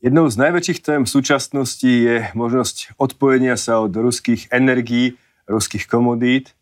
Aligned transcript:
Jednou 0.00 0.32
z 0.32 0.36
najväčších 0.40 0.80
tém 0.80 1.04
súčasnosti 1.04 1.84
je 1.84 2.24
možnosť 2.32 2.96
odpojenia 2.96 3.60
sa 3.60 3.84
od 3.84 3.92
ruských 3.92 4.48
energií, 4.48 5.20
ruských 5.44 5.84
komodít. 5.84 6.56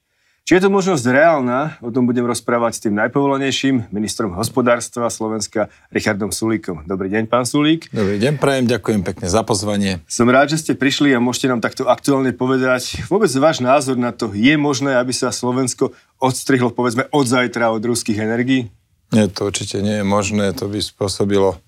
Či 0.48 0.56
je 0.56 0.64
to 0.64 0.72
možnosť 0.72 1.04
reálna, 1.12 1.76
o 1.84 1.92
tom 1.92 2.08
budem 2.08 2.24
rozprávať 2.24 2.72
s 2.72 2.80
tým 2.88 2.96
najpovolanejším 2.96 3.92
ministrom 3.92 4.32
hospodárstva 4.32 5.12
Slovenska, 5.12 5.68
Richardom 5.92 6.32
Sulíkom. 6.32 6.88
Dobrý 6.88 7.12
deň, 7.12 7.28
pán 7.28 7.44
Sulík. 7.44 7.92
Dobrý 7.92 8.16
deň, 8.16 8.40
prajem, 8.40 8.64
ďakujem 8.64 9.04
pekne 9.04 9.28
za 9.28 9.44
pozvanie. 9.44 10.00
Som 10.08 10.32
rád, 10.32 10.56
že 10.56 10.64
ste 10.64 10.72
prišli 10.72 11.12
a 11.12 11.20
môžete 11.20 11.52
nám 11.52 11.60
takto 11.60 11.84
aktuálne 11.84 12.32
povedať 12.32 12.96
vôbec 13.12 13.28
váš 13.36 13.60
názor 13.60 14.00
na 14.00 14.08
to. 14.08 14.32
Je 14.32 14.56
možné, 14.56 14.96
aby 14.96 15.12
sa 15.12 15.28
Slovensko 15.28 15.92
odstrihlo, 16.16 16.72
povedzme, 16.72 17.04
od 17.12 17.28
zajtra 17.28 17.68
od 17.68 17.84
ruských 17.84 18.16
energií? 18.16 18.72
Nie, 19.12 19.28
to 19.28 19.52
určite 19.52 19.84
nie 19.84 20.00
je 20.00 20.06
možné, 20.08 20.56
to 20.56 20.64
by 20.64 20.80
spôsobilo 20.80 21.60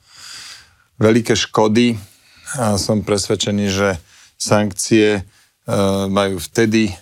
veľké 0.97 1.37
škody 1.37 2.01
a 2.57 2.81
som 2.81 3.05
presvedčený, 3.05 3.65
že 3.69 4.01
sankcie 4.41 5.21
e, 5.21 5.23
majú 6.09 6.41
vtedy 6.41 6.97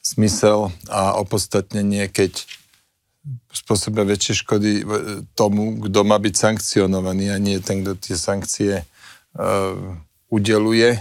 smysel 0.00 0.72
a 0.88 1.16
opodstatnenie, 1.20 2.08
keď 2.08 2.48
spôsobia 3.52 4.08
väčšie 4.08 4.44
škody 4.44 4.82
tomu, 5.36 5.76
kto 5.84 6.00
má 6.08 6.16
byť 6.16 6.34
sankcionovaný 6.34 7.30
a 7.30 7.36
nie 7.36 7.60
ten, 7.60 7.84
kto 7.84 7.92
tie 8.00 8.16
sankcie 8.16 8.72
uh, 8.80 9.76
udeluje. 10.32 10.96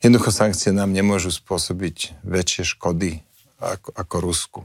Jednoducho 0.00 0.30
sankcie 0.30 0.70
nám 0.70 0.94
nemôžu 0.94 1.34
spôsobiť 1.34 2.22
väčšie 2.22 2.64
škody 2.78 3.20
ako, 3.58 3.90
ako 3.92 4.14
Rusku. 4.22 4.60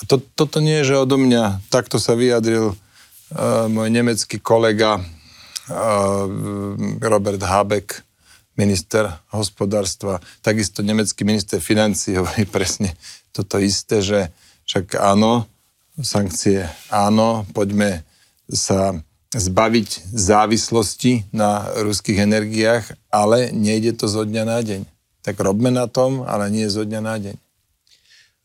A 0.00 0.08
to, 0.08 0.18
toto 0.18 0.58
nie 0.58 0.82
je, 0.82 0.92
že 0.92 1.00
odo 1.00 1.16
mňa 1.16 1.62
takto 1.70 2.02
sa 2.02 2.18
vyjadril 2.18 2.74
uh, 2.74 3.68
môj 3.70 3.88
nemecký 3.88 4.42
kolega 4.42 5.00
Robert 6.98 7.42
Habeck, 7.46 8.02
minister 8.58 9.08
hospodárstva, 9.30 10.18
takisto 10.42 10.82
nemecký 10.82 11.24
minister 11.24 11.62
financí 11.62 12.18
hovorí 12.18 12.44
presne 12.44 12.94
toto 13.30 13.58
isté, 13.62 14.02
že 14.02 14.28
však 14.66 14.98
áno, 14.98 15.46
sankcie 15.98 16.66
áno, 16.90 17.46
poďme 17.54 18.06
sa 18.50 18.98
zbaviť 19.30 20.10
závislosti 20.10 21.30
na 21.30 21.70
ruských 21.78 22.18
energiách, 22.26 22.98
ale 23.14 23.54
nejde 23.54 23.94
to 23.94 24.10
zo 24.10 24.26
dňa 24.26 24.42
na 24.42 24.58
deň. 24.58 24.82
Tak 25.22 25.38
robme 25.38 25.70
na 25.70 25.86
tom, 25.86 26.26
ale 26.26 26.50
nie 26.50 26.66
zo 26.66 26.82
dňa 26.82 27.00
na 27.02 27.16
deň. 27.18 27.36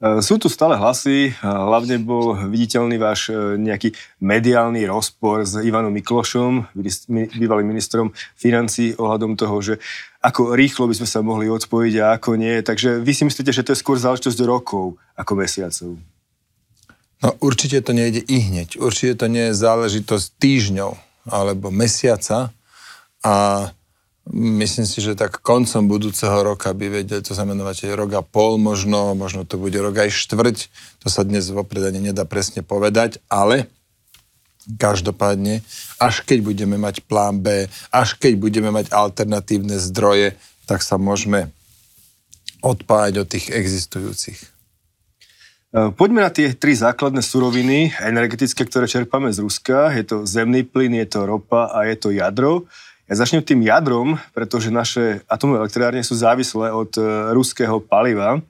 E, 0.06 0.22
sú 0.22 0.38
tu 0.38 0.45
stále 0.53 0.78
hlasy, 0.78 1.34
hlavne 1.42 1.98
bol 1.98 2.38
viditeľný 2.45 3.02
váš 3.02 3.34
e, 3.34 3.58
nejaký 3.58 3.98
mediálny 4.22 4.86
rozpor 4.86 5.42
s 5.42 5.58
Ivanom 5.58 5.89
Miklošom, 5.89 6.70
bývalým 7.09 7.66
ministrom 7.66 8.14
financí, 8.38 8.94
ohľadom 8.94 9.34
toho, 9.34 9.58
že 9.66 9.73
ako 10.22 10.53
rýchlo 10.53 10.86
by 10.86 10.95
sme 11.02 11.09
sa 11.09 11.25
mohli 11.25 11.50
odpojiť 11.50 11.94
a 12.02 12.22
ako 12.22 12.38
nie. 12.38 12.62
Takže 12.62 13.02
vy 13.02 13.12
si 13.17 13.25
myslíte, 13.25 13.50
že 13.50 13.66
to 13.66 13.73
je 13.73 13.81
skôr 13.81 13.97
záležitosť 13.97 14.39
rokov 14.45 15.02
ako 15.17 15.34
mesiacov? 15.42 15.97
No 17.23 17.30
určite 17.42 17.81
to 17.81 17.95
nejde 17.95 18.22
i 18.22 18.38
hneď. 18.45 18.78
Určite 18.78 19.25
to 19.25 19.28
nie 19.31 19.50
je 19.50 19.58
záležitosť 19.58 20.25
týždňov 20.38 20.92
alebo 21.25 21.73
mesiaca 21.73 22.53
a 23.25 23.34
Myslím 24.34 24.90
si, 24.90 25.06
že 25.06 25.14
tak 25.14 25.45
koncom 25.45 25.86
budúceho 25.86 26.34
roka 26.42 26.73
by 26.73 26.90
vedeli, 26.90 27.22
to 27.22 27.38
sa 27.38 27.45
menovať 27.45 27.94
rok 27.94 28.09
a 28.18 28.22
pol 28.26 28.58
možno, 28.58 29.14
možno 29.14 29.45
to 29.45 29.62
bude 29.62 29.78
rok 29.78 30.02
aj 30.02 30.09
štvrť, 30.09 30.58
to 31.06 31.08
sa 31.14 31.22
dnes 31.22 31.45
vopred 31.54 31.86
ani 31.86 32.09
nedá 32.09 32.26
presne 32.26 32.66
povedať, 32.66 33.22
ale 33.30 33.70
každopádne, 34.66 35.62
až 36.02 36.26
keď 36.26 36.42
budeme 36.42 36.81
mať 36.81 37.06
plán 37.06 37.38
B, 37.38 37.70
až 37.94 38.18
keď 38.18 38.34
budeme 38.42 38.73
mať 38.73 38.90
alternatívne 38.90 39.78
zdroje, 39.78 40.34
tak 40.66 40.81
sa 40.81 40.97
môžeme 40.97 41.53
odpájať 42.66 43.14
od 43.22 43.28
tých 43.30 43.53
existujúcich. 43.53 44.40
E, 44.41 45.94
poďme 45.94 46.25
na 46.25 46.34
tie 46.34 46.50
tri 46.58 46.74
základné 46.74 47.22
suroviny 47.22 47.94
energetické, 48.02 48.66
ktoré 48.66 48.90
čerpáme 48.90 49.30
z 49.30 49.46
Ruska. 49.46 49.94
Je 49.94 50.02
to 50.02 50.25
zemný 50.25 50.66
plyn, 50.66 50.97
je 50.97 51.08
to 51.14 51.30
ropa 51.30 51.69
a 51.69 51.85
je 51.85 51.96
to 52.02 52.09
jadro. 52.09 52.66
Ja 53.05 53.21
začnem 53.21 53.45
tým 53.45 53.61
jadrom, 53.61 54.17
pretože 54.33 54.73
naše 54.73 55.21
atomové 55.29 55.61
elektrárne 55.61 56.01
sú 56.01 56.17
závislé 56.17 56.73
od 56.73 56.89
uh, 56.97 57.29
ruského 57.38 57.77
paliva. 57.77 58.41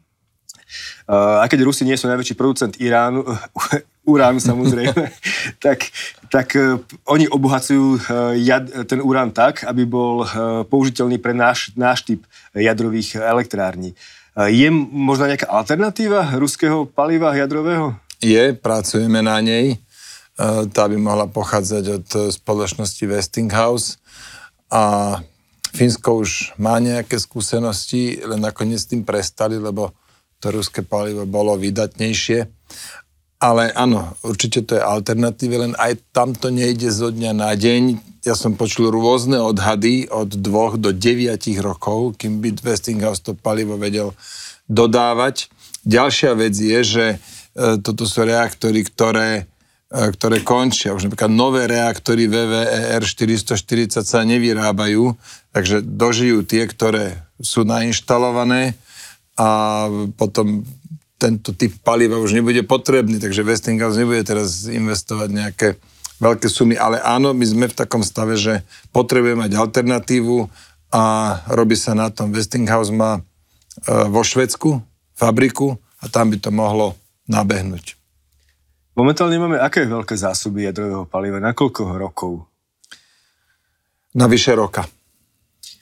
Uh, 1.05 1.43
aj 1.43 1.51
keď 1.51 1.59
Rusi 1.67 1.83
nie 1.83 1.99
sú 1.99 2.07
najväčší 2.07 2.39
producent 2.39 2.79
Iránu, 2.79 3.27
uránu 4.15 4.39
samozrejme, 4.39 5.11
tak, 5.65 5.91
tak 6.31 6.55
uh, 6.55 6.79
oni 7.03 7.27
obohacujú 7.27 7.99
uh, 7.99 7.99
jad, 8.39 8.87
ten 8.87 9.03
urán 9.03 9.35
tak, 9.35 9.67
aby 9.67 9.83
bol 9.83 10.23
použiteľný 10.71 11.19
pre 11.19 11.35
náš, 11.35 11.75
náš 11.75 12.07
typ 12.07 12.23
jadrových 12.55 13.19
elektrární. 13.19 13.91
Je 14.35 14.67
možno 14.91 15.31
nejaká 15.31 15.47
alternatíva 15.47 16.35
ruského 16.35 16.83
paliva 16.83 17.31
jadrového? 17.39 17.95
Je, 18.19 18.51
pracujeme 18.51 19.23
na 19.23 19.39
nej. 19.39 19.79
Tá 20.75 20.91
by 20.91 20.97
mohla 20.99 21.23
pochádzať 21.31 21.83
od 21.87 22.07
spoločnosti 22.35 22.99
Westinghouse 23.07 23.95
a 24.71 25.17
Fínsko 25.75 26.23
už 26.23 26.55
má 26.55 26.79
nejaké 26.79 27.19
skúsenosti, 27.19 28.23
len 28.23 28.39
nakoniec 28.39 28.79
tým 28.87 29.03
prestali, 29.03 29.59
lebo 29.59 29.91
to 30.39 30.55
ruské 30.55 30.81
palivo 30.85 31.27
bolo 31.27 31.59
vydatnejšie. 31.59 32.47
Ale 33.43 33.75
áno, 33.75 34.15
určite 34.23 34.63
to 34.63 34.79
je 34.79 34.83
alternatíva, 34.83 35.67
len 35.67 35.75
aj 35.75 35.99
tam 36.15 36.31
to 36.31 36.47
nejde 36.47 36.87
zo 36.87 37.11
dňa 37.11 37.31
na 37.35 37.51
deň. 37.51 37.99
Ja 38.23 38.33
som 38.33 38.55
počul 38.55 38.89
rôzne 38.89 39.37
odhady 39.43 40.07
od 40.07 40.31
dvoch 40.39 40.79
do 40.79 40.95
deviatich 40.95 41.59
rokov, 41.59 42.15
kým 42.17 42.39
by 42.39 42.55
Westinghouse 42.63 43.21
to 43.21 43.35
palivo 43.35 43.75
vedel 43.75 44.15
dodávať. 44.71 45.51
Ďalšia 45.85 46.31
vec 46.33 46.55
je, 46.57 46.79
že 46.81 47.05
e, 47.13 47.17
toto 47.83 48.09
sú 48.09 48.25
reaktory, 48.25 48.81
ktoré 48.87 49.45
ktoré 49.89 50.41
končia. 50.41 50.97
Už 50.97 51.07
napríklad 51.07 51.29
nové 51.29 51.69
reaktory 51.69 52.25
VVER 52.25 53.05
440 53.05 54.01
sa 54.01 54.25
nevyrábajú, 54.25 55.13
takže 55.53 55.85
dožijú 55.85 56.41
tie, 56.41 56.65
ktoré 56.65 57.21
sú 57.37 57.67
nainštalované 57.67 58.73
a 59.37 59.85
potom 60.15 60.65
tento 61.15 61.55
typ 61.55 61.71
paliva 61.79 62.19
už 62.19 62.35
nebude 62.35 62.63
potrebný, 62.67 63.21
takže 63.23 63.45
Westinghouse 63.45 63.95
nebude 63.95 64.23
teraz 64.27 64.67
investovať 64.67 65.29
nejaké 65.31 65.67
veľké 66.19 66.47
sumy, 66.47 66.75
ale 66.79 66.99
áno, 66.99 67.35
my 67.35 67.45
sme 67.45 67.65
v 67.67 67.77
takom 67.77 68.03
stave, 68.03 68.39
že 68.39 68.63
potrebujeme 68.95 69.47
mať 69.47 69.51
alternatívu 69.55 70.47
a 70.95 71.03
robí 71.51 71.75
sa 71.75 71.91
na 71.91 72.07
tom. 72.07 72.31
Westinghouse 72.31 72.91
má 72.91 73.19
e, 73.19 73.21
vo 74.07 74.23
Švedsku 74.23 74.79
fabriku 75.15 75.75
a 75.99 76.07
tam 76.07 76.31
by 76.31 76.37
to 76.39 76.51
mohlo 76.55 76.95
nabehnúť. 77.27 78.04
Momentálne 78.95 79.35
máme 79.35 79.59
aké 79.59 79.83
veľké 79.83 80.15
zásoby 80.15 80.71
jadrového 80.71 81.03
paliva? 81.03 81.35
Na 81.43 81.51
koľko 81.51 81.99
rokov? 81.99 82.47
Na 84.15 84.31
vyše 84.31 84.55
roka. 84.55 84.87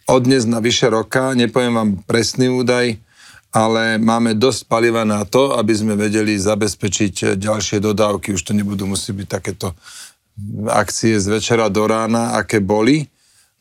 Od 0.09 0.25
dnes 0.25 0.49
na 0.49 0.57
vyše 0.57 0.89
roka, 0.89 1.37
nepoviem 1.37 1.77
vám 1.77 1.91
presný 2.09 2.49
údaj, 2.49 2.97
ale 3.53 4.01
máme 4.01 4.33
dosť 4.33 4.65
paliva 4.65 5.05
na 5.05 5.21
to, 5.29 5.53
aby 5.53 5.77
sme 5.77 5.93
vedeli 5.93 6.33
zabezpečiť 6.41 7.37
ďalšie 7.37 7.77
dodávky. 7.85 8.33
Už 8.33 8.49
to 8.49 8.57
nebudú 8.57 8.89
musieť 8.89 9.13
byť 9.13 9.27
takéto 9.29 9.77
akcie 10.73 11.13
z 11.21 11.37
večera 11.37 11.69
do 11.69 11.85
rána, 11.85 12.33
aké 12.33 12.65
boli. 12.65 13.05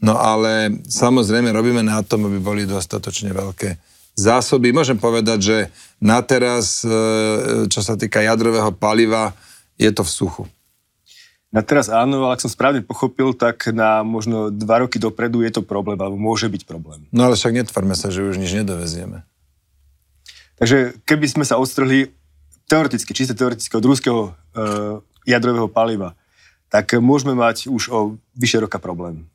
No 0.01 0.17
ale 0.17 0.81
samozrejme 0.89 1.53
robíme 1.53 1.85
na 1.85 2.01
tom, 2.01 2.25
aby 2.25 2.41
boli 2.41 2.65
dostatočne 2.65 3.37
veľké 3.37 3.77
zásoby. 4.15 4.73
Môžem 4.73 4.97
povedať, 5.01 5.39
že 5.41 5.57
na 6.01 6.21
teraz, 6.21 6.85
e, 6.85 7.69
čo 7.69 7.81
sa 7.81 7.97
týka 7.97 8.21
jadrového 8.21 8.73
paliva, 8.73 9.33
je 9.81 9.91
to 9.93 10.05
v 10.05 10.11
suchu. 10.11 10.45
Na 11.53 11.61
teraz 11.61 11.93
áno, 11.93 12.25
ale 12.25 12.41
ak 12.41 12.45
som 12.45 12.49
správne 12.49 12.81
pochopil, 12.81 13.37
tak 13.37 13.69
na 13.77 14.01
možno 14.01 14.49
dva 14.49 14.81
roky 14.81 14.97
dopredu 14.97 15.45
je 15.45 15.53
to 15.53 15.61
problém, 15.61 16.01
alebo 16.01 16.17
môže 16.17 16.49
byť 16.49 16.65
problém. 16.65 17.05
No 17.13 17.29
ale 17.29 17.37
však 17.37 17.53
netvarme 17.53 17.93
sa, 17.93 18.09
že 18.09 18.25
už 18.25 18.41
nič 18.41 18.57
nedovezieme. 18.57 19.21
Takže 20.57 20.97
keby 21.05 21.27
sme 21.29 21.45
sa 21.45 21.61
odstrhli 21.61 22.09
teoreticky, 22.73 23.13
čiste 23.13 23.37
teoreticky 23.37 23.73
od 23.77 23.85
ruského 23.85 24.21
e, 24.25 24.31
jadrového 25.29 25.69
paliva, 25.69 26.17
tak 26.73 26.97
môžeme 26.97 27.37
mať 27.37 27.69
už 27.69 27.93
o 27.93 28.17
vyše 28.33 28.57
roka 28.57 28.81
problém. 28.81 29.29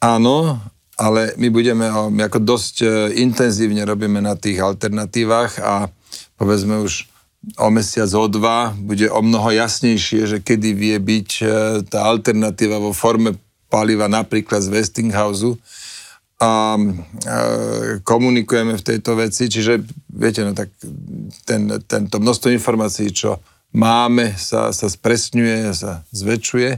Áno, 0.00 0.56
ale 1.00 1.32
my 1.40 1.48
budeme, 1.48 1.88
ako 2.20 2.44
dosť 2.44 2.74
e, 2.84 2.86
intenzívne 3.24 3.88
robíme 3.88 4.20
na 4.20 4.36
tých 4.36 4.60
alternatívach 4.60 5.56
a 5.56 5.88
povedzme 6.36 6.84
už 6.84 7.08
o 7.56 7.72
mesiac, 7.72 8.12
o 8.12 8.28
dva 8.28 8.76
bude 8.76 9.08
o 9.08 9.24
mnoho 9.24 9.48
jasnejšie, 9.48 10.28
že 10.28 10.38
kedy 10.44 10.76
vie 10.76 10.96
byť 11.00 11.30
e, 11.40 11.44
tá 11.88 12.04
alternatíva 12.04 12.76
vo 12.76 12.92
forme 12.92 13.40
paliva 13.72 14.12
napríklad 14.12 14.60
z 14.60 14.68
Westinghouse 14.76 15.56
a 16.36 16.76
e, 16.76 16.84
komunikujeme 18.04 18.76
v 18.76 18.84
tejto 18.84 19.16
veci, 19.16 19.48
čiže 19.48 19.80
viete, 20.12 20.44
no 20.44 20.52
tak 20.52 20.68
ten, 21.48 21.64
tento 21.88 22.20
množstvo 22.20 22.52
informácií, 22.52 23.08
čo 23.08 23.40
máme, 23.72 24.36
sa, 24.36 24.68
sa 24.76 24.88
spresňuje, 24.92 25.72
sa 25.72 26.04
zväčšuje. 26.12 26.70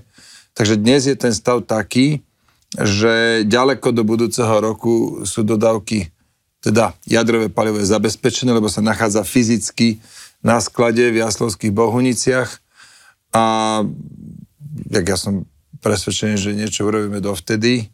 Takže 0.54 0.74
dnes 0.78 1.10
je 1.10 1.16
ten 1.18 1.34
stav 1.34 1.66
taký, 1.66 2.22
že 2.80 3.44
ďaleko 3.44 3.92
do 3.92 4.02
budúceho 4.04 4.60
roku 4.60 5.24
sú 5.28 5.44
dodávky, 5.44 6.08
teda 6.64 6.96
jadrové 7.04 7.52
palivo 7.52 7.82
zabezpečené, 7.82 8.54
lebo 8.54 8.72
sa 8.72 8.80
nachádza 8.80 9.26
fyzicky 9.26 10.00
na 10.40 10.56
sklade 10.62 11.12
v 11.12 11.20
Jaslovských 11.20 11.74
Bohuniciach 11.74 12.48
a 13.36 13.44
jak 14.88 15.04
ja 15.04 15.16
som 15.20 15.44
presvedčený, 15.82 16.34
že 16.38 16.56
niečo 16.56 16.88
urobíme 16.88 17.20
dovtedy, 17.20 17.90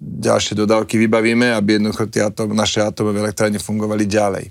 ďalšie 0.00 0.54
dodávky 0.54 0.94
vybavíme, 1.00 1.50
aby 1.50 1.80
jednoducho 1.80 2.06
tie 2.06 2.22
atom, 2.22 2.54
naše 2.54 2.84
atomové 2.84 3.18
elektrárne 3.18 3.58
fungovali 3.58 4.06
ďalej. 4.06 4.46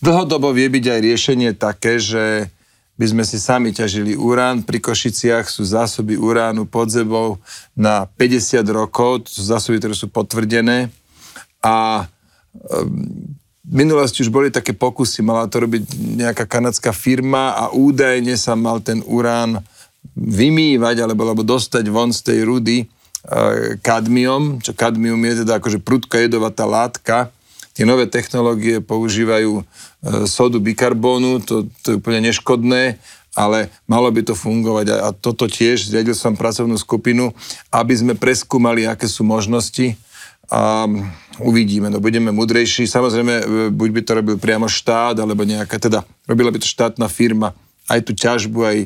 Dlhodobo 0.00 0.52
vie 0.52 0.68
byť 0.68 0.84
aj 0.90 1.00
riešenie 1.00 1.50
také, 1.56 1.96
že 2.00 2.48
by 3.00 3.06
sme 3.08 3.24
si 3.24 3.40
sami 3.40 3.72
ťažili 3.72 4.12
urán. 4.12 4.60
Pri 4.60 4.76
Košiciach 4.76 5.48
sú 5.48 5.64
zásoby 5.64 6.20
uránu 6.20 6.68
pod 6.68 6.92
zebou 6.92 7.40
na 7.72 8.04
50 8.04 8.60
rokov, 8.68 9.24
to 9.24 9.40
sú 9.40 9.42
zásoby, 9.48 9.80
ktoré 9.80 9.96
sú 9.96 10.12
potvrdené. 10.12 10.92
A 11.64 12.04
ehm, 12.52 13.40
v 13.64 13.72
minulosti 13.72 14.20
už 14.20 14.28
boli 14.28 14.52
také 14.52 14.76
pokusy, 14.76 15.24
mala 15.24 15.48
to 15.48 15.64
robiť 15.64 15.96
nejaká 16.20 16.44
kanadská 16.44 16.92
firma 16.92 17.56
a 17.56 17.72
údajne 17.72 18.36
sa 18.36 18.52
mal 18.52 18.84
ten 18.84 19.00
urán 19.08 19.64
vymývať 20.12 21.00
alebo, 21.00 21.24
alebo 21.24 21.40
dostať 21.40 21.84
von 21.88 22.12
z 22.12 22.20
tej 22.20 22.38
rudy 22.44 22.76
e, 22.82 22.86
kadmium, 23.80 24.58
čo 24.58 24.74
kadmium 24.74 25.22
je 25.22 25.46
teda 25.46 25.62
akože 25.62 25.78
prudka 25.80 26.18
jedovatá 26.18 26.66
látka, 26.66 27.30
Tie 27.74 27.86
nové 27.86 28.10
technológie 28.10 28.82
používajú 28.82 29.62
e, 29.62 29.64
sodu 30.26 30.58
bikarbónu, 30.58 31.38
to, 31.42 31.70
to 31.80 31.86
je 31.94 31.98
úplne 32.02 32.26
neškodné, 32.30 32.98
ale 33.38 33.70
malo 33.86 34.10
by 34.10 34.26
to 34.26 34.34
fungovať 34.34 34.86
a, 34.90 34.96
a 35.06 35.08
toto 35.14 35.46
tiež, 35.46 35.86
zriadil 35.86 36.18
som 36.18 36.34
pracovnú 36.34 36.74
skupinu, 36.74 37.30
aby 37.70 37.94
sme 37.94 38.18
preskúmali, 38.18 38.90
aké 38.90 39.06
sú 39.06 39.22
možnosti 39.22 39.94
a 40.50 40.82
uvidíme, 41.38 41.86
no 41.94 42.02
budeme 42.02 42.34
mudrejší. 42.34 42.90
Samozrejme, 42.90 43.34
e, 43.38 43.44
buď 43.70 43.88
by 43.94 44.00
to 44.02 44.12
robil 44.18 44.36
priamo 44.36 44.66
štát, 44.66 45.22
alebo 45.22 45.46
nejaká, 45.46 45.78
teda 45.78 46.02
robila 46.26 46.50
by 46.50 46.58
to 46.58 46.66
štátna 46.66 47.06
firma, 47.06 47.54
aj 47.86 48.02
tú 48.02 48.12
ťažbu, 48.18 48.60
aj 48.66 48.78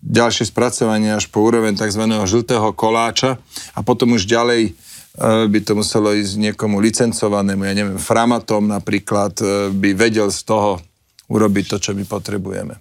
ďalšie 0.00 0.48
spracovanie 0.48 1.10
až 1.10 1.26
po 1.32 1.42
úroveň 1.42 1.74
tzv. 1.74 2.04
žltého 2.06 2.70
koláča 2.76 3.42
a 3.74 3.80
potom 3.82 4.14
už 4.14 4.28
ďalej 4.28 4.76
by 5.18 5.58
to 5.66 5.74
muselo 5.74 6.14
ísť 6.14 6.38
niekomu 6.38 6.78
licencovanému, 6.78 7.66
ja 7.66 7.74
neviem, 7.74 7.98
framatom 7.98 8.70
napríklad, 8.70 9.34
e, 9.42 9.74
by 9.74 9.90
vedel 9.98 10.30
z 10.30 10.46
toho 10.46 10.78
urobiť 11.26 11.64
to, 11.74 11.76
čo 11.82 11.90
my 11.98 12.06
potrebujeme. 12.06 12.78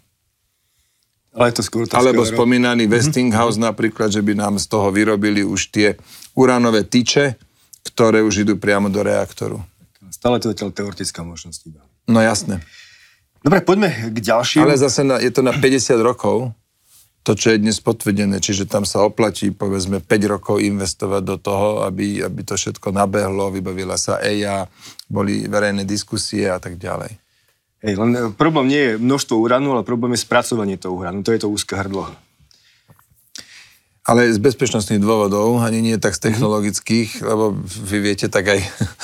Ale 1.34 1.54
to 1.54 1.62
skôr 1.62 1.86
Alebo 1.94 2.26
spomínaný 2.26 2.90
mm-hmm. 2.90 2.98
Westinghouse 3.00 3.58
napríklad, 3.62 4.10
že 4.10 4.22
by 4.26 4.34
nám 4.34 4.58
z 4.58 4.66
toho 4.66 4.90
vyrobili 4.90 5.46
už 5.46 5.70
tie 5.70 5.94
uránové 6.34 6.86
tyče, 6.86 7.38
ktoré 7.86 8.26
už 8.26 8.46
idú 8.46 8.58
priamo 8.58 8.90
do 8.90 9.06
reaktoru. 9.06 9.62
Stále 10.10 10.42
to 10.42 10.52
zatiaľ 10.52 10.74
teoretická 10.74 11.22
možnosť 11.22 11.60
iba. 11.70 11.82
No 12.10 12.20
jasné. 12.20 12.66
Dobre, 13.40 13.64
poďme 13.64 14.12
k 14.12 14.18
ďalším. 14.20 14.68
Ale 14.68 14.76
zase 14.76 15.06
na, 15.06 15.22
je 15.22 15.32
to 15.32 15.40
na 15.46 15.56
50 15.56 15.96
rokov, 16.02 16.52
to, 17.30 17.38
čo 17.38 17.54
je 17.54 17.62
dnes 17.62 17.78
potvrdené, 17.78 18.42
čiže 18.42 18.66
tam 18.66 18.90
sa 18.90 19.06
oplatí 19.06 19.54
povedzme 19.54 20.02
5 20.02 20.34
rokov 20.34 20.66
investovať 20.66 21.22
do 21.22 21.38
toho, 21.38 21.86
aby, 21.86 22.26
aby 22.26 22.42
to 22.42 22.58
všetko 22.58 22.90
nabehlo, 22.90 23.54
vybavila 23.54 24.02
sa 24.02 24.18
EIA, 24.18 24.66
boli 25.06 25.46
verejné 25.46 25.86
diskusie 25.86 26.50
a 26.50 26.58
tak 26.58 26.82
ďalej. 26.82 27.14
Hej, 27.86 27.94
len 28.02 28.12
e, 28.18 28.22
problém 28.34 28.74
nie 28.74 28.82
je 28.82 28.92
množstvo 28.98 29.38
uránu, 29.46 29.78
ale 29.78 29.86
problém 29.86 30.18
je 30.18 30.26
spracovanie 30.26 30.82
toho 30.82 30.98
uránu. 30.98 31.22
To 31.22 31.30
je 31.30 31.46
to 31.46 31.54
úzke 31.54 31.78
hrdlo. 31.78 32.10
Ale 34.10 34.26
z 34.34 34.42
bezpečnostných 34.42 35.06
dôvodov, 35.06 35.62
ani 35.62 35.86
nie 35.86 36.02
tak 36.02 36.18
z 36.18 36.22
mhm. 36.22 36.26
technologických, 36.34 37.22
mm-hmm. 37.22 37.30
lebo 37.30 37.46
vy 37.62 37.98
viete 38.02 38.26
tak 38.26 38.50
aj 38.50 38.60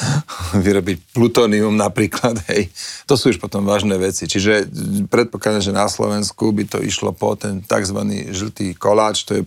vyrobiť 0.65 1.13
plutónium 1.13 1.77
napríklad, 1.77 2.41
hej. 2.49 2.73
To 3.05 3.13
sú 3.13 3.29
už 3.29 3.37
potom 3.37 3.69
vážne 3.69 3.93
veci. 4.01 4.25
Čiže 4.25 4.65
predpokladám, 5.13 5.61
že 5.61 5.77
na 5.77 5.85
Slovensku 5.85 6.49
by 6.49 6.65
to 6.65 6.81
išlo 6.81 7.13
po 7.13 7.37
ten 7.37 7.61
tzv. 7.61 8.01
žltý 8.33 8.73
koláč, 8.73 9.29
to 9.29 9.37
je 9.37 9.43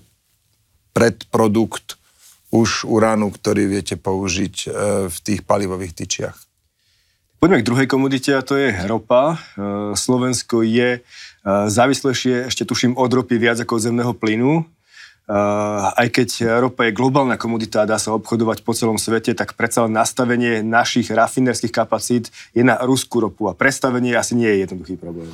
predprodukt 0.95 1.99
už 2.55 2.87
uránu, 2.87 3.29
ktorý 3.35 3.69
viete 3.69 3.99
použiť 3.99 4.55
e, 4.65 4.69
v 5.11 5.17
tých 5.21 5.45
palivových 5.45 5.93
tyčiach. 5.93 6.37
Poďme 7.39 7.61
k 7.63 7.69
druhej 7.71 7.87
komodite 7.87 8.33
a 8.35 8.43
to 8.43 8.57
je 8.57 8.73
ropa. 8.89 9.37
E, 9.37 9.93
Slovensko 9.93 10.65
je 10.65 10.99
e, 10.99 11.01
závislejšie, 11.45 12.49
ešte 12.49 12.65
tuším, 12.65 12.97
od 12.97 13.11
ropy 13.13 13.37
viac 13.37 13.61
ako 13.61 13.79
od 13.79 13.85
zemného 13.85 14.13
plynu. 14.17 14.65
Uh, 15.29 15.93
aj 15.93 16.09
keď 16.09 16.29
ropa 16.57 16.89
je 16.89 16.97
globálna 16.97 17.37
komodita 17.37 17.85
a 17.85 17.89
dá 17.89 18.01
sa 18.01 18.17
obchodovať 18.17 18.65
po 18.65 18.73
celom 18.73 18.97
svete, 18.97 19.37
tak 19.37 19.53
predsa 19.61 19.85
len 19.85 19.93
nastavenie 19.93 20.65
našich 20.65 21.13
rafinerských 21.13 21.69
kapacít 21.69 22.33
je 22.57 22.65
na 22.65 22.81
ruskú 22.81 23.21
ropu 23.21 23.45
a 23.45 23.53
prestavenie 23.53 24.17
asi 24.17 24.33
nie 24.33 24.49
je 24.49 24.65
jednoduchý 24.65 24.97
problém. 24.97 25.29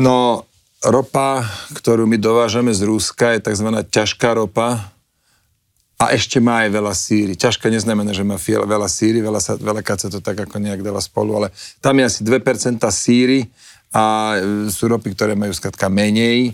No, 0.00 0.48
ropa, 0.80 1.44
ktorú 1.76 2.08
my 2.08 2.16
dovážame 2.16 2.72
z 2.72 2.88
Ruska, 2.88 3.36
je 3.36 3.44
tzv. 3.44 3.68
ťažká 3.92 4.32
ropa 4.32 4.92
a 5.96 6.12
ešte 6.12 6.40
má 6.40 6.64
aj 6.64 6.70
veľa 6.72 6.92
síry. 6.92 7.32
Ťažká 7.36 7.72
neznamená, 7.72 8.12
že 8.12 8.20
má 8.24 8.36
veľa 8.40 8.88
síry, 8.88 9.24
veľa, 9.24 9.40
sa, 9.40 9.56
veľa 9.56 9.80
sa 9.84 10.08
to 10.12 10.20
tak 10.20 10.36
ako 10.36 10.60
nejak 10.60 10.84
dáva 10.84 11.00
spolu, 11.00 11.40
ale 11.44 11.48
tam 11.80 11.96
je 11.96 12.04
asi 12.04 12.20
2% 12.20 12.80
síry 12.92 13.48
a 13.92 14.36
sú 14.68 14.92
ropy, 14.92 15.16
ktoré 15.16 15.32
majú 15.32 15.56
skratka 15.56 15.88
menej 15.88 16.52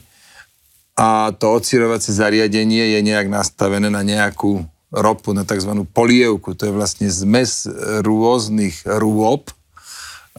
a 0.92 1.32
to 1.32 1.56
odsirovacie 1.56 2.12
zariadenie 2.12 2.96
je 2.96 3.00
nejak 3.00 3.32
nastavené 3.32 3.88
na 3.88 4.04
nejakú 4.04 4.68
ropu, 4.92 5.32
na 5.32 5.48
tzv. 5.48 5.72
polievku. 5.88 6.52
To 6.52 6.68
je 6.68 6.72
vlastne 6.72 7.08
zmes 7.08 7.64
rôznych 8.04 8.84
rôb, 8.84 9.48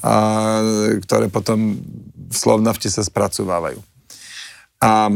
a, 0.01 0.61
ktoré 1.01 1.25
potom 1.33 1.81
v 2.29 2.35
Slovnafte 2.37 2.85
sa 2.93 3.01
spracovávajú. 3.01 3.81
A 4.77 5.09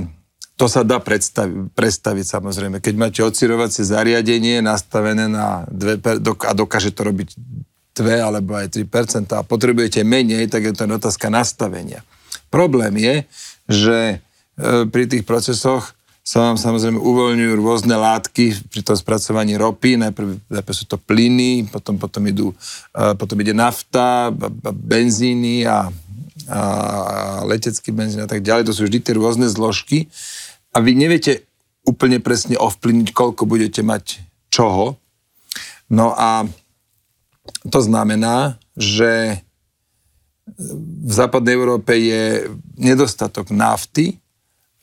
to 0.57 0.65
sa 0.65 0.81
dá 0.81 0.97
predstaviť, 0.97 1.69
predstaviť 1.77 2.25
samozrejme. 2.25 2.81
Keď 2.81 2.95
máte 2.97 3.21
odsirovacie 3.21 3.85
zariadenie 3.85 4.65
nastavené 4.65 5.29
na 5.29 5.69
2, 5.69 6.01
a 6.49 6.53
dokáže 6.57 6.89
to 6.89 7.05
robiť 7.05 7.37
2 7.93 8.25
alebo 8.25 8.57
aj 8.57 8.73
3% 8.73 9.37
a 9.37 9.45
potrebujete 9.45 10.01
menej, 10.01 10.49
tak 10.49 10.65
je 10.65 10.73
to 10.73 10.89
otázka 10.89 11.29
nastavenia. 11.29 12.01
Problém 12.49 12.97
je, 12.97 13.15
že 13.69 13.99
pri 14.89 15.03
tých 15.05 15.21
procesoch 15.21 15.97
sa 16.27 16.43
vám 16.43 16.59
samozrejme 16.59 16.99
uvoľňujú 16.99 17.53
rôzne 17.55 17.95
látky 17.95 18.67
pri 18.67 18.83
tom 18.83 18.99
spracovaní 18.99 19.55
ropy. 19.55 19.95
Najprv, 19.95 20.51
najprv 20.51 20.75
sú 20.75 20.83
to 20.83 20.99
plyny, 20.99 21.63
potom, 21.71 21.95
potom, 21.95 22.19
idú, 22.27 22.51
e, 22.91 23.15
potom 23.15 23.39
ide 23.39 23.55
nafta, 23.55 24.27
benzíny 24.75 25.63
a, 25.63 25.87
a 26.51 26.59
letecký 27.47 27.95
benzín 27.95 28.19
a 28.19 28.27
tak 28.27 28.43
ďalej. 28.43 28.67
To 28.67 28.75
sú 28.75 28.91
vždy 28.91 28.99
tie 28.99 29.15
rôzne 29.15 29.47
zložky. 29.47 30.11
A 30.75 30.83
vy 30.83 30.99
neviete 30.99 31.47
úplne 31.87 32.19
presne 32.19 32.59
ovplyvniť, 32.59 33.15
koľko 33.15 33.47
budete 33.47 33.79
mať 33.79 34.19
čoho. 34.51 34.99
No 35.87 36.11
a 36.11 36.43
to 37.71 37.79
znamená, 37.79 38.59
že 38.75 39.39
v 40.59 41.11
západnej 41.11 41.55
Európe 41.55 41.95
je 41.95 42.51
nedostatok 42.75 43.55
nafty, 43.55 44.19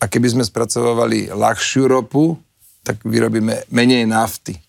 a 0.04 0.08
keby 0.12 0.36
sme 0.36 0.44
spracovávali 0.44 1.32
ľahšiu 1.32 1.88
ropu, 1.88 2.36
tak 2.84 3.00
vyrobíme 3.00 3.64
menej 3.72 4.04
nafty. 4.04 4.60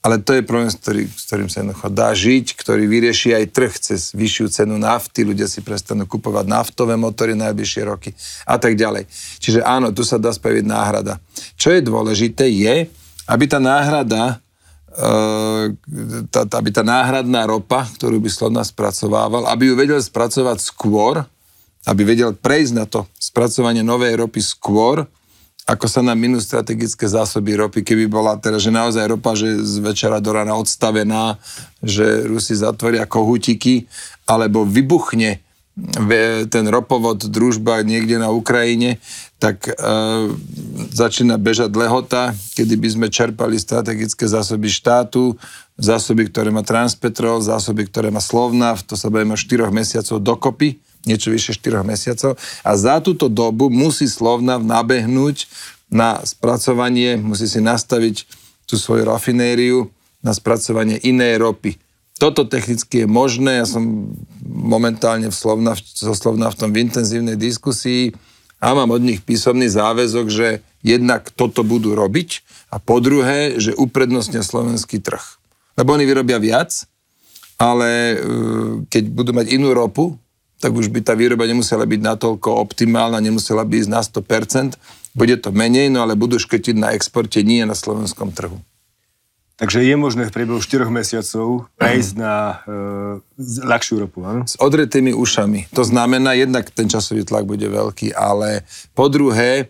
Ale 0.00 0.18
to 0.18 0.32
je 0.32 0.42
problém, 0.42 0.72
s, 0.72 0.80
ktorý, 0.80 1.04
s 1.06 1.28
ktorým 1.28 1.46
sa 1.52 1.60
jednoducho 1.60 1.92
dá 1.92 2.10
žiť, 2.16 2.56
ktorý 2.56 2.88
vyrieši 2.88 3.36
aj 3.36 3.44
trh 3.52 3.72
cez 3.76 4.00
vyššiu 4.16 4.46
cenu 4.48 4.80
nafty, 4.80 5.28
ľudia 5.28 5.44
si 5.44 5.60
prestanú 5.60 6.08
kupovať 6.08 6.48
naftové 6.48 6.96
motory 6.96 7.36
najbližšie 7.36 7.82
roky 7.84 8.10
a 8.48 8.56
tak 8.56 8.80
ďalej. 8.80 9.06
Čiže 9.38 9.60
áno, 9.60 9.92
tu 9.92 10.00
sa 10.02 10.16
dá 10.16 10.32
spraviť 10.32 10.64
náhrada. 10.64 11.20
Čo 11.54 11.76
je 11.76 11.84
dôležité 11.84 12.48
je, 12.48 12.88
aby 13.28 13.44
tá 13.44 13.60
náhrada, 13.60 14.40
e, 14.96 15.76
tá, 16.32 16.48
aby 16.48 16.72
tá 16.72 16.80
náhradná 16.80 17.44
ropa, 17.44 17.84
ktorú 17.84 18.24
by 18.24 18.30
Slovna 18.32 18.64
spracovával, 18.64 19.52
aby 19.52 19.68
ju 19.68 19.74
vedel 19.76 20.00
spracovať 20.00 20.64
skôr, 20.64 21.28
aby 21.88 22.02
vedel 22.04 22.36
prejsť 22.36 22.72
na 22.76 22.84
to 22.84 23.08
spracovanie 23.16 23.80
novej 23.80 24.20
ropy 24.20 24.40
skôr, 24.44 25.08
ako 25.70 25.86
sa 25.86 26.02
nám 26.02 26.18
minú 26.18 26.42
strategické 26.42 27.06
zásoby 27.06 27.54
ropy, 27.54 27.86
keby 27.86 28.10
bola 28.10 28.34
teraz, 28.42 28.66
že 28.66 28.74
naozaj 28.74 29.06
ropa, 29.06 29.38
že 29.38 29.54
z 29.62 29.78
večera 29.78 30.18
do 30.18 30.34
rána 30.34 30.58
odstavená, 30.58 31.38
že 31.78 32.26
Rusi 32.26 32.58
zatvoria 32.58 33.06
kohutiky, 33.06 33.86
alebo 34.26 34.66
vybuchne 34.66 35.38
ten 36.50 36.64
ropovod 36.66 37.24
družba 37.30 37.80
niekde 37.86 38.20
na 38.20 38.28
Ukrajine, 38.34 38.98
tak 39.40 39.64
e, 39.64 39.72
začína 40.92 41.40
bežať 41.40 41.72
lehota, 41.72 42.36
kedy 42.58 42.74
by 42.76 42.88
sme 42.90 43.06
čerpali 43.08 43.56
strategické 43.56 44.28
zásoby 44.28 44.68
štátu, 44.68 45.38
zásoby, 45.80 46.28
ktoré 46.28 46.52
má 46.52 46.60
Transpetrol, 46.60 47.40
zásoby, 47.40 47.88
ktoré 47.88 48.12
má 48.12 48.20
Slovnaft, 48.20 48.92
to 48.92 48.98
sa 48.98 49.08
bavíme 49.08 49.32
o 49.32 49.40
4 49.40 49.72
mesiacov 49.72 50.20
dokopy, 50.20 50.76
niečo 51.08 51.32
vyše 51.32 51.56
4 51.56 51.84
mesiacov 51.84 52.36
a 52.64 52.70
za 52.76 53.00
túto 53.00 53.32
dobu 53.32 53.72
musí 53.72 54.04
Slovnaft 54.08 54.66
nabehnúť 54.66 55.48
na 55.90 56.22
spracovanie, 56.22 57.18
musí 57.18 57.50
si 57.50 57.58
nastaviť 57.58 58.24
tú 58.68 58.78
svoju 58.78 59.08
rafinériu 59.08 59.90
na 60.22 60.30
spracovanie 60.30 61.00
inej 61.02 61.42
ropy. 61.42 61.74
Toto 62.20 62.44
technicky 62.44 63.02
je 63.02 63.08
možné, 63.08 63.64
ja 63.64 63.66
som 63.66 64.12
momentálne 64.44 65.32
v 65.32 65.36
Slovna, 65.36 65.72
so 65.74 66.12
Slovnaftom 66.12 66.70
v 66.70 66.84
intenzívnej 66.84 67.34
diskusii 67.34 68.12
a 68.60 68.76
mám 68.76 68.92
od 68.92 69.00
nich 69.00 69.24
písomný 69.24 69.72
záväzok, 69.72 70.26
že 70.28 70.60
jednak 70.84 71.32
toto 71.32 71.64
budú 71.64 71.96
robiť 71.96 72.44
a 72.68 72.76
po 72.76 73.00
druhé, 73.00 73.56
že 73.56 73.72
uprednostnia 73.72 74.44
slovenský 74.44 75.00
trh. 75.00 75.40
Lebo 75.80 75.96
oni 75.96 76.04
vyrobia 76.04 76.36
viac, 76.36 76.84
ale 77.56 77.88
e, 77.88 78.16
keď 78.92 79.04
budú 79.10 79.32
mať 79.32 79.56
inú 79.56 79.72
ropu, 79.72 80.20
tak 80.60 80.76
už 80.76 80.92
by 80.92 81.00
tá 81.00 81.16
výroba 81.16 81.48
nemusela 81.48 81.88
byť 81.88 82.00
natoľko 82.04 82.60
optimálna, 82.60 83.24
nemusela 83.24 83.64
by 83.64 83.80
ísť 83.80 83.90
na 83.90 84.04
100%, 84.04 84.76
bude 85.16 85.34
to 85.40 85.50
menej, 85.50 85.88
no 85.88 86.04
ale 86.04 86.14
budú 86.14 86.36
škrtiť 86.38 86.76
na 86.76 86.92
exporte, 86.94 87.40
nie 87.42 87.64
na 87.64 87.74
slovenskom 87.74 88.30
trhu. 88.30 88.60
Takže 89.60 89.84
je 89.84 89.92
možné 89.92 90.24
v 90.24 90.32
priebehu 90.32 90.56
4 90.56 90.88
mesiacov 90.88 91.68
prejsť 91.76 92.12
na 92.16 92.64
e, 92.64 92.80
ľahšiu 93.60 94.08
ropu, 94.08 94.24
áno? 94.24 94.48
S 94.48 94.56
odretými 94.56 95.12
ušami. 95.12 95.68
To 95.76 95.84
znamená, 95.84 96.32
jednak 96.32 96.72
ten 96.72 96.88
časový 96.88 97.28
tlak 97.28 97.44
bude 97.44 97.68
veľký, 97.68 98.16
ale 98.16 98.64
po 98.96 99.12
druhé, 99.12 99.68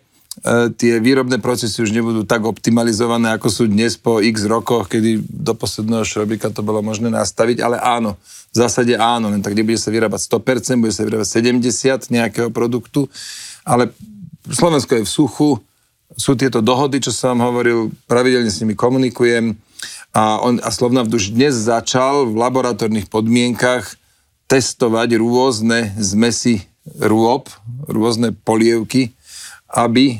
tie 0.78 1.02
výrobné 1.02 1.42
procesy 1.42 1.82
už 1.82 1.90
nebudú 1.90 2.22
tak 2.22 2.46
optimalizované, 2.46 3.34
ako 3.34 3.48
sú 3.50 3.64
dnes 3.66 3.98
po 3.98 4.22
x 4.22 4.46
rokoch, 4.46 4.86
kedy 4.86 5.26
do 5.26 5.52
posledného 5.58 6.06
šrobika 6.06 6.54
to 6.54 6.62
bolo 6.62 6.80
možné 6.80 7.10
nastaviť, 7.10 7.58
ale 7.60 7.76
áno, 7.82 8.14
v 8.54 8.56
zásade 8.56 8.94
áno, 8.94 9.28
len 9.28 9.42
tak 9.42 9.58
nebude 9.58 9.76
sa 9.76 9.90
vyrábať 9.90 10.30
100%, 10.30 10.78
bude 10.78 10.94
sa 10.94 11.02
vyrábať 11.02 11.28
70 11.44 12.14
nejakého 12.14 12.48
produktu, 12.54 13.10
ale 13.66 13.90
Slovensko 14.46 15.02
je 15.02 15.04
v 15.04 15.10
suchu, 15.10 15.50
sú 16.14 16.34
tieto 16.38 16.62
dohody, 16.62 17.02
čo 17.02 17.10
som 17.14 17.36
vám 17.36 17.50
hovoril, 17.50 17.90
pravidelne 18.06 18.50
s 18.50 18.62
nimi 18.62 18.74
komunikujem 18.78 19.58
a, 20.14 20.42
on, 20.42 20.58
a 20.62 20.70
Slovnaft 20.74 21.10
už 21.10 21.34
dnes 21.34 21.54
začal 21.54 22.26
v 22.30 22.34
laboratórnych 22.38 23.06
podmienkach 23.06 23.94
testovať 24.50 25.18
rôzne 25.18 25.94
zmesy 25.98 26.66
rôb, 26.98 27.46
rôzne 27.86 28.34
polievky, 28.34 29.14
aby, 29.70 30.14
e, 30.14 30.16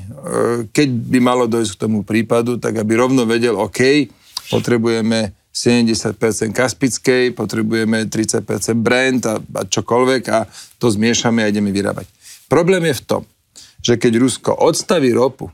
keď 0.71 0.89
by 0.89 1.19
malo 1.19 1.45
dojsť 1.51 1.71
k 1.75 1.83
tomu 1.83 2.07
prípadu, 2.07 2.57
tak 2.57 2.79
aby 2.79 2.95
rovno 2.95 3.27
vedel, 3.27 3.59
OK, 3.59 4.07
potrebujeme 4.51 5.35
70% 5.51 6.55
kaspickej, 6.55 7.35
potrebujeme 7.35 8.07
30% 8.07 8.47
brand 8.79 9.23
a, 9.27 9.43
a 9.43 9.63
čokoľvek 9.67 10.23
a 10.31 10.47
to 10.79 10.87
zmiešame 10.87 11.43
a 11.43 11.51
ideme 11.51 11.75
vyrábať. 11.75 12.07
Problém 12.47 12.87
je 12.91 13.03
v 13.03 13.05
tom, 13.07 13.23
že 13.83 13.99
keď 13.99 14.23
Rusko 14.23 14.55
odstaví 14.55 15.11
ropu, 15.11 15.51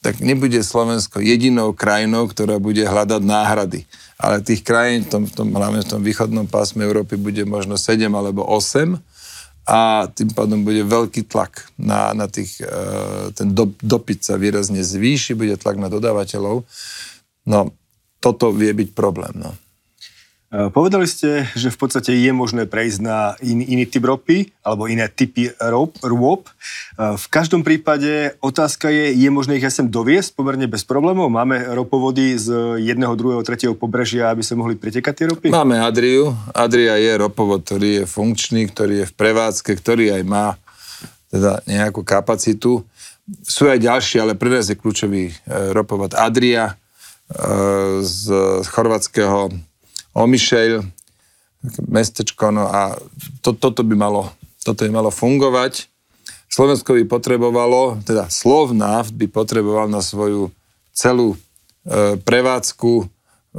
tak 0.00 0.24
nebude 0.24 0.56
Slovensko 0.64 1.20
jedinou 1.20 1.76
krajinou, 1.76 2.24
ktorá 2.24 2.56
bude 2.56 2.80
hľadať 2.80 3.20
náhrady. 3.20 3.84
Ale 4.16 4.40
tých 4.40 4.64
krajín, 4.64 5.04
v 5.04 5.08
tom, 5.12 5.22
v 5.28 5.32
tom, 5.36 5.48
hlavne 5.52 5.84
v 5.84 5.90
tom 5.92 6.00
východnom 6.00 6.48
pásme 6.48 6.80
Európy, 6.88 7.20
bude 7.20 7.44
možno 7.44 7.76
7 7.76 8.08
alebo 8.08 8.40
8 8.48 8.96
a 9.70 10.10
tým 10.10 10.34
pádom 10.34 10.66
bude 10.66 10.82
veľký 10.82 11.30
tlak 11.30 11.70
na, 11.78 12.10
na 12.10 12.26
tých, 12.26 12.58
e, 12.58 13.30
ten 13.38 13.54
do, 13.54 13.70
dopyt 13.78 14.26
sa 14.26 14.34
výrazne 14.34 14.82
zvýši, 14.82 15.38
bude 15.38 15.54
tlak 15.54 15.78
na 15.78 15.86
dodávateľov. 15.86 16.66
No, 17.46 17.70
toto 18.18 18.50
vie 18.50 18.74
byť 18.74 18.90
problém. 18.98 19.30
No. 19.38 19.54
Eh, 20.50 20.66
povedali 20.66 21.06
ste, 21.06 21.46
že 21.54 21.70
v 21.70 21.78
podstate 21.78 22.10
je 22.10 22.34
možné 22.34 22.66
prejsť 22.66 22.98
na 22.98 23.38
in, 23.38 23.62
iný 23.62 23.86
typ 23.86 24.02
ropy 24.02 24.50
alebo 24.66 24.90
iné 24.90 25.06
typy 25.06 25.54
rop, 25.62 25.94
rôb. 26.02 26.50
Eh, 26.98 27.14
v 27.14 27.26
každom 27.30 27.62
prípade 27.62 28.34
otázka 28.42 28.90
je, 28.90 29.14
je 29.14 29.30
možné 29.30 29.62
ich 29.62 29.66
sem 29.70 29.86
doviesť 29.86 30.34
pomerne 30.34 30.66
bez 30.66 30.82
problémov? 30.82 31.30
Máme 31.30 31.70
ropovody 31.70 32.34
z 32.34 32.50
jedného, 32.82 33.14
druhého, 33.14 33.46
tretieho 33.46 33.78
pobrežia, 33.78 34.34
aby 34.34 34.42
sa 34.42 34.58
mohli 34.58 34.74
pretekať 34.74 35.14
tie 35.14 35.26
ropy? 35.30 35.46
Máme 35.54 35.78
Adriu. 35.78 36.34
Adria 36.50 36.98
je 36.98 37.14
ropovod, 37.14 37.62
ktorý 37.62 38.02
je 38.02 38.04
funkčný, 38.10 38.66
ktorý 38.74 39.06
je 39.06 39.06
v 39.06 39.14
prevádzke, 39.14 39.70
ktorý 39.78 40.18
aj 40.18 40.22
má 40.26 40.58
teda 41.30 41.62
nejakú 41.70 42.02
kapacitu. 42.02 42.82
Sú 43.46 43.70
aj 43.70 43.86
ďalšie, 43.86 44.18
ale 44.18 44.34
pre 44.34 44.50
nás 44.50 44.66
je 44.66 44.74
kľúčový 44.74 45.30
eh, 45.30 45.70
ropovod 45.70 46.18
Adria 46.18 46.74
z 48.02 48.26
chorvatského 48.66 49.54
Omišejl, 50.14 50.82
mestečko, 51.86 52.50
no 52.50 52.66
a 52.66 52.96
to, 53.44 53.52
toto, 53.52 53.84
by 53.84 53.94
malo, 53.94 54.32
toto 54.64 54.82
by 54.82 54.90
malo 54.90 55.10
fungovať. 55.12 55.86
Slovensko 56.50 56.98
by 56.98 57.04
potrebovalo, 57.06 58.02
teda 58.02 58.26
Slovnaft 58.26 59.14
by 59.14 59.30
potreboval 59.30 59.86
na 59.86 60.02
svoju 60.02 60.50
celú 60.90 61.38
e, 61.38 61.38
prevádzku 62.18 63.06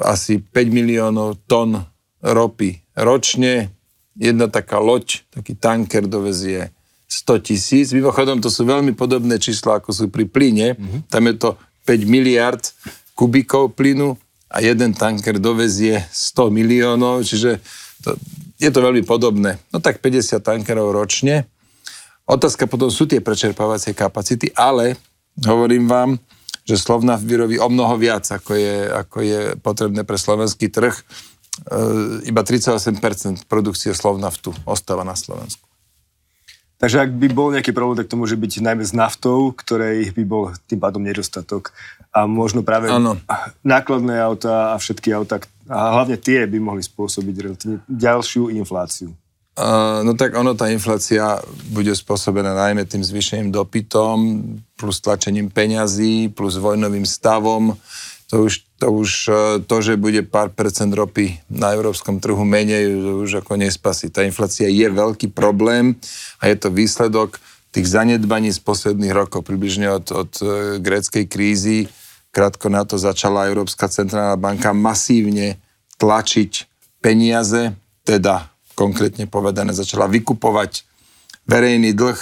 asi 0.04 0.44
5 0.44 0.72
miliónov 0.72 1.40
tón 1.48 1.88
ropy 2.20 2.84
ročne. 3.00 3.72
Jedna 4.20 4.52
taká 4.52 4.84
loď, 4.84 5.24
taký 5.32 5.56
tanker 5.56 6.04
dovezie 6.04 6.76
100 7.08 7.48
tisíc. 7.48 7.88
Mimochodom, 7.96 8.44
to 8.44 8.52
sú 8.52 8.68
veľmi 8.68 8.92
podobné 8.92 9.40
čísla, 9.40 9.80
ako 9.80 9.92
sú 9.96 10.06
pri 10.12 10.28
plyne. 10.28 10.76
Mm-hmm. 10.76 11.02
Tam 11.08 11.24
je 11.28 11.36
to 11.40 11.50
5 11.88 12.08
miliard 12.08 12.64
kubíkov 13.16 13.76
plynu 13.76 14.20
a 14.52 14.60
jeden 14.60 14.92
tanker 14.92 15.40
dovezie 15.40 16.04
100 16.12 16.52
miliónov, 16.52 17.24
čiže 17.24 17.64
to, 18.04 18.20
je 18.60 18.70
to 18.70 18.80
veľmi 18.84 19.08
podobné. 19.08 19.56
No 19.72 19.80
tak 19.80 20.04
50 20.04 20.44
tankerov 20.44 20.92
ročne. 20.92 21.48
Otázka 22.28 22.68
potom 22.68 22.92
sú 22.92 23.08
tie 23.08 23.24
prečerpávacie 23.24 23.96
kapacity, 23.96 24.52
ale 24.54 25.00
hovorím 25.40 25.88
vám, 25.88 26.20
že 26.68 26.78
Slovnaft 26.78 27.26
vyrobí 27.26 27.58
o 27.58 27.72
mnoho 27.72 27.98
viac, 27.98 28.28
ako 28.28 28.54
je, 28.54 28.78
ako 28.92 29.18
je 29.24 29.40
potrebné 29.58 30.06
pre 30.06 30.20
slovenský 30.20 30.70
trh. 30.70 30.94
E, 30.94 31.04
iba 32.30 32.46
38% 32.46 33.48
produkcie 33.50 33.96
Slovnaftu 33.96 34.54
ostáva 34.68 35.02
na 35.02 35.18
Slovensku. 35.18 35.71
Takže 36.82 36.98
ak 36.98 37.14
by 37.14 37.28
bol 37.30 37.54
nejaký 37.54 37.78
problém, 37.78 37.94
tak 38.02 38.10
to 38.10 38.18
môže 38.18 38.34
byť 38.34 38.66
najmä 38.66 38.82
s 38.82 38.90
naftou, 38.90 39.54
ktorej 39.54 40.10
by 40.18 40.24
bol 40.26 40.50
tým 40.66 40.82
pádom 40.82 41.06
nedostatok. 41.06 41.78
A 42.10 42.26
možno 42.26 42.66
práve 42.66 42.90
ano. 42.90 43.22
nákladné 43.62 44.18
auta 44.18 44.74
a 44.74 44.82
všetky 44.82 45.14
auta, 45.14 45.46
a 45.70 45.94
hlavne 45.94 46.18
tie 46.18 46.50
by 46.50 46.58
mohli 46.58 46.82
spôsobiť 46.82 47.36
relatívne 47.38 47.78
ďalšiu 47.86 48.50
infláciu. 48.58 49.14
Uh, 49.52 50.02
no 50.02 50.18
tak 50.18 50.34
ono, 50.34 50.58
tá 50.58 50.74
inflácia 50.74 51.38
bude 51.70 51.94
spôsobená 51.94 52.56
najmä 52.56 52.90
tým 52.90 53.06
zvýšeným 53.06 53.54
dopytom, 53.54 54.42
plus 54.74 54.98
tlačením 55.04 55.54
peňazí, 55.54 56.34
plus 56.34 56.58
vojnovým 56.58 57.06
stavom 57.06 57.78
to 58.32 58.48
už, 58.48 58.64
to 58.80 58.88
už 58.88 59.12
e, 59.28 59.34
to, 59.68 59.78
že 59.84 60.00
bude 60.00 60.24
pár 60.24 60.56
percent 60.56 60.96
ropy 60.96 61.44
na 61.52 61.76
európskom 61.76 62.24
trhu 62.24 62.48
menej, 62.48 62.88
už 63.28 63.44
ako 63.44 63.60
nespasí. 63.60 64.08
Tá 64.08 64.24
inflácia 64.24 64.72
je 64.72 64.88
veľký 64.88 65.36
problém 65.36 66.00
a 66.40 66.48
je 66.48 66.56
to 66.56 66.72
výsledok 66.72 67.44
tých 67.76 67.92
zanedbaní 67.92 68.56
z 68.56 68.64
posledných 68.64 69.12
rokov, 69.12 69.44
približne 69.44 69.92
od, 69.92 70.08
od 70.16 70.32
e, 70.40 70.46
gréckej 70.80 71.28
krízy. 71.28 71.92
Krátko 72.32 72.72
na 72.72 72.88
to 72.88 72.96
začala 72.96 73.52
Európska 73.52 73.92
centrálna 73.92 74.40
banka 74.40 74.72
masívne 74.72 75.60
tlačiť 76.00 76.72
peniaze, 77.04 77.76
teda 78.08 78.48
konkrétne 78.80 79.28
povedané 79.28 79.76
začala 79.76 80.08
vykupovať 80.08 80.88
verejný 81.52 81.92
dlh 81.92 82.16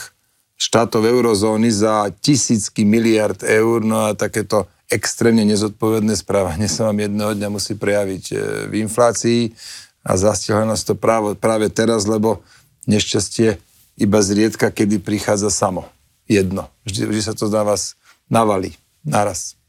štátov 0.58 1.06
eurozóny 1.06 1.70
za 1.70 2.10
tisícky 2.18 2.82
miliard 2.82 3.46
eur, 3.46 3.86
no 3.86 4.10
a 4.10 4.18
takéto 4.18 4.66
extrémne 4.90 5.46
nezodpovedné 5.46 6.18
správanie 6.18 6.66
sa 6.66 6.90
vám 6.90 7.06
jedného 7.06 7.38
dňa 7.38 7.50
musí 7.54 7.78
prejaviť 7.78 8.24
e, 8.34 8.36
v 8.68 8.74
inflácii 8.84 9.54
a 10.02 10.18
zastihla 10.18 10.66
nás 10.66 10.82
to 10.82 10.98
práve, 10.98 11.38
práve 11.38 11.70
teraz, 11.70 12.10
lebo 12.10 12.42
nešťastie 12.90 13.62
iba 14.02 14.20
zriedka, 14.26 14.74
kedy 14.74 14.98
prichádza 14.98 15.54
samo. 15.54 15.86
Jedno. 16.26 16.70
Vždy, 16.86 17.10
vždy 17.10 17.22
sa 17.22 17.34
to 17.38 17.50
na 17.50 17.62
vás 17.62 17.94
navalí. 18.30 18.74
Naraz. 19.06 19.60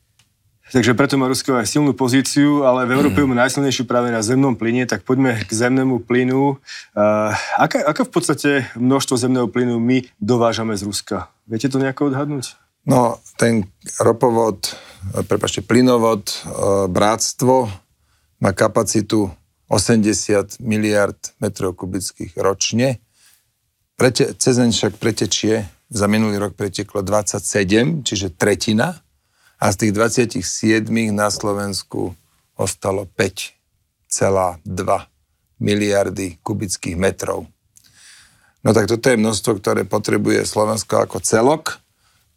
Takže 0.70 0.94
preto 0.94 1.18
má 1.18 1.26
Rusko 1.26 1.58
aj 1.58 1.66
silnú 1.66 1.90
pozíciu, 1.98 2.62
ale 2.62 2.86
v 2.86 2.94
Európe 2.94 3.26
mm. 3.26 3.34
najsilnejšiu 3.34 3.90
práve 3.90 4.14
na 4.14 4.22
zemnom 4.22 4.54
plyne, 4.54 4.86
tak 4.86 5.02
poďme 5.02 5.42
k 5.42 5.50
zemnému 5.50 6.06
plynu. 6.06 6.62
Uh, 6.94 7.34
aká, 7.58 7.82
aká 7.90 8.06
v 8.06 8.12
podstate 8.14 8.50
množstvo 8.78 9.18
zemného 9.18 9.50
plynu 9.50 9.82
my 9.82 10.06
dovážame 10.22 10.78
z 10.78 10.86
Ruska? 10.86 11.26
Viete 11.50 11.66
to 11.66 11.82
nejako 11.82 12.14
odhadnúť? 12.14 12.54
No, 12.88 13.20
ten 13.36 13.68
ropovod 14.00 14.76
prepačte, 15.28 15.64
plynovod 15.64 16.28
e, 16.28 16.34
Bratstvo 16.88 17.70
má 18.40 18.50
kapacitu 18.52 19.30
80 19.68 20.60
miliard 20.60 21.18
metrov 21.38 21.78
kubických 21.78 22.34
ročne. 22.40 22.98
Prete, 23.94 24.34
cez 24.34 24.56
však 24.58 24.96
pretečie, 24.96 25.68
za 25.90 26.06
minulý 26.06 26.38
rok 26.38 26.54
preteklo 26.54 27.02
27, 27.02 28.06
čiže 28.06 28.34
tretina. 28.34 29.02
A 29.60 29.68
z 29.76 29.76
tých 29.76 29.92
27 29.92 30.88
na 31.12 31.28
Slovensku 31.28 32.16
ostalo 32.56 33.04
5,2 33.04 34.64
miliardy 35.60 36.40
kubických 36.40 36.96
metrov. 36.96 37.44
No 38.64 38.72
tak 38.72 38.88
toto 38.88 39.12
je 39.12 39.20
množstvo, 39.20 39.60
ktoré 39.60 39.84
potrebuje 39.84 40.48
Slovensko 40.48 41.04
ako 41.04 41.20
celok. 41.20 41.79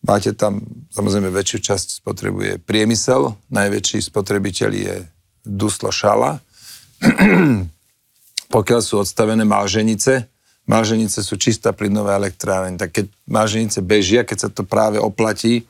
Máte 0.04 0.36
tam, 0.36 0.60
samozrejme, 0.92 1.32
väčšiu 1.32 1.60
časť 1.64 1.88
spotrebuje 2.04 2.60
priemysel, 2.68 3.40
najväčší 3.48 4.04
spotrebiteľ 4.04 4.72
je 4.76 4.96
Duslo 5.48 5.96
Šala. 5.96 6.44
Pokiaľ 8.56 8.80
sú 8.84 9.00
odstavené 9.00 9.48
malženice, 9.48 10.28
malženice 10.68 11.24
sú 11.24 11.40
čistá 11.40 11.72
plynová 11.72 12.20
elektráreň, 12.20 12.76
tak 12.76 12.90
keď 13.00 13.06
malženice 13.32 13.80
bežia, 13.80 14.28
keď 14.28 14.38
sa 14.38 14.50
to 14.52 14.68
práve 14.68 15.00
oplatí 15.00 15.64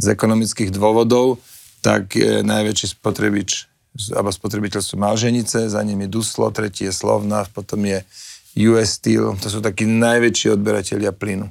z 0.00 0.06
ekonomických 0.08 0.72
dôvodov, 0.72 1.38
tak 1.84 2.16
je 2.16 2.40
najväčší 2.40 2.96
spotrebič 2.96 3.68
alebo 4.10 4.34
spotrebiteľ 4.34 4.80
sú 4.82 4.98
malženice, 4.98 5.70
za 5.70 5.80
nimi 5.86 6.10
Duslo, 6.10 6.50
tretí 6.50 6.82
je 6.82 6.90
Slovna, 6.90 7.46
potom 7.46 7.78
je 7.86 8.02
US 8.66 8.98
Steel, 8.98 9.38
to 9.38 9.46
sú 9.46 9.62
takí 9.62 9.86
najväčší 9.86 10.58
odberatelia 10.58 11.14
plynu. 11.14 11.46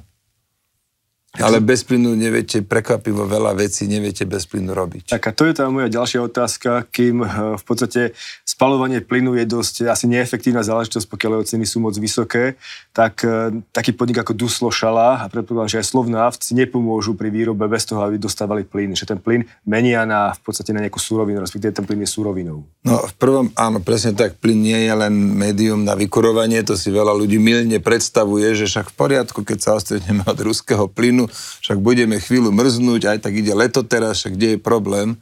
Ale 1.42 1.58
bez 1.58 1.82
plynu 1.82 2.14
neviete, 2.14 2.62
prekvapivo 2.62 3.26
veľa 3.26 3.58
vecí 3.58 3.90
neviete 3.90 4.22
bez 4.22 4.46
plynu 4.46 4.70
robiť. 4.70 5.10
Tak 5.10 5.22
a 5.26 5.30
to 5.34 5.50
je 5.50 5.54
tá 5.58 5.66
moja 5.66 5.90
ďalšia 5.90 6.22
otázka, 6.22 6.86
kým 6.94 7.26
eh, 7.26 7.58
v 7.58 7.64
podstate 7.66 8.14
spalovanie 8.46 9.02
plynu 9.02 9.34
je 9.42 9.44
dosť 9.48 9.90
asi 9.90 10.06
neefektívna 10.06 10.62
záležitosť, 10.62 11.10
pokiaľ 11.10 11.30
jeho 11.42 11.46
ceny 11.56 11.64
sú 11.66 11.82
moc 11.82 11.98
vysoké, 11.98 12.54
tak 12.94 13.26
eh, 13.26 13.50
taký 13.74 13.90
podnik 13.98 14.22
ako 14.22 14.32
Duslo 14.36 14.70
Šala 14.70 15.22
a 15.22 15.26
predpokladám, 15.26 15.74
že 15.74 15.80
aj 15.82 15.90
Slovnaft 15.90 16.40
si 16.46 16.54
nepomôžu 16.54 17.18
pri 17.18 17.34
výrobe 17.34 17.66
bez 17.66 17.82
toho, 17.82 18.06
aby 18.06 18.14
dostávali 18.14 18.62
plyn. 18.62 18.94
Že 18.94 19.16
ten 19.16 19.18
plyn 19.18 19.42
menia 19.66 20.06
na, 20.06 20.30
v 20.30 20.40
podstate 20.46 20.70
na 20.70 20.86
nejakú 20.86 21.02
súrovinu, 21.02 21.42
respektíve 21.42 21.74
ten 21.74 21.82
plyn 21.82 22.06
je 22.06 22.10
súrovinou. 22.14 22.62
No 22.86 23.02
v 23.02 23.14
prvom, 23.18 23.50
áno, 23.58 23.82
presne 23.82 24.14
tak, 24.14 24.38
plyn 24.38 24.62
nie 24.62 24.86
je 24.86 24.94
len 24.94 25.10
médium 25.10 25.82
na 25.82 25.98
vykurovanie, 25.98 26.62
to 26.62 26.78
si 26.78 26.94
veľa 26.94 27.10
ľudí 27.10 27.42
milne 27.42 27.82
predstavuje, 27.82 28.54
že 28.54 28.70
však 28.70 28.92
v 28.92 28.96
poriadku, 28.96 29.40
keď 29.42 29.58
sa 29.58 29.70
ostretneme 29.74 30.22
od 30.22 30.38
ruského 30.38 30.86
plynu, 30.86 31.23
však 31.32 31.78
budeme 31.80 32.20
chvíľu 32.20 32.54
mrznúť, 32.54 33.16
aj 33.16 33.18
tak 33.24 33.32
ide 33.34 33.52
leto 33.52 33.82
teraz, 33.82 34.22
však 34.22 34.36
kde 34.36 34.48
je 34.56 34.58
problém. 34.58 35.18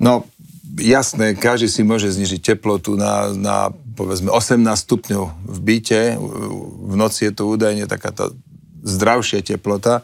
No, 0.00 0.26
jasné, 0.78 1.38
každý 1.38 1.70
si 1.70 1.82
môže 1.86 2.10
znižiť 2.10 2.54
teplotu 2.54 2.98
na, 2.98 3.30
na 3.34 3.56
povedzme 3.94 4.32
18 4.32 4.58
stupňov 4.66 5.24
v 5.46 5.58
byte, 5.62 6.02
v 6.90 6.94
noci 6.98 7.30
je 7.30 7.32
to 7.32 7.46
údajne 7.46 7.86
taká 7.86 8.10
tá 8.10 8.26
zdravšia 8.84 9.40
teplota, 9.40 10.02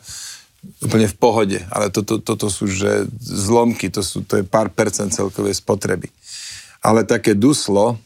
úplne 0.81 1.09
v 1.09 1.17
pohode, 1.17 1.59
ale 1.73 1.89
toto, 1.89 2.21
toto 2.21 2.53
sú 2.53 2.69
že 2.69 3.09
zlomky, 3.21 3.89
to, 3.89 4.05
sú, 4.05 4.23
to 4.25 4.41
je 4.41 4.45
pár 4.45 4.69
percent 4.73 5.13
celkovej 5.13 5.57
spotreby. 5.57 6.13
Ale 6.81 7.05
také 7.05 7.37
duslo, 7.37 7.97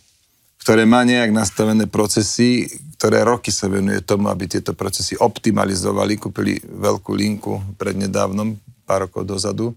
ktoré 0.63 0.87
má 0.87 1.03
nejak 1.03 1.35
nastavené 1.35 1.85
procesy, 1.91 2.67
ktoré 3.05 3.21
roky 3.21 3.53
sa 3.53 3.69
venuje 3.69 4.01
tomu, 4.01 4.33
aby 4.33 4.49
tieto 4.49 4.73
procesy 4.73 5.13
optimalizovali. 5.21 6.17
Kúpili 6.17 6.57
veľkú 6.65 7.13
linku 7.13 7.61
prednedávnom, 7.77 8.57
pár 8.89 9.05
rokov 9.05 9.29
dozadu. 9.29 9.77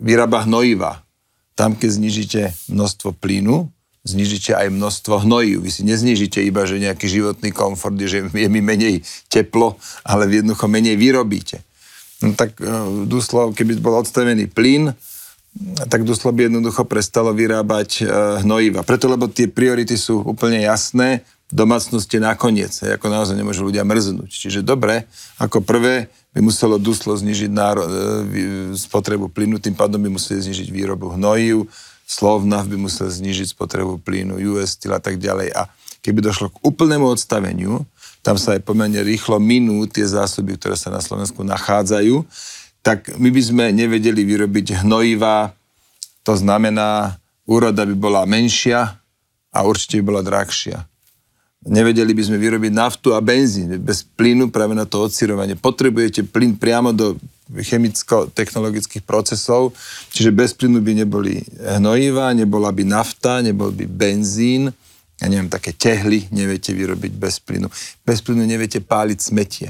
Vyrába 0.00 0.48
hnojiva. 0.48 1.04
Tam, 1.52 1.76
keď 1.76 2.00
znižíte 2.00 2.40
množstvo 2.72 3.20
plynu, 3.20 3.68
znižíte 4.08 4.56
aj 4.56 4.72
množstvo 4.72 5.28
hnojív. 5.28 5.60
Vy 5.60 5.70
si 5.76 5.82
neznižíte 5.84 6.40
iba, 6.40 6.64
že 6.64 6.80
nejaký 6.80 7.04
životný 7.04 7.52
komfort, 7.52 8.00
že 8.00 8.32
je 8.32 8.48
mi 8.48 8.64
menej 8.64 9.04
teplo, 9.28 9.76
ale 10.00 10.24
jednoducho 10.24 10.72
menej 10.72 10.96
vyrobíte. 10.96 11.60
No 12.24 12.32
tak 12.32 12.56
uh, 12.64 13.04
Duslov, 13.04 13.52
keby 13.52 13.76
bol 13.76 14.00
odstavený 14.00 14.48
plyn, 14.48 14.96
tak 15.92 16.08
Duslo 16.08 16.32
by 16.32 16.48
jednoducho 16.48 16.86
prestalo 16.88 17.34
vyrábať 17.34 17.90
e, 18.00 18.02
hnojiva. 18.46 18.86
Preto, 18.86 19.10
lebo 19.10 19.26
tie 19.26 19.50
priority 19.50 19.98
sú 19.98 20.22
úplne 20.22 20.62
jasné, 20.62 21.26
domácnosti 21.50 22.22
nakoniec, 22.22 22.70
ako 22.78 23.06
naozaj 23.10 23.34
nemôžu 23.34 23.66
ľudia 23.66 23.82
mrznúť. 23.82 24.30
Čiže 24.30 24.60
dobre, 24.62 25.10
ako 25.36 25.62
prvé 25.62 26.06
by 26.30 26.40
muselo 26.40 26.78
Duslo 26.78 27.14
znižiť 27.18 27.50
náro, 27.50 27.82
e, 27.82 27.90
spotrebu 28.78 29.26
plynu, 29.30 29.58
tým 29.58 29.74
pádom 29.74 29.98
by 29.98 30.10
museli 30.14 30.38
znižiť 30.46 30.70
výrobu 30.70 31.18
hnojív, 31.18 31.66
Slovnav 32.10 32.66
by 32.66 32.74
musel 32.74 33.06
znižiť 33.06 33.54
spotrebu 33.54 34.02
plynu, 34.02 34.38
US 34.54 34.74
Steel 34.74 34.98
a 34.98 35.02
tak 35.02 35.18
ďalej. 35.22 35.54
A 35.54 35.70
keby 36.02 36.18
došlo 36.18 36.50
k 36.50 36.58
úplnému 36.66 37.06
odstaveniu, 37.06 37.86
tam 38.20 38.34
sa 38.34 38.58
aj 38.58 38.66
pomerne 38.66 38.98
rýchlo 39.00 39.38
minú 39.38 39.86
tie 39.86 40.02
zásoby, 40.02 40.58
ktoré 40.58 40.74
sa 40.74 40.90
na 40.90 40.98
Slovensku 40.98 41.46
nachádzajú, 41.46 42.26
tak 42.82 43.14
my 43.14 43.30
by 43.30 43.42
sme 43.42 43.64
nevedeli 43.70 44.26
vyrobiť 44.26 44.82
hnojiva, 44.82 45.54
to 46.26 46.34
znamená, 46.34 47.16
úroda 47.46 47.86
by 47.86 47.96
bola 47.96 48.22
menšia 48.26 48.98
a 49.54 49.58
určite 49.62 50.02
by 50.02 50.04
bola 50.10 50.22
drahšia. 50.26 50.89
Nevedeli 51.60 52.16
by 52.16 52.22
sme 52.24 52.40
vyrobiť 52.40 52.72
naftu 52.72 53.12
a 53.12 53.20
benzín 53.20 53.68
bez 53.84 54.00
plynu 54.00 54.48
práve 54.48 54.72
na 54.72 54.88
to 54.88 55.04
odsirovanie. 55.04 55.60
Potrebujete 55.60 56.24
plyn 56.24 56.56
priamo 56.56 56.96
do 56.96 57.20
chemicko-technologických 57.52 59.04
procesov, 59.04 59.76
čiže 60.08 60.32
bez 60.32 60.56
plynu 60.56 60.80
by 60.80 61.04
neboli 61.04 61.44
hnojiva, 61.76 62.32
nebola 62.32 62.72
by 62.72 62.88
nafta, 62.88 63.44
nebol 63.44 63.76
by 63.76 63.84
benzín, 63.84 64.72
ja 65.20 65.28
neviem, 65.28 65.52
také 65.52 65.76
tehly 65.76 66.24
neviete 66.32 66.72
vyrobiť 66.72 67.12
bez 67.12 67.44
plynu. 67.44 67.68
Bez 68.08 68.24
plynu 68.24 68.40
neviete 68.48 68.80
páliť 68.80 69.18
smetie. 69.20 69.68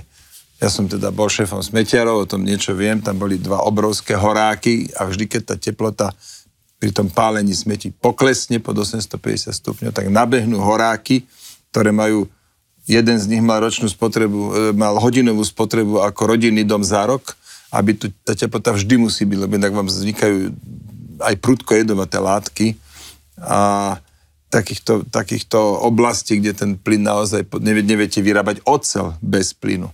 Ja 0.63 0.71
som 0.71 0.87
teda 0.87 1.11
bol 1.11 1.27
šéfom 1.27 1.59
smetiarov, 1.59 2.23
o 2.23 2.31
tom 2.31 2.47
niečo 2.47 2.71
viem, 2.79 3.03
tam 3.03 3.19
boli 3.19 3.41
dva 3.41 3.67
obrovské 3.67 4.15
horáky 4.15 4.95
a 4.95 5.11
vždy, 5.11 5.27
keď 5.27 5.43
tá 5.43 5.55
teplota 5.59 6.15
pri 6.79 6.95
tom 6.95 7.11
pálení 7.11 7.51
smeti 7.51 7.91
poklesne 7.91 8.63
pod 8.63 8.79
850 8.79 9.51
stupňov, 9.51 9.91
tak 9.91 10.07
nabehnú 10.07 10.63
horáky, 10.63 11.27
ktoré 11.71 11.95
majú, 11.95 12.27
jeden 12.85 13.17
z 13.17 13.27
nich 13.31 13.43
mal 13.43 13.63
ročnú 13.63 13.87
spotrebu, 13.87 14.41
e, 14.51 14.51
mal 14.75 14.99
hodinovú 14.99 15.47
spotrebu 15.47 16.03
ako 16.03 16.35
rodinný 16.37 16.67
dom 16.67 16.83
za 16.83 17.07
rok, 17.07 17.39
aby 17.71 17.95
tu, 17.95 18.11
tá 18.27 18.35
teplota 18.35 18.75
vždy 18.75 18.99
musí 18.99 19.23
byť, 19.23 19.39
lebo 19.39 19.55
inak 19.55 19.71
vám 19.71 19.87
vznikajú 19.87 20.51
aj 21.23 21.35
prudko 21.39 21.79
jedovaté 21.79 22.19
látky. 22.19 22.67
A 23.41 23.97
takýchto, 24.51 25.07
takýchto 25.07 25.59
oblastí, 25.87 26.43
kde 26.43 26.53
ten 26.53 26.71
plyn 26.75 27.07
naozaj 27.07 27.47
neviete 27.63 28.19
vyrábať 28.19 28.61
ocel 28.67 29.15
bez 29.23 29.55
plynu. 29.55 29.89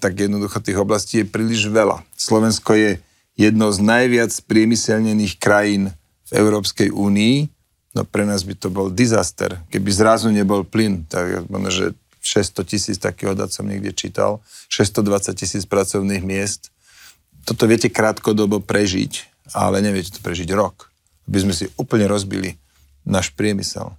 Tak 0.00 0.16
jednoducho 0.16 0.58
tých 0.64 0.80
oblastí 0.80 1.22
je 1.22 1.28
príliš 1.28 1.68
veľa. 1.68 2.02
Slovensko 2.16 2.74
je 2.74 2.98
jedno 3.36 3.68
z 3.70 3.78
najviac 3.84 4.32
priemyselnených 4.48 5.36
krajín 5.36 5.92
v 6.26 6.30
Európskej 6.34 6.90
únii, 6.90 7.52
no 7.96 8.04
pre 8.04 8.28
nás 8.28 8.44
by 8.44 8.52
to 8.52 8.68
bol 8.68 8.92
disaster, 8.92 9.56
keby 9.72 9.88
zrazu 9.88 10.28
nebol 10.28 10.68
plyn, 10.68 11.08
tak 11.08 11.48
že 11.72 11.96
600 12.20 12.68
tisíc, 12.68 12.96
takého 13.00 13.32
odhad 13.32 13.48
som 13.48 13.64
niekde 13.64 13.96
čítal, 13.96 14.44
620 14.68 15.32
tisíc 15.32 15.64
pracovných 15.64 16.20
miest. 16.20 16.68
Toto 17.48 17.64
viete 17.64 17.88
krátkodobo 17.88 18.60
prežiť, 18.60 19.24
ale 19.56 19.80
neviete 19.80 20.18
to 20.18 20.20
prežiť 20.20 20.50
rok. 20.52 20.92
Aby 21.30 21.48
sme 21.48 21.54
si 21.54 21.70
úplne 21.78 22.10
rozbili 22.10 22.58
náš 23.06 23.30
priemysel. 23.32 23.94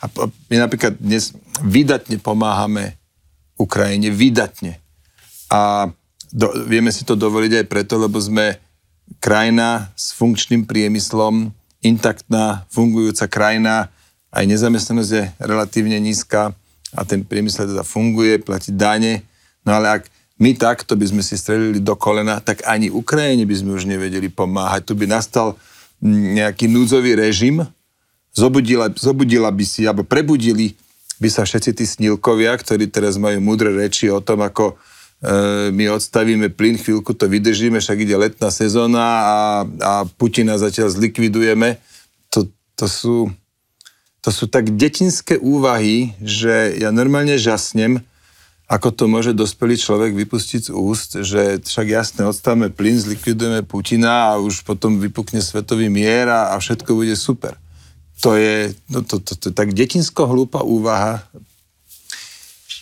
A 0.00 0.04
my 0.52 0.56
napríklad 0.56 1.00
dnes 1.00 1.32
vydatne 1.64 2.20
pomáhame 2.20 2.96
Ukrajine 3.58 4.12
vydatne. 4.12 4.78
A 5.48 5.90
do, 6.28 6.52
vieme 6.68 6.92
si 6.92 7.08
to 7.08 7.16
dovoliť 7.16 7.64
aj 7.64 7.66
preto, 7.66 7.96
lebo 7.96 8.20
sme 8.20 8.60
krajina 9.20 9.88
s 9.96 10.12
funkčným 10.12 10.68
priemyslom, 10.68 11.56
intaktná, 11.84 12.66
fungujúca 12.72 13.30
krajina, 13.30 13.92
aj 14.34 14.44
nezamestnanosť 14.44 15.12
je 15.12 15.24
relatívne 15.40 15.96
nízka 15.98 16.52
a 16.92 17.00
ten 17.04 17.24
priemysel 17.24 17.70
teda 17.70 17.84
funguje, 17.84 18.40
platí 18.40 18.74
dane. 18.74 19.24
No 19.64 19.76
ale 19.76 20.00
ak 20.00 20.02
my 20.38 20.54
takto 20.54 20.94
by 20.94 21.06
sme 21.10 21.22
si 21.24 21.34
strelili 21.34 21.82
do 21.82 21.98
kolena, 21.98 22.38
tak 22.38 22.62
ani 22.68 22.92
Ukrajine 22.92 23.42
by 23.42 23.54
sme 23.58 23.70
už 23.74 23.88
nevedeli 23.88 24.30
pomáhať. 24.30 24.86
Tu 24.86 24.92
by 24.94 25.06
nastal 25.10 25.58
nejaký 26.04 26.70
núdzový 26.70 27.18
režim, 27.18 27.66
zobudila, 28.30 28.86
zobudila 28.94 29.50
by 29.50 29.64
si, 29.66 29.82
alebo 29.82 30.06
prebudili 30.06 30.78
by 31.18 31.26
sa 31.26 31.42
všetci 31.42 31.70
tí 31.74 31.84
snílkovia, 31.84 32.54
ktorí 32.54 32.86
teraz 32.86 33.18
majú 33.18 33.42
múdre 33.42 33.74
reči 33.74 34.06
o 34.06 34.22
tom, 34.22 34.46
ako 34.46 34.78
my 35.74 35.84
odstavíme 35.90 36.46
plyn, 36.54 36.78
chvíľku 36.78 37.10
to 37.10 37.26
vydržíme, 37.26 37.82
však 37.82 37.98
ide 38.06 38.14
letná 38.14 38.54
sezóna 38.54 39.02
a, 39.02 39.38
a 39.66 39.92
Putina 40.06 40.54
zatiaľ 40.54 40.94
zlikvidujeme. 40.94 41.82
To, 42.30 42.46
to, 42.78 42.86
sú, 42.86 43.16
to 44.22 44.30
sú 44.30 44.46
tak 44.46 44.70
detinské 44.78 45.34
úvahy, 45.42 46.14
že 46.22 46.78
ja 46.78 46.94
normálne 46.94 47.34
žasnem, 47.34 47.98
ako 48.70 48.94
to 48.94 49.04
môže 49.10 49.32
dospelý 49.34 49.74
človek 49.80 50.14
vypustiť 50.14 50.70
z 50.70 50.72
úst, 50.76 51.18
že 51.18 51.58
však 51.66 51.86
jasne, 51.88 52.22
odstavíme 52.28 52.70
plyn, 52.70 53.02
zlikvidujeme 53.02 53.66
Putina 53.66 54.36
a 54.36 54.38
už 54.38 54.62
potom 54.62 55.02
vypukne 55.02 55.42
svetový 55.42 55.90
mier 55.90 56.30
a, 56.30 56.54
a 56.54 56.62
všetko 56.62 56.94
bude 56.94 57.18
super 57.18 57.58
to 58.20 58.34
je, 58.34 58.74
no 58.90 59.02
to, 59.02 59.22
to, 59.22 59.34
to, 59.34 59.50
to 59.50 59.54
tak 59.54 59.70
detinsko 59.74 60.26
hlúpa 60.26 60.66
úvaha. 60.66 61.22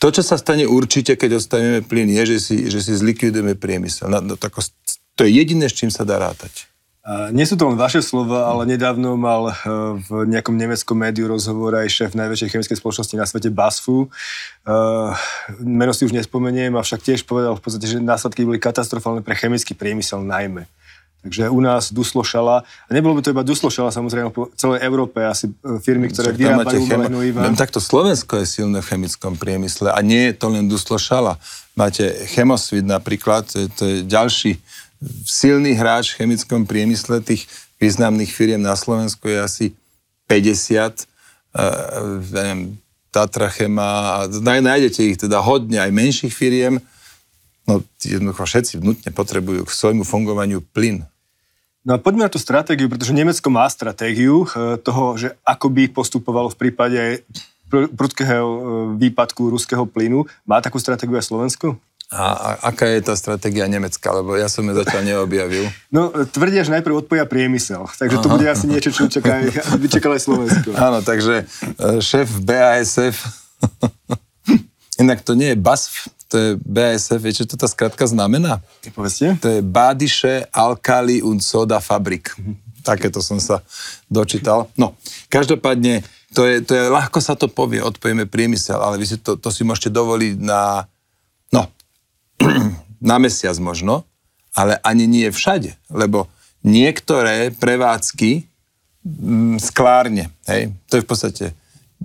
To, 0.02 0.12
čo 0.12 0.20
sa 0.20 0.36
stane 0.36 0.68
určite, 0.68 1.16
keď 1.16 1.40
ostavíme 1.40 1.80
plyn, 1.84 2.12
je, 2.12 2.36
že 2.36 2.38
si, 2.38 2.56
že 2.68 2.84
si 2.84 2.92
zlikvidujeme 2.92 3.56
priemysel. 3.56 4.12
No, 4.12 4.20
no, 4.20 4.34
tako, 4.36 4.60
to 5.16 5.24
je 5.24 5.30
jediné, 5.32 5.72
s 5.72 5.78
čím 5.78 5.88
sa 5.88 6.04
dá 6.04 6.20
rátať. 6.20 6.68
Nie 7.06 7.46
sú 7.46 7.54
to 7.54 7.70
len 7.70 7.78
vaše 7.78 8.02
slova, 8.02 8.50
ale 8.50 8.66
nedávno 8.66 9.14
mal 9.14 9.54
eh, 9.54 9.56
v 10.10 10.26
nejakom 10.26 10.58
nemeckom 10.58 10.98
médiu 10.98 11.30
rozhovor 11.30 11.78
aj 11.78 11.86
šéf 11.86 12.18
najväčšej 12.18 12.50
chemickej 12.50 12.78
spoločnosti 12.82 13.14
na 13.14 13.22
svete 13.22 13.46
BASFu. 13.54 14.10
Uh, 14.66 15.14
meno 15.62 15.94
si 15.94 16.02
už 16.02 16.10
nespomeniem, 16.10 16.74
avšak 16.74 17.06
tiež 17.06 17.22
povedal 17.22 17.54
v 17.54 17.62
podstate, 17.62 17.86
že 17.86 18.02
následky 18.02 18.42
boli 18.42 18.58
katastrofálne 18.58 19.22
pre 19.22 19.38
chemický 19.38 19.78
priemysel 19.78 20.26
najmä. 20.26 20.66
Takže 21.22 21.50
u 21.50 21.60
nás 21.60 21.90
Duslo 21.90 22.22
šala, 22.22 22.62
a 22.62 22.90
nebolo 22.94 23.18
by 23.18 23.22
to 23.22 23.34
iba 23.34 23.42
Duslo 23.42 23.66
šala, 23.66 23.90
samozrejme 23.90 24.30
po 24.30 24.46
celej 24.54 24.84
Európe 24.86 25.22
asi 25.26 25.50
eh, 25.50 25.78
firmy, 25.82 26.06
ktoré 26.12 26.30
Však 26.30 26.38
vyrábajú 26.38 26.80
umelé 26.86 27.04
hnojiva. 27.10 27.40
Takto 27.58 27.82
Slovensko 27.82 28.38
je 28.42 28.46
silné 28.46 28.78
v 28.78 28.86
chemickom 28.86 29.34
priemysle 29.34 29.90
a 29.90 29.98
nie 30.06 30.30
je 30.30 30.34
to 30.38 30.46
len 30.52 30.70
Duslo 30.70 31.00
šala. 31.00 31.40
Máte 31.74 32.08
Chemosvit 32.30 32.86
napríklad, 32.86 33.44
to 33.50 33.56
je, 33.64 33.66
to 33.74 33.82
je 33.84 33.96
ďalší 34.06 34.56
silný 35.26 35.76
hráč 35.76 36.14
v 36.14 36.24
chemickom 36.24 36.64
priemysle, 36.64 37.20
tých 37.20 37.44
významných 37.76 38.32
firiem 38.32 38.62
na 38.62 38.72
Slovensku 38.72 39.28
je 39.28 39.38
asi 39.40 39.66
50, 40.30 41.04
uh, 41.52 42.22
neviem, 42.32 42.80
Tatra 43.12 43.48
Chema, 43.48 44.24
a 44.24 44.28
nájdete 44.40 45.00
ich 45.04 45.16
teda 45.20 45.40
hodne, 45.40 45.80
aj 45.80 45.92
menších 45.92 46.32
firiem, 46.32 46.80
no 47.66 47.82
jednoducho 48.00 48.46
všetci 48.46 48.78
vnútne 48.80 49.10
potrebujú 49.12 49.66
k 49.66 49.76
svojmu 49.76 50.06
fungovaniu 50.06 50.62
plyn. 50.74 51.04
No 51.86 51.94
a 51.94 52.02
poďme 52.02 52.26
na 52.26 52.32
tú 52.32 52.42
stratégiu, 52.42 52.90
pretože 52.90 53.14
Nemecko 53.14 53.46
má 53.46 53.62
stratégiu 53.70 54.42
e, 54.42 54.74
toho, 54.82 55.14
že 55.14 55.38
ako 55.46 55.70
by 55.70 55.82
postupovalo 55.94 56.50
v 56.50 56.58
prípade 56.58 57.22
prudkého 57.70 58.46
e, 58.46 58.58
výpadku 58.98 59.54
ruského 59.54 59.86
plynu. 59.86 60.26
Má 60.42 60.58
takú 60.58 60.82
stratégiu 60.82 61.14
aj 61.14 61.30
Slovensko? 61.30 61.78
A, 62.06 62.22
a 62.34 62.48
aká 62.70 62.86
je 62.86 63.02
tá 63.02 63.18
stratégia 63.18 63.66
Nemecka? 63.66 64.14
Lebo 64.14 64.38
ja 64.38 64.46
som 64.46 64.62
ju 64.62 64.74
zatiaľ 64.74 65.02
neobjavil. 65.02 65.66
No, 65.94 66.10
tvrdia, 66.10 66.66
že 66.66 66.74
najprv 66.74 67.06
odpoja 67.06 67.22
priemysel. 67.26 67.86
Takže 67.86 68.18
to 68.18 68.28
bude 68.34 68.46
asi 68.50 68.66
niečo, 68.66 68.90
čo 68.90 69.06
čaká, 69.06 69.42
by 69.82 69.86
čakalo 69.86 70.18
aj 70.18 70.22
Slovensko. 70.26 70.68
Áno, 70.74 71.06
takže 71.06 71.46
e, 71.78 72.02
šéf 72.02 72.30
BASF, 72.42 73.14
inak 74.98 75.22
to 75.22 75.38
nie 75.38 75.54
je 75.54 75.58
BASF, 75.58 76.10
to 76.36 76.42
je 76.44 76.50
BASF, 76.60 77.16
viete, 77.16 77.48
čo 77.48 77.48
to 77.48 77.56
tá 77.56 77.64
skratka 77.64 78.04
znamená? 78.04 78.60
Povedzte. 78.92 79.40
To 79.40 79.48
je 79.48 79.64
Badiše 79.64 80.52
Alkali 80.52 81.24
und 81.24 81.40
Soda 81.40 81.80
Fabrik. 81.80 82.36
Takéto 82.84 83.24
som 83.24 83.40
sa 83.40 83.64
dočítal. 84.12 84.68
No, 84.76 84.92
každopádne, 85.32 86.04
to 86.36 86.44
je, 86.44 86.60
to 86.60 86.76
je, 86.76 86.92
ľahko 86.92 87.24
sa 87.24 87.32
to 87.40 87.48
povie, 87.48 87.80
odpojeme 87.80 88.28
priemysel, 88.28 88.76
ale 88.76 89.00
vy 89.00 89.08
si 89.08 89.16
to, 89.16 89.40
to 89.40 89.48
si 89.48 89.64
môžete 89.64 89.88
dovoliť 89.88 90.36
na 90.44 90.84
na 93.10 93.16
mesiac 93.18 93.56
možno, 93.58 94.04
ale 94.56 94.80
ani 94.80 95.08
nie 95.08 95.28
všade, 95.28 95.76
lebo 95.92 96.28
niektoré 96.64 97.52
prevádzky 97.52 98.44
mm, 99.04 99.56
sklárne, 99.60 100.32
hej, 100.48 100.72
to 100.88 101.00
je 101.00 101.04
v 101.04 101.08
podstate 101.08 101.44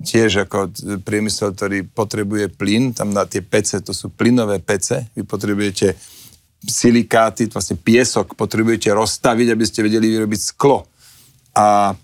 tiež 0.02 0.44
ako 0.44 0.74
priemysel, 1.06 1.54
ktorý 1.54 1.86
potrebuje 1.86 2.50
plyn, 2.52 2.90
tam 2.92 3.14
na 3.14 3.24
tie 3.24 3.40
pece, 3.40 3.80
to 3.80 3.94
sú 3.94 4.10
plynové 4.10 4.58
pece, 4.58 5.08
vy 5.14 5.22
potrebujete 5.22 5.94
silikáty, 6.62 7.50
vlastne 7.50 7.78
piesok 7.78 8.34
potrebujete 8.38 8.90
rozstaviť, 8.94 9.48
aby 9.50 9.64
ste 9.66 9.86
vedeli 9.86 10.10
vyrobiť 10.14 10.40
sklo. 10.42 10.86
A 11.54 11.94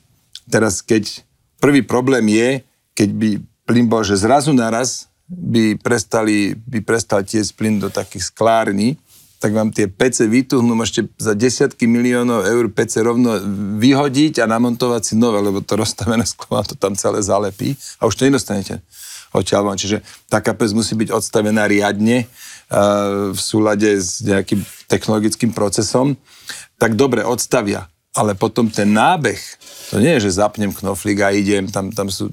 teraz, 0.50 0.82
keď 0.82 1.22
prvý 1.62 1.86
problém 1.86 2.26
je, 2.30 2.50
keď 2.94 3.08
by 3.14 3.28
plyn 3.68 3.86
bol, 3.86 4.02
že 4.02 4.18
zrazu 4.18 4.50
naraz 4.50 5.06
by 5.28 5.76
prestali, 5.78 6.56
by 6.56 6.80
prestal 6.82 7.22
tiesť 7.22 7.52
plyn 7.54 7.76
do 7.78 7.92
takých 7.92 8.32
sklární, 8.32 8.96
tak 9.38 9.54
vám 9.54 9.70
tie 9.70 9.86
pece 9.86 10.26
vytuhnú, 10.26 10.74
môžete 10.74 11.10
za 11.14 11.32
desiatky 11.34 11.86
miliónov 11.86 12.42
eur 12.42 12.66
pece 12.74 13.02
rovno 13.02 13.38
vyhodiť 13.78 14.42
a 14.42 14.50
namontovať 14.50 15.02
si 15.02 15.14
nové, 15.14 15.38
lebo 15.38 15.62
to 15.62 15.78
rozstavené 15.78 16.26
sklo 16.26 16.62
to 16.66 16.74
tam 16.74 16.98
celé 16.98 17.22
zalepí 17.22 17.78
a 18.02 18.10
už 18.10 18.18
to 18.18 18.26
nedostanete 18.26 18.82
odtiaľ 19.30 19.68
von. 19.68 19.78
Čiže 19.78 20.00
taká 20.26 20.56
pec 20.56 20.72
musí 20.72 20.96
byť 20.96 21.12
odstavená 21.12 21.68
riadne 21.68 22.24
uh, 22.24 23.30
v 23.30 23.40
súlade 23.40 23.88
s 24.00 24.24
nejakým 24.24 24.64
technologickým 24.88 25.52
procesom. 25.52 26.16
Tak 26.80 26.96
dobre, 26.96 27.22
odstavia. 27.22 27.86
Ale 28.16 28.32
potom 28.32 28.72
ten 28.72 28.88
nábeh, 28.88 29.38
to 29.92 30.00
nie 30.00 30.16
je, 30.16 30.32
že 30.32 30.40
zapnem 30.40 30.72
knoflík 30.72 31.20
a 31.22 31.30
idem, 31.30 31.68
tam, 31.68 31.92
tam 31.92 32.08
sú, 32.08 32.32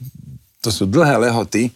to 0.64 0.72
sú 0.72 0.88
dlhé 0.88 1.20
lehoty, 1.20 1.70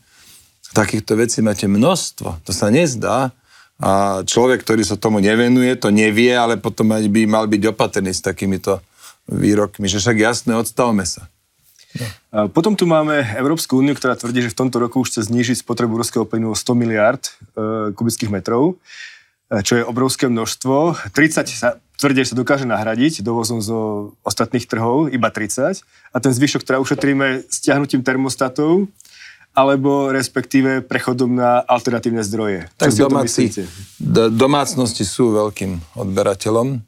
Takýchto 0.69 1.17
vecí 1.17 1.41
máte 1.41 1.65
množstvo. 1.65 2.45
To 2.45 2.51
sa 2.53 2.69
nezdá. 2.69 3.33
A 3.79 4.21
človek, 4.27 4.59
ktorý 4.59 4.83
sa 4.83 4.99
tomu 4.99 5.23
nevenuje, 5.23 5.71
to 5.79 5.87
nevie, 5.87 6.35
ale 6.35 6.59
potom 6.59 6.91
by 6.91 7.21
mal 7.23 7.47
byť 7.47 7.63
opatrný 7.71 8.11
s 8.11 8.19
takýmito 8.19 8.83
výrokmi, 9.31 9.87
že 9.87 10.03
však 10.03 10.17
jasné, 10.19 10.51
odstavme 10.59 11.07
sa. 11.07 11.31
No. 12.29 12.51
Potom 12.53 12.77
tu 12.77 12.85
máme 12.85 13.17
Európsku 13.39 13.81
úniu, 13.81 13.97
ktorá 13.97 14.13
tvrdí, 14.13 14.45
že 14.45 14.53
v 14.53 14.59
tomto 14.61 14.77
roku 14.77 15.01
už 15.01 15.09
chce 15.09 15.31
znížiť 15.31 15.65
spotrebu 15.65 15.97
ruského 15.97 16.21
plynu 16.21 16.53
o 16.53 16.57
100 16.57 16.77
miliard 16.77 17.23
e, 17.25 17.31
kubických 17.97 18.29
metrov, 18.29 18.77
e, 19.49 19.63
čo 19.65 19.81
je 19.81 19.87
obrovské 19.87 20.29
množstvo. 20.29 21.09
30 21.17 21.49
sa 21.49 21.81
tvrdí, 21.97 22.21
že 22.21 22.37
sa 22.37 22.37
dokáže 22.37 22.69
nahradiť 22.69 23.25
dovozom 23.25 23.57
zo 23.59 24.13
ostatných 24.21 24.69
trhov, 24.69 25.09
iba 25.09 25.33
30. 25.33 25.81
A 26.13 26.17
ten 26.21 26.29
zvyšok, 26.29 26.61
ktorá 26.61 26.77
ušetríme 26.77 27.49
stiahnutím 27.49 28.05
termostatov, 28.05 28.85
alebo 29.53 30.13
respektíve 30.13 30.85
prechodom 30.85 31.35
na 31.35 31.59
alternatívne 31.65 32.23
zdroje. 32.23 32.69
Tak 32.77 32.95
domáci, 32.95 33.51
domácnosti 34.31 35.03
sú 35.03 35.35
veľkým 35.35 35.99
odberateľom. 35.99 36.79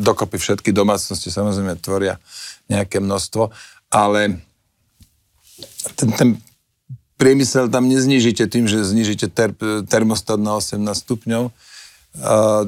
Dokopy 0.00 0.40
všetky 0.40 0.70
domácnosti 0.72 1.28
samozrejme 1.28 1.78
tvoria 1.78 2.18
nejaké 2.66 2.98
množstvo, 2.98 3.52
ale 3.92 4.40
ten, 5.94 6.08
ten 6.16 6.28
priemysel 7.20 7.70
tam 7.70 7.86
neznižíte 7.86 8.46
tým, 8.50 8.66
že 8.66 8.82
znižíte 8.82 9.30
ter, 9.30 9.54
termostat 9.86 10.40
na 10.40 10.58
18 10.58 10.80
stupňov. 10.82 11.50
Uh, 12.14 12.66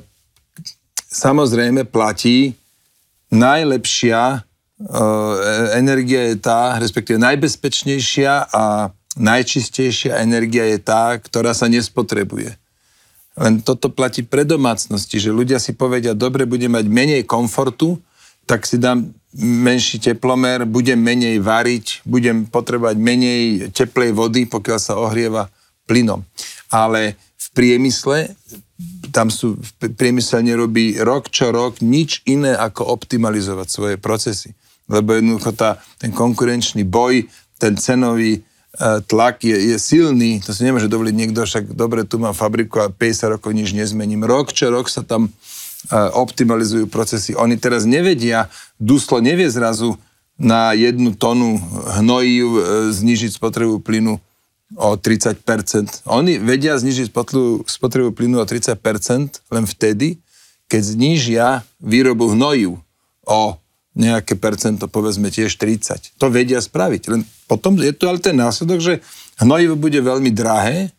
samozrejme 1.10 1.86
platí 1.86 2.54
najlepšia 3.30 4.42
uh, 4.42 5.34
energia 5.74 6.30
je 6.30 6.36
tá, 6.38 6.78
respektíve 6.78 7.18
najbezpečnejšia 7.18 8.54
a 8.54 8.94
najčistejšia 9.16 10.20
energia 10.20 10.68
je 10.68 10.78
tá, 10.78 11.16
ktorá 11.16 11.56
sa 11.56 11.66
nespotrebuje. 11.66 12.54
Len 13.36 13.60
toto 13.60 13.92
platí 13.92 14.24
pre 14.24 14.48
domácnosti, 14.48 15.20
že 15.20 15.32
ľudia 15.32 15.60
si 15.60 15.76
povedia, 15.76 16.16
dobre, 16.16 16.48
budem 16.48 16.72
mať 16.72 16.86
menej 16.88 17.22
komfortu, 17.28 18.00
tak 18.48 18.64
si 18.64 18.80
dám 18.80 19.12
menší 19.36 20.00
teplomer, 20.00 20.64
budem 20.64 20.96
menej 20.96 21.44
variť, 21.44 22.00
budem 22.08 22.48
potrebovať 22.48 22.96
menej 22.96 23.42
teplej 23.76 24.16
vody, 24.16 24.48
pokiaľ 24.48 24.78
sa 24.80 24.96
ohrieva 24.96 25.52
plynom. 25.84 26.24
Ale 26.72 27.20
v 27.36 27.46
priemysle, 27.52 28.32
tam 29.12 29.28
sú, 29.28 29.60
v 29.60 29.92
priemysle 29.92 30.40
nerobí 30.40 30.96
rok 31.04 31.28
čo 31.28 31.52
rok 31.52 31.84
nič 31.84 32.24
iné, 32.24 32.56
ako 32.56 32.88
optimalizovať 32.88 33.68
svoje 33.68 33.96
procesy. 34.00 34.56
Lebo 34.88 35.12
jednoducho 35.12 35.52
tá, 35.52 35.76
ten 36.00 36.14
konkurenčný 36.14 36.88
boj, 36.88 37.28
ten 37.60 37.76
cenový 37.76 38.40
tlak 39.08 39.40
je, 39.40 39.56
je 39.72 39.76
silný, 39.80 40.44
to 40.44 40.52
si 40.52 40.60
nemôže 40.60 40.92
dovoliť 40.92 41.14
niekto, 41.16 41.48
však 41.48 41.72
dobre, 41.72 42.04
tu 42.04 42.20
mám 42.20 42.36
fabriku 42.36 42.84
a 42.84 42.92
50 42.92 43.36
rokov 43.38 43.50
nič 43.56 43.72
nezmením. 43.72 44.24
Rok 44.24 44.52
čo 44.52 44.68
rok 44.68 44.92
sa 44.92 45.00
tam 45.00 45.28
e, 45.28 45.30
optimalizujú 45.96 46.84
procesy. 46.92 47.32
Oni 47.32 47.56
teraz 47.56 47.88
nevedia, 47.88 48.52
Duslo 48.76 49.24
nevie 49.24 49.48
zrazu 49.48 49.96
na 50.36 50.76
jednu 50.76 51.16
tonu 51.16 51.56
hnojí 51.96 52.36
e, 52.44 52.48
znižiť 52.92 53.40
spotrebu 53.40 53.80
plynu 53.80 54.20
o 54.76 54.88
30%. 54.98 56.04
Oni 56.10 56.36
vedia 56.36 56.76
znižiť 56.76 57.08
spotrebu, 57.64 58.12
plynu 58.12 58.42
o 58.42 58.44
30% 58.44 58.76
len 59.48 59.64
vtedy, 59.64 60.20
keď 60.66 60.82
znížia 60.82 61.46
výrobu 61.78 62.34
hnojív 62.34 62.76
o 63.24 63.40
nejaké 63.96 64.36
percento, 64.36 64.86
povedzme 64.86 65.32
tiež 65.32 65.56
30. 65.56 66.20
To 66.20 66.28
vedia 66.28 66.60
spraviť. 66.60 67.02
Len 67.08 67.24
potom 67.48 67.80
je 67.80 67.96
to 67.96 68.12
ale 68.12 68.20
ten 68.20 68.36
následok, 68.36 68.78
že 68.78 68.94
hnojivo 69.40 69.74
bude 69.80 69.96
veľmi 69.96 70.28
drahé, 70.36 70.92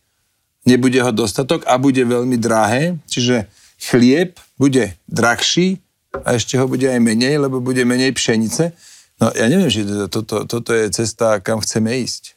nebude 0.66 0.98
ho 0.98 1.12
dostatok 1.14 1.64
a 1.70 1.78
bude 1.78 2.02
veľmi 2.02 2.36
drahé, 2.42 2.98
čiže 3.06 3.46
chlieb 3.78 4.42
bude 4.58 4.98
drahší 5.06 5.78
a 6.26 6.34
ešte 6.34 6.58
ho 6.58 6.66
bude 6.66 6.90
aj 6.90 6.98
menej, 6.98 7.38
lebo 7.38 7.62
bude 7.62 7.86
menej 7.86 8.18
pšenice. 8.18 8.74
No 9.22 9.30
ja 9.34 9.46
neviem, 9.50 9.70
či 9.70 9.86
toto, 10.10 10.46
toto 10.50 10.72
je 10.74 10.90
cesta, 10.90 11.42
kam 11.42 11.62
chceme 11.62 11.94
ísť. 12.02 12.37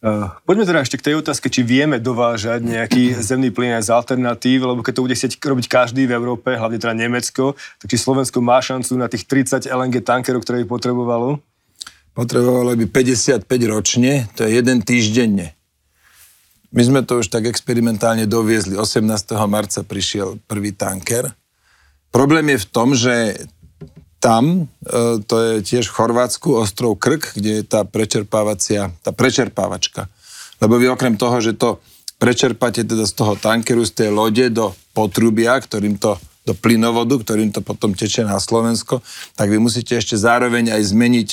Uh, 0.00 0.32
poďme 0.48 0.64
teda 0.64 0.80
ešte 0.80 0.96
k 0.96 1.12
tej 1.12 1.14
otázke, 1.20 1.52
či 1.52 1.60
vieme 1.60 2.00
dovážať 2.00 2.64
nejaký 2.64 3.12
zemný 3.28 3.52
plyn 3.52 3.76
aj 3.76 3.84
z 3.84 3.90
alternatív, 3.92 4.64
lebo 4.64 4.80
keď 4.80 4.96
to 4.96 5.04
bude 5.04 5.12
chcieť 5.12 5.36
robiť 5.36 5.66
každý 5.68 6.08
v 6.08 6.16
Európe, 6.16 6.56
hlavne 6.56 6.80
teda 6.80 6.96
Nemecko, 6.96 7.52
tak 7.76 7.92
či 7.92 8.00
Slovensko 8.00 8.40
má 8.40 8.64
šancu 8.64 8.96
na 8.96 9.12
tých 9.12 9.28
30 9.28 9.68
LNG 9.68 10.00
tankerov, 10.00 10.40
ktoré 10.40 10.64
by 10.64 10.72
potrebovalo? 10.72 11.44
Potrebovalo 12.16 12.80
by 12.80 12.86
55 12.88 13.44
ročne, 13.68 14.24
to 14.32 14.48
je 14.48 14.56
jeden 14.56 14.80
týždenne. 14.80 15.52
My 16.72 16.82
sme 16.86 17.04
to 17.04 17.20
už 17.20 17.28
tak 17.28 17.44
experimentálne 17.44 18.24
doviezli. 18.24 18.80
18. 18.80 19.04
marca 19.50 19.84
prišiel 19.84 20.40
prvý 20.48 20.72
tanker. 20.72 21.28
Problém 22.08 22.56
je 22.56 22.58
v 22.62 22.66
tom, 22.70 22.94
že 22.96 23.42
tam, 24.20 24.68
e, 24.84 25.18
to 25.24 25.36
je 25.40 25.52
tiež 25.64 25.88
v 25.88 25.96
Chorvátsku, 25.96 26.60
ostrov 26.60 27.00
Krk, 27.00 27.34
kde 27.34 27.60
je 27.60 27.64
tá 27.64 27.88
prečerpávacia, 27.88 28.92
tá 29.00 29.10
prečerpávačka. 29.10 30.06
Lebo 30.60 30.76
vy 30.76 30.92
okrem 30.92 31.16
toho, 31.16 31.40
že 31.40 31.56
to 31.56 31.80
prečerpáte 32.20 32.84
teda 32.84 33.08
z 33.08 33.14
toho 33.16 33.34
tankeru, 33.34 33.80
z 33.88 34.04
tej 34.04 34.10
lode 34.12 34.52
do 34.52 34.76
potrubia, 34.92 35.56
ktorým 35.56 35.96
to 35.96 36.20
do 36.44 36.52
plynovodu, 36.52 37.16
ktorým 37.16 37.52
to 37.52 37.64
potom 37.64 37.96
teče 37.96 38.28
na 38.28 38.36
Slovensko, 38.36 39.00
tak 39.36 39.48
vy 39.48 39.56
musíte 39.56 39.96
ešte 39.96 40.20
zároveň 40.20 40.72
aj 40.76 40.82
zmeniť 40.92 41.28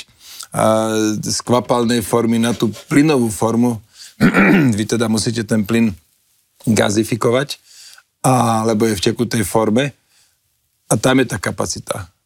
z 1.24 1.40
kvapalnej 1.44 2.00
formy 2.00 2.40
na 2.40 2.56
tú 2.56 2.72
plynovú 2.88 3.28
formu. 3.28 3.84
vy 4.78 4.84
teda 4.88 5.12
musíte 5.12 5.44
ten 5.44 5.68
plyn 5.68 5.94
gazifikovať, 6.66 7.60
alebo 8.24 8.90
je 8.90 8.98
v 8.98 9.06
tekutej 9.12 9.44
forme 9.46 9.94
a 10.88 10.94
tam 10.98 11.20
je 11.22 11.28
tá 11.30 11.38
kapacita 11.38 12.08
e, 12.08 12.17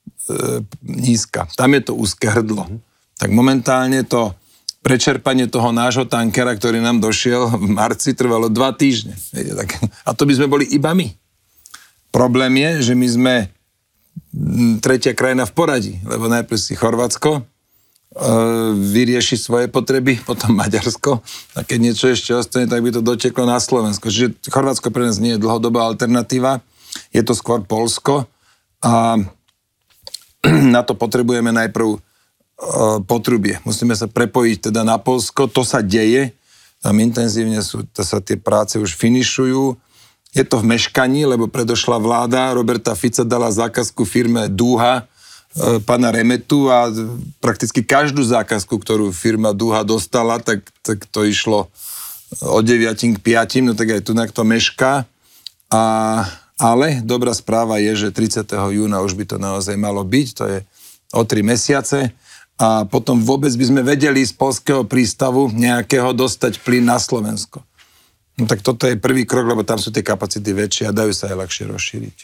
nízka. 0.84 1.48
Tam 1.58 1.72
je 1.74 1.82
to 1.88 1.94
úzke 1.96 2.28
hrdlo. 2.28 2.68
Mm-hmm. 2.68 2.80
Tak 3.22 3.30
momentálne 3.30 4.02
to 4.06 4.34
prečerpanie 4.82 5.46
toho 5.46 5.70
nášho 5.70 6.10
tankera, 6.10 6.58
ktorý 6.58 6.82
nám 6.82 6.98
došiel 6.98 7.54
v 7.54 7.70
marci, 7.70 8.18
trvalo 8.18 8.50
dva 8.50 8.74
týždne. 8.74 9.14
A 10.06 10.12
to 10.18 10.26
by 10.26 10.34
sme 10.34 10.50
boli 10.50 10.66
iba 10.74 10.92
my. 10.98 11.06
Problém 12.10 12.60
je, 12.60 12.92
že 12.92 12.94
my 12.98 13.08
sme 13.08 13.36
tretia 14.82 15.14
krajina 15.14 15.46
v 15.48 15.54
poradí, 15.54 15.94
lebo 16.04 16.28
najprv 16.28 16.60
si 16.60 16.76
Chorvátsko 16.76 17.40
e, 17.40 17.42
vyrieši 18.76 19.38
svoje 19.40 19.68
potreby, 19.72 20.20
potom 20.28 20.56
Maďarsko 20.56 21.24
a 21.56 21.60
keď 21.64 21.78
niečo 21.80 22.12
ešte 22.12 22.36
ostane, 22.36 22.68
tak 22.68 22.84
by 22.84 22.92
to 22.92 23.00
doteklo 23.04 23.48
na 23.48 23.60
Slovensko. 23.60 24.12
Čiže 24.12 24.52
Chorvátsko 24.52 24.92
pre 24.92 25.08
nás 25.08 25.20
nie 25.20 25.36
je 25.36 25.44
dlhodobá 25.44 25.88
alternatíva, 25.88 26.60
je 27.16 27.24
to 27.24 27.32
skôr 27.36 27.64
Polsko 27.64 28.28
a 28.84 29.20
na 30.76 30.82
to 30.82 30.98
potrebujeme 30.98 31.54
najprv 31.54 31.90
e, 31.96 32.00
potrubie. 33.06 33.62
Musíme 33.66 33.94
sa 33.94 34.10
prepojiť 34.10 34.72
teda 34.72 34.82
na 34.82 34.98
Polsko, 34.98 35.46
to 35.46 35.62
sa 35.62 35.86
deje, 35.86 36.34
tam 36.82 36.98
intenzívne 36.98 37.62
sú, 37.62 37.86
to 37.94 38.02
sa 38.02 38.18
tie 38.18 38.38
práce 38.42 38.82
už 38.82 38.98
finišujú, 38.98 39.78
je 40.32 40.44
to 40.48 40.64
v 40.64 40.68
meškaní, 40.76 41.28
lebo 41.28 41.52
predošla 41.52 42.00
vláda 42.00 42.56
Roberta 42.56 42.96
Fica 42.96 43.28
dala 43.28 43.52
zákazku 43.52 44.08
firme 44.08 44.48
Dúha, 44.48 45.04
e, 45.54 45.84
pana 45.84 46.10
Remetu 46.10 46.72
a 46.72 46.88
prakticky 47.44 47.84
každú 47.84 48.24
zákazku, 48.24 48.80
ktorú 48.80 49.12
firma 49.12 49.52
Dúha 49.52 49.84
dostala, 49.84 50.40
tak, 50.40 50.66
tak 50.82 51.04
to 51.12 51.28
išlo 51.28 51.68
od 52.40 52.64
9 52.64 52.96
k 52.96 53.18
5, 53.20 53.68
no 53.68 53.76
tak 53.76 54.00
aj 54.00 54.02
tu 54.08 54.16
to 54.16 54.44
meška. 54.48 55.04
A, 55.68 55.84
ale 56.62 57.02
dobrá 57.02 57.34
správa 57.34 57.82
je, 57.82 58.08
že 58.08 58.14
30. 58.14 58.46
júna 58.54 59.02
už 59.02 59.18
by 59.18 59.26
to 59.26 59.38
naozaj 59.42 59.74
malo 59.74 60.06
byť, 60.06 60.28
to 60.38 60.44
je 60.46 60.58
o 61.18 61.26
3 61.26 61.42
mesiace 61.42 62.14
a 62.62 62.86
potom 62.86 63.18
vôbec 63.26 63.50
by 63.50 63.66
sme 63.66 63.82
vedeli 63.82 64.22
z 64.22 64.38
polského 64.38 64.86
prístavu 64.86 65.50
nejakého 65.50 66.14
dostať 66.14 66.62
plyn 66.62 66.86
na 66.86 67.02
Slovensko. 67.02 67.66
No 68.38 68.46
tak 68.46 68.62
toto 68.62 68.86
je 68.86 69.02
prvý 69.02 69.26
krok, 69.26 69.50
lebo 69.50 69.66
tam 69.66 69.82
sú 69.82 69.90
tie 69.90 70.06
kapacity 70.06 70.54
väčšie 70.54 70.86
a 70.90 70.96
dajú 70.96 71.10
sa 71.10 71.34
aj 71.34 71.36
ľahšie 71.42 71.66
rozšíriť. 71.66 72.18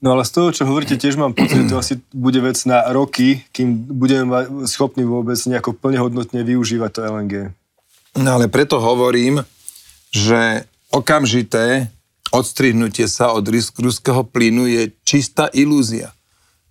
No 0.00 0.16
ale 0.16 0.24
z 0.24 0.32
toho, 0.32 0.48
čo 0.48 0.64
hovoríte, 0.64 0.96
tiež 0.96 1.20
mám 1.20 1.36
pocit, 1.36 1.60
že 1.60 1.68
to 1.68 1.76
asi 1.76 1.94
bude 2.14 2.40
vec 2.40 2.56
na 2.64 2.88
roky, 2.88 3.44
kým 3.52 3.84
budeme 3.92 4.64
schopní 4.64 5.04
vôbec 5.04 5.36
nejako 5.36 5.76
plne 5.76 6.00
hodnotne 6.00 6.40
využívať 6.40 6.90
to 6.94 7.00
LNG. 7.04 7.34
No 8.16 8.40
ale 8.40 8.48
preto 8.48 8.80
hovorím, 8.80 9.44
že 10.08 10.64
okamžité 10.88 11.92
odstrihnutie 12.30 13.10
sa 13.10 13.34
od 13.34 13.46
ruského 13.78 14.22
plynu 14.26 14.66
je 14.70 14.82
čistá 15.02 15.50
ilúzia. 15.50 16.14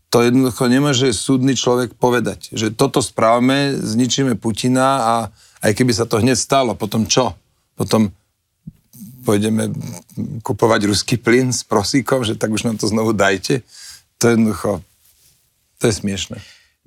To 0.09 0.25
jednoducho 0.25 0.65
nemôže 0.65 1.13
súdny 1.13 1.53
človek 1.53 1.93
povedať, 1.93 2.49
že 2.57 2.73
toto 2.73 2.97
správame, 2.97 3.77
zničíme 3.77 4.33
Putina 4.41 4.89
a 5.05 5.15
aj 5.61 5.71
keby 5.77 5.93
sa 5.93 6.09
to 6.09 6.17
hneď 6.17 6.39
stalo, 6.39 6.73
potom 6.73 7.05
čo? 7.05 7.37
Potom 7.77 8.09
pôjdeme 9.21 9.69
kupovať 10.41 10.89
ruský 10.89 11.21
plyn 11.21 11.53
s 11.53 11.61
prosíkom, 11.61 12.25
že 12.25 12.33
tak 12.33 12.49
už 12.49 12.65
nám 12.65 12.81
to 12.81 12.89
znovu 12.89 13.13
dajte. 13.13 13.61
To 14.17 14.23
je 14.25 14.33
jednoducho, 14.33 14.81
to 15.77 15.83
je 15.85 15.93
smiešne. 15.93 16.37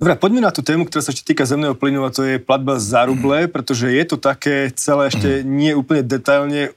Dobre, 0.03 0.19
poďme 0.19 0.43
na 0.43 0.51
tú 0.51 0.59
tému, 0.59 0.83
ktorá 0.83 0.99
sa 0.99 1.15
ešte 1.15 1.31
týka 1.31 1.47
zemného 1.47 1.79
plynu 1.79 2.03
a 2.03 2.11
to 2.11 2.27
je 2.27 2.35
platba 2.35 2.75
za 2.75 3.07
ruble, 3.07 3.47
pretože 3.47 3.87
je 3.87 4.03
to 4.03 4.19
také 4.19 4.67
celé 4.75 5.07
ešte 5.07 5.47
nie 5.47 5.71
úplne 5.71 6.03
detailne 6.03 6.67
e, 6.67 6.71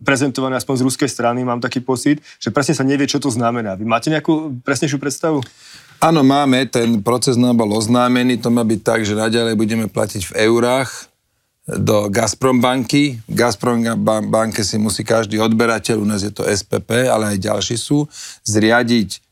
prezentované, 0.00 0.56
aspoň 0.56 0.80
z 0.80 0.86
ruskej 0.88 1.10
strany, 1.12 1.44
mám 1.44 1.60
taký 1.60 1.84
pocit, 1.84 2.24
že 2.40 2.48
presne 2.48 2.72
sa 2.72 2.80
nevie, 2.80 3.04
čo 3.04 3.20
to 3.20 3.28
znamená. 3.28 3.76
Vy 3.76 3.84
máte 3.84 4.08
nejakú 4.08 4.64
presnejšiu 4.64 4.96
predstavu? 4.96 5.44
Áno, 6.00 6.24
máme, 6.24 6.64
ten 6.64 7.04
proces 7.04 7.36
nám 7.36 7.60
bol 7.60 7.68
oznámený, 7.76 8.40
to 8.40 8.48
má 8.48 8.64
byť 8.64 8.80
tak, 8.80 9.04
že 9.04 9.12
naďalej 9.12 9.60
budeme 9.60 9.84
platiť 9.84 10.32
v 10.32 10.48
eurách, 10.48 11.12
do 11.64 12.12
Gazprom 12.12 12.60
banky. 12.60 13.20
V 13.24 13.34
Gazprom 13.40 13.80
banke 14.28 14.60
si 14.60 14.76
musí 14.76 15.00
každý 15.00 15.40
odberateľ, 15.40 15.96
u 16.00 16.08
nás 16.08 16.20
je 16.20 16.28
to 16.28 16.44
SPP, 16.44 17.08
ale 17.08 17.36
aj 17.36 17.44
ďalší 17.44 17.76
sú, 17.80 18.04
zriadiť 18.44 19.23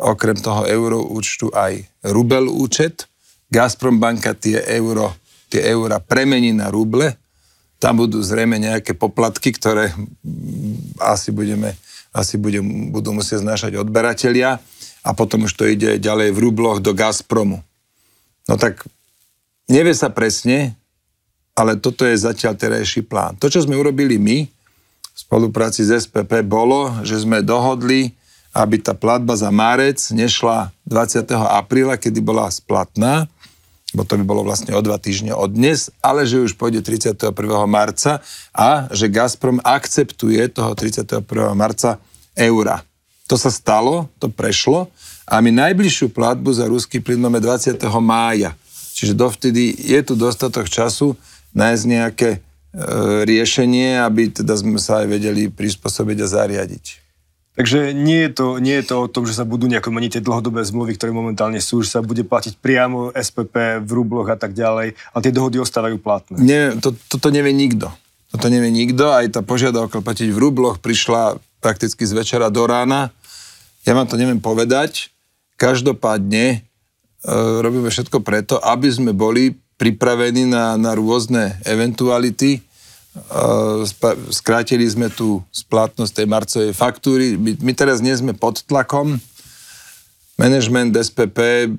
okrem 0.00 0.36
toho 0.36 0.68
euro 0.68 1.00
účtu 1.02 1.48
aj 1.52 1.84
rubel 2.12 2.48
účet. 2.48 3.08
Gazprom 3.48 4.02
banka 4.02 4.34
tie 4.34 4.58
euro, 4.74 5.14
tie 5.48 5.62
eura 5.64 6.02
premení 6.02 6.50
na 6.52 6.68
ruble. 6.68 7.14
Tam 7.76 8.00
budú 8.00 8.24
zrejme 8.24 8.56
nejaké 8.56 8.96
poplatky, 8.96 9.52
ktoré 9.52 9.92
asi, 10.98 11.30
budeme, 11.30 11.76
asi 12.10 12.40
budem, 12.40 12.90
budú 12.90 13.12
musieť 13.12 13.44
znášať 13.44 13.76
odberatelia 13.76 14.58
a 15.06 15.10
potom 15.14 15.46
už 15.46 15.52
to 15.54 15.68
ide 15.68 16.00
ďalej 16.00 16.34
v 16.34 16.42
rubloch 16.42 16.78
do 16.82 16.96
Gazpromu. 16.96 17.62
No 18.48 18.54
tak 18.58 18.82
nevie 19.70 19.94
sa 19.94 20.10
presne, 20.10 20.74
ale 21.54 21.78
toto 21.78 22.02
je 22.04 22.18
zatiaľ 22.18 22.58
terajší 22.58 23.06
plán. 23.06 23.38
To, 23.38 23.46
čo 23.46 23.62
sme 23.62 23.78
urobili 23.78 24.18
my 24.18 24.44
v 24.46 25.16
spolupráci 25.16 25.86
s 25.86 26.04
SPP, 26.04 26.44
bolo, 26.44 26.92
že 27.06 27.22
sme 27.22 27.40
dohodli, 27.40 28.12
aby 28.56 28.80
tá 28.80 28.96
platba 28.96 29.36
za 29.36 29.52
márec 29.52 30.00
nešla 30.08 30.72
20. 30.88 31.28
apríla, 31.60 32.00
kedy 32.00 32.24
bola 32.24 32.48
splatná, 32.48 33.28
bo 33.92 34.08
to 34.08 34.16
by 34.16 34.24
bolo 34.24 34.48
vlastne 34.48 34.72
o 34.72 34.80
dva 34.80 34.96
týždne 34.96 35.36
od 35.36 35.52
dnes, 35.52 35.92
ale 36.00 36.24
že 36.24 36.40
už 36.40 36.56
pôjde 36.56 36.80
31. 36.80 37.36
marca 37.68 38.24
a 38.56 38.88
že 38.88 39.12
Gazprom 39.12 39.60
akceptuje 39.60 40.48
toho 40.48 40.72
31. 40.72 41.20
marca 41.52 42.00
eura. 42.32 42.80
To 43.28 43.36
sa 43.36 43.52
stalo, 43.52 44.08
to 44.16 44.32
prešlo 44.32 44.88
a 45.28 45.42
my 45.44 45.52
najbližšiu 45.52 46.14
platbu 46.16 46.56
za 46.56 46.64
ruský 46.64 47.04
plyn 47.04 47.20
máme 47.20 47.42
20. 47.42 47.76
mája. 48.00 48.56
Čiže 48.96 49.12
dovtedy 49.12 49.76
je 49.76 50.00
tu 50.00 50.16
dostatok 50.16 50.72
času, 50.72 51.12
nájsť 51.52 51.84
nejaké 51.84 52.30
e, 52.32 52.38
riešenie, 53.28 54.00
aby 54.00 54.32
teda 54.32 54.56
sme 54.56 54.80
sa 54.80 55.04
aj 55.04 55.12
vedeli 55.12 55.52
prispôsobiť 55.52 56.16
a 56.24 56.26
zariadiť. 56.28 57.05
Takže 57.56 57.96
nie 57.96 58.28
je, 58.28 58.30
to, 58.36 58.46
nie 58.60 58.76
je 58.76 58.84
to 58.84 59.08
o 59.08 59.08
tom, 59.08 59.24
že 59.24 59.32
sa 59.32 59.48
budú 59.48 59.64
nejako 59.64 59.88
meniť 59.88 60.20
tie 60.20 60.26
dlhodobé 60.28 60.60
zmluvy, 60.60 60.92
ktoré 61.00 61.08
momentálne 61.08 61.56
sú, 61.56 61.80
že 61.80 61.96
sa 61.96 62.04
bude 62.04 62.20
platiť 62.20 62.60
priamo 62.60 63.16
SPP 63.16 63.80
v 63.80 63.90
rubloch 63.96 64.28
a 64.28 64.36
tak 64.36 64.52
ďalej, 64.52 64.92
ale 64.92 65.24
tie 65.24 65.32
dohody 65.32 65.56
ostávajú 65.56 65.96
platné. 65.96 66.36
Nie, 66.36 66.76
to, 66.76 66.92
toto 67.08 67.32
nevie 67.32 67.56
nikto. 67.56 67.88
Toto 68.28 68.52
nevie 68.52 68.68
nikto, 68.68 69.08
aj 69.08 69.32
tá 69.32 69.40
požiadavka 69.40 70.04
platiť 70.04 70.28
v 70.28 70.38
rubloch 70.38 70.84
prišla 70.84 71.40
prakticky 71.64 72.04
z 72.04 72.12
večera 72.12 72.52
do 72.52 72.68
rána. 72.68 73.08
Ja 73.88 73.96
vám 73.96 74.04
to 74.04 74.20
neviem 74.20 74.42
povedať. 74.42 75.08
Každopádne 75.56 76.44
e, 76.52 76.58
robíme 77.64 77.88
všetko 77.88 78.20
preto, 78.20 78.60
aby 78.60 78.92
sme 78.92 79.16
boli 79.16 79.56
pripravení 79.80 80.44
na, 80.44 80.76
na 80.76 80.92
rôzne 80.92 81.56
eventuality. 81.64 82.60
Skrátili 84.30 84.86
sme 84.86 85.08
tú 85.08 85.42
splatnosť 85.50 86.12
tej 86.12 86.26
marcovej 86.26 86.72
faktúry. 86.76 87.34
My, 87.40 87.56
my 87.60 87.72
teraz 87.72 88.04
nie 88.04 88.12
sme 88.12 88.36
pod 88.36 88.62
tlakom. 88.64 89.18
Management 90.36 90.92
SPP 90.96 91.70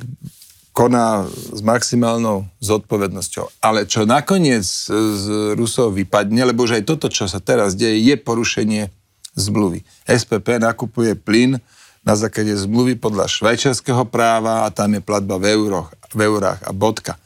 koná 0.77 1.25
s 1.29 1.57
maximálnou 1.65 2.45
zodpovednosťou. 2.61 3.65
Ale 3.65 3.89
čo 3.89 4.05
nakoniec 4.05 4.61
z 4.93 5.25
Rusov 5.57 5.97
vypadne, 5.97 6.45
lebo 6.45 6.69
už 6.69 6.77
aj 6.77 6.83
toto, 6.85 7.09
čo 7.09 7.25
sa 7.25 7.41
teraz 7.41 7.73
deje, 7.73 7.97
je 7.97 8.13
porušenie 8.13 8.93
zmluvy. 9.33 9.81
SPP 10.05 10.61
nakupuje 10.61 11.17
plyn 11.17 11.57
na 12.05 12.13
základe 12.13 12.53
zmluvy 12.53 12.93
podľa 12.93 13.25
švajčiarského 13.25 14.05
práva 14.05 14.63
a 14.63 14.71
tam 14.71 14.93
je 14.93 15.01
platba 15.01 15.41
v, 15.41 15.49
euroch, 15.49 15.89
v 16.13 16.29
eurách 16.29 16.61
a 16.61 16.71
bodka. 16.77 17.17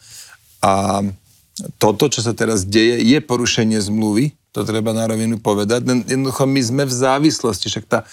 A 0.64 1.04
toto, 1.78 2.10
čo 2.10 2.22
sa 2.24 2.34
teraz 2.34 2.66
deje, 2.66 3.02
je 3.02 3.20
porušenie 3.22 3.78
zmluvy, 3.78 4.34
to 4.52 4.68
treba 4.68 4.92
na 4.92 5.08
rovinu 5.08 5.40
povedať. 5.40 5.88
Jednoducho 6.12 6.44
my 6.44 6.62
sme 6.62 6.84
v 6.84 6.94
závislosti, 6.94 7.72
však 7.72 7.86
tá, 7.88 8.04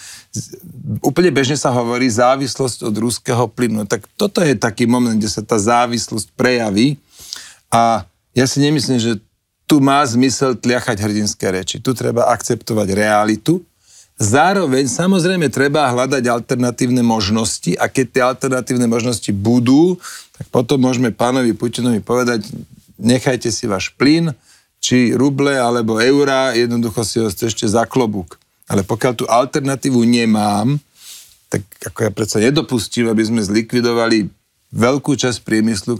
úplne 1.03 1.35
bežne 1.35 1.59
sa 1.59 1.67
hovorí 1.75 2.07
závislosť 2.07 2.87
od 2.87 2.95
ruského 2.95 3.43
plynu. 3.51 3.83
Tak 3.83 4.07
toto 4.15 4.39
je 4.39 4.55
taký 4.55 4.87
moment, 4.87 5.19
kde 5.19 5.27
sa 5.27 5.43
tá 5.43 5.59
závislosť 5.59 6.31
prejaví 6.39 6.95
a 7.67 8.07
ja 8.31 8.45
si 8.47 8.63
nemyslím, 8.63 8.99
že 9.03 9.13
tu 9.67 9.83
má 9.83 10.01
zmysel 10.01 10.57
tliachať 10.57 10.97
hrdinské 10.97 11.45
reči. 11.51 11.77
Tu 11.77 11.91
treba 11.93 12.31
akceptovať 12.31 12.87
realitu 12.95 13.61
Zároveň 14.19 14.91
samozrejme 14.91 15.47
treba 15.47 15.87
hľadať 15.87 16.27
alternatívne 16.27 16.99
možnosti 16.99 17.79
a 17.79 17.87
keď 17.87 18.05
tie 18.11 18.23
alternatívne 18.27 18.83
možnosti 18.83 19.31
budú, 19.31 19.95
tak 20.35 20.43
potom 20.51 20.75
môžeme 20.75 21.07
pánovi 21.07 21.55
Putinovi 21.55 22.03
povedať, 22.03 22.43
nechajte 22.99 23.49
si 23.49 23.65
váš 23.65 23.95
plyn, 23.95 24.35
či 24.79 25.15
ruble 25.15 25.55
alebo 25.55 25.99
eurá, 25.99 26.55
jednoducho 26.55 27.03
si 27.03 27.19
ho 27.19 27.27
ešte 27.27 27.67
za 27.67 27.83
klobúk. 27.87 28.39
Ale 28.69 28.85
pokiaľ 28.85 29.13
tú 29.17 29.25
alternatívu 29.25 29.99
nemám, 30.05 30.77
tak 31.49 31.65
ako 31.81 31.99
ja 32.05 32.11
predsa 32.13 32.37
nedopustím, 32.37 33.09
aby 33.09 33.23
sme 33.25 33.41
zlikvidovali 33.41 34.29
veľkú 34.69 35.17
časť 35.17 35.41
priemyslu 35.41 35.97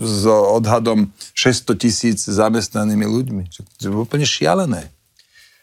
s 0.00 0.22
odhadom 0.26 1.08
600 1.34 1.78
tisíc 1.78 2.18
zamestnanými 2.26 3.06
ľuďmi. 3.06 3.42
To 3.78 3.84
je 3.86 3.90
úplne 3.94 4.26
šialené. 4.26 4.90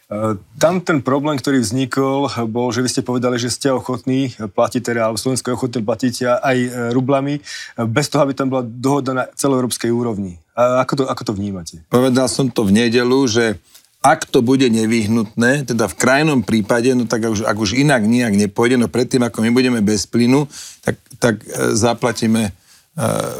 E, 0.08 0.40
tam 0.56 0.80
ten 0.80 1.04
problém, 1.04 1.36
ktorý 1.36 1.60
vznikol, 1.60 2.32
bol, 2.48 2.72
že 2.72 2.80
vy 2.80 2.88
ste 2.88 3.04
povedali, 3.04 3.36
že 3.36 3.52
ste 3.52 3.68
ochotní 3.68 4.32
platiť, 4.40 4.80
teda, 4.80 5.04
alebo 5.04 5.20
Slovensko 5.20 5.52
je 5.52 5.58
ochotné 5.60 5.80
platiť 5.84 6.14
aj 6.40 6.56
e, 6.56 6.68
rublami, 6.96 7.36
e, 7.36 7.40
bez 7.84 8.08
toho, 8.08 8.24
aby 8.24 8.32
tam 8.32 8.48
bola 8.48 8.64
dohoda 8.64 9.12
na 9.12 9.24
celoeurópskej 9.28 9.92
úrovni. 9.92 10.40
A 10.56 10.80
ako 10.80 10.92
to, 10.96 11.02
ako 11.12 11.22
to 11.28 11.32
vnímate? 11.36 11.84
Povedal 11.92 12.24
som 12.32 12.48
to 12.48 12.64
v 12.64 12.72
nedelu, 12.72 13.20
že 13.28 13.60
ak 14.00 14.24
to 14.32 14.40
bude 14.40 14.64
nevyhnutné, 14.64 15.68
teda 15.68 15.92
v 15.92 15.98
krajnom 16.00 16.40
prípade, 16.40 16.88
no 16.96 17.04
tak 17.04 17.28
ak 17.28 17.32
už, 17.34 17.40
ak 17.44 17.58
už 17.60 17.76
inak 17.76 18.00
nijak 18.08 18.32
nepôjde, 18.32 18.80
no 18.80 18.88
predtým, 18.88 19.20
ako 19.28 19.44
my 19.44 19.50
budeme 19.52 19.84
bez 19.84 20.08
plynu, 20.08 20.48
tak, 20.86 20.96
tak 21.18 21.42
zaplatíme 21.74 22.54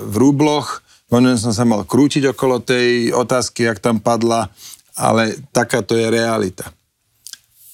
v 0.02 0.14
rúbloch. 0.18 0.82
Možno 1.14 1.38
som 1.38 1.54
sa 1.54 1.62
mal 1.62 1.86
krútiť 1.86 2.34
okolo 2.34 2.58
tej 2.58 3.14
otázky, 3.14 3.70
ak 3.70 3.78
tam 3.78 4.02
padla 4.02 4.50
ale 4.98 5.38
takáto 5.54 5.94
je 5.94 6.10
realita. 6.10 6.74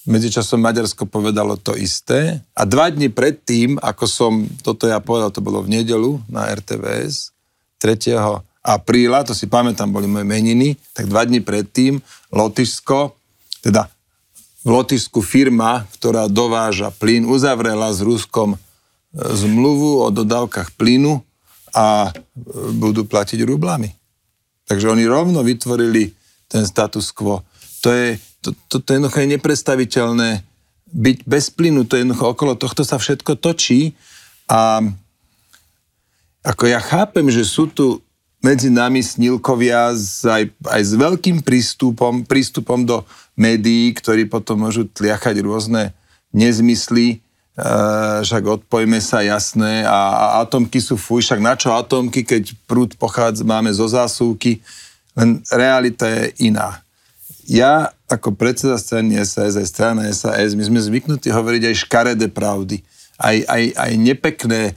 Medzičasom 0.05 0.61
Maďarsko 0.61 1.09
povedalo 1.09 1.57
to 1.57 1.73
isté 1.73 2.45
a 2.53 2.69
dva 2.69 2.93
dni 2.93 3.09
predtým, 3.09 3.81
ako 3.81 4.05
som 4.05 4.33
toto 4.61 4.85
ja 4.85 5.01
povedal, 5.01 5.33
to 5.33 5.41
bolo 5.41 5.65
v 5.65 5.81
nedelu 5.81 6.21
na 6.29 6.53
RTVS, 6.53 7.33
3. 7.81 8.21
apríla, 8.61 9.25
to 9.25 9.33
si 9.33 9.49
pamätám, 9.49 9.89
boli 9.89 10.05
moje 10.05 10.29
meniny, 10.29 10.77
tak 10.93 11.09
dva 11.09 11.25
dni 11.25 11.41
predtým 11.41 12.05
Lotyšsko, 12.37 13.17
teda 13.65 13.89
v 14.65 14.69
Lotyšsku 14.69 15.25
firma, 15.25 15.89
ktorá 15.97 16.29
dováža 16.29 16.93
plyn, 16.93 17.25
uzavrela 17.25 17.93
s 17.93 18.01
Ruskom 18.01 18.57
e, 18.57 18.59
zmluvu 19.17 20.05
o 20.05 20.09
dodávkach 20.09 20.73
plynu 20.77 21.21
a 21.73 22.09
e, 22.09 22.13
budú 22.73 23.05
platiť 23.05 23.45
rublami. 23.45 23.93
Takže 24.65 24.89
oni 24.89 25.05
rovno 25.05 25.45
vytvorili 25.45 26.24
ten 26.55 26.63
status 26.63 27.11
quo. 27.11 27.43
To 27.83 27.91
je, 27.91 28.23
to, 28.39 28.55
to, 28.71 28.79
to 28.79 28.89
je 28.95 28.97
jednoducho 29.03 29.19
nepredstaviteľné. 29.27 30.47
Byť 30.95 31.19
bez 31.27 31.51
plynu, 31.51 31.83
to 31.83 31.99
je 31.99 32.07
jednoducho 32.07 32.39
okolo 32.39 32.55
tohto 32.55 32.87
sa 32.87 33.03
všetko 33.03 33.35
točí 33.43 33.99
a 34.47 34.79
ako 36.47 36.71
ja 36.71 36.79
chápem, 36.79 37.27
že 37.35 37.43
sú 37.43 37.67
tu 37.67 37.99
medzi 38.45 38.69
nami 38.69 39.01
snilkovia 39.01 39.97
s, 39.97 40.21
aj, 40.29 40.53
aj 40.69 40.83
s 40.85 40.93
veľkým 40.93 41.41
prístupom, 41.41 42.29
prístupom 42.29 42.85
do 42.85 43.01
médií, 43.33 43.97
ktorí 43.97 44.29
potom 44.29 44.69
môžu 44.69 44.85
tliachať 44.85 45.41
rôzne 45.41 45.97
nezmysly, 46.29 47.19
e, 47.57 47.67
však 48.21 48.45
odpojme 48.45 49.01
sa, 49.01 49.25
jasné, 49.25 49.89
a, 49.89 49.99
a 50.13 50.25
atomky 50.45 50.77
sú 50.77 51.01
fuj, 51.01 51.25
však 51.25 51.41
na 51.41 51.57
čo 51.57 51.73
atomky, 51.73 52.21
keď 52.21 52.53
prúd 52.69 52.93
pochádza, 53.01 53.49
máme 53.49 53.73
zo 53.73 53.89
zásuvky, 53.89 54.61
len 55.15 55.41
realita 55.51 56.11
je 56.11 56.51
iná. 56.51 56.83
Ja 57.47 57.95
ako 58.11 58.35
predseda 58.35 58.77
strany 58.81 59.21
SAS, 59.23 59.57
aj 59.57 59.69
strana 59.69 60.03
SAS, 60.11 60.59
my 60.59 60.65
sme 60.67 60.81
zvyknutí 60.81 61.31
hovoriť 61.31 61.63
aj 61.71 61.81
škaredé 61.87 62.27
pravdy, 62.29 62.83
aj, 63.17 63.37
aj, 63.47 63.63
aj 63.79 63.93
nepekné 63.95 64.63
e, 64.71 64.73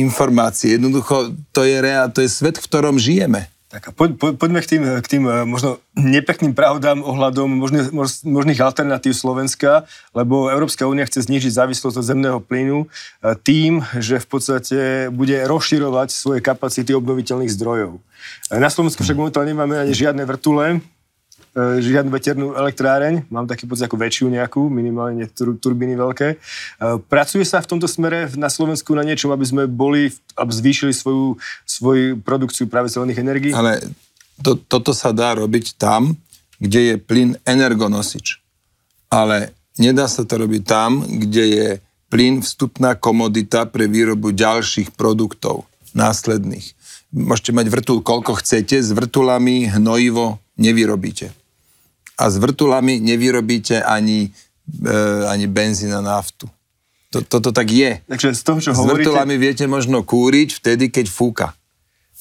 informácie. 0.00 0.80
Jednoducho, 0.80 1.36
to 1.52 1.62
je, 1.68 1.76
reál, 1.78 2.08
to 2.08 2.24
je 2.24 2.30
svet, 2.32 2.56
v 2.56 2.66
ktorom 2.66 2.96
žijeme. 2.96 3.51
Tak 3.72 3.88
a 3.88 3.90
po, 3.96 4.04
po, 4.12 4.36
poďme 4.36 4.60
k 4.60 4.76
tým, 4.76 4.82
k 5.00 5.06
tým 5.08 5.24
e, 5.24 5.48
možno 5.48 5.80
nepekným 5.96 6.52
pravdám 6.52 7.00
ohľadom 7.00 7.48
možných, 7.56 7.88
možných 8.20 8.60
alternatív 8.60 9.16
Slovenska, 9.16 9.88
lebo 10.12 10.52
Európska 10.52 10.84
únia 10.84 11.08
chce 11.08 11.24
znižiť 11.24 11.56
závislosť 11.56 11.96
od 11.96 12.04
zemného 12.04 12.38
plynu 12.44 12.84
e, 12.84 12.86
tým, 13.40 13.80
že 13.96 14.20
v 14.20 14.26
podstate 14.28 14.78
bude 15.08 15.40
rozširovať 15.48 16.12
svoje 16.12 16.44
kapacity 16.44 16.92
obnoviteľných 16.92 17.48
zdrojov. 17.48 17.96
E, 18.52 18.60
na 18.60 18.68
Slovensku 18.68 19.08
však 19.08 19.16
momentálne 19.16 19.56
nemáme 19.56 19.80
ani 19.80 19.96
žiadne 19.96 20.28
vrtule, 20.28 20.84
žiadnu 21.52 22.08
veternú 22.08 22.56
elektráreň, 22.56 23.28
mám 23.28 23.44
taký 23.44 23.68
pocit 23.68 23.84
ako 23.84 24.00
väčšiu 24.00 24.32
nejakú, 24.32 24.72
minimálne 24.72 25.28
tur, 25.28 25.52
turbíny 25.60 26.00
veľké. 26.00 26.28
E, 26.32 26.36
pracuje 27.12 27.44
sa 27.44 27.60
v 27.60 27.76
tomto 27.76 27.84
smere 27.84 28.32
na 28.40 28.48
Slovensku 28.48 28.96
na 28.96 29.04
niečom, 29.04 29.28
aby 29.28 29.44
sme 29.44 29.62
boli, 29.68 30.08
aby 30.40 30.48
zvýšili 30.48 30.96
svoju, 30.96 31.36
svoju 31.68 32.24
produkciu 32.24 32.72
práve 32.72 32.88
zelených 32.88 33.20
energií? 33.20 33.52
Ale 33.52 33.84
to, 34.40 34.56
toto 34.56 34.96
sa 34.96 35.12
dá 35.12 35.36
robiť 35.36 35.76
tam, 35.76 36.16
kde 36.56 36.80
je 36.80 36.94
plyn 36.96 37.36
energonosič. 37.44 38.40
Ale 39.12 39.52
nedá 39.76 40.08
sa 40.08 40.24
to 40.24 40.40
robiť 40.40 40.62
tam, 40.64 41.04
kde 41.04 41.44
je 41.52 41.68
plyn 42.08 42.40
vstupná 42.40 42.96
komodita 42.96 43.68
pre 43.68 43.84
výrobu 43.92 44.32
ďalších 44.32 44.96
produktov 44.96 45.68
následných. 45.92 46.72
Môžete 47.12 47.52
mať 47.52 47.68
vrtul 47.68 48.00
koľko 48.00 48.40
chcete, 48.40 48.80
s 48.80 48.88
vrtulami 48.88 49.68
hnojivo 49.68 50.40
nevyrobíte 50.56 51.41
a 52.22 52.30
s 52.30 52.38
vrtulami 52.38 53.02
nevyrobíte 53.02 53.82
ani, 53.82 54.30
e, 54.86 55.02
ani 55.26 55.50
benzín 55.50 55.90
a 55.90 55.98
naftu. 55.98 56.46
To, 57.10 57.18
toto 57.20 57.50
tak 57.50 57.66
je. 57.68 57.98
Takže 58.06 58.30
z 58.32 58.42
toho, 58.46 58.58
čo 58.62 58.70
s 58.70 58.78
hovoríte... 58.78 59.10
vrtulami 59.10 59.34
viete 59.36 59.66
možno 59.66 60.06
kúriť 60.06 60.62
vtedy, 60.62 60.88
keď 60.88 61.10
fúka. 61.10 61.46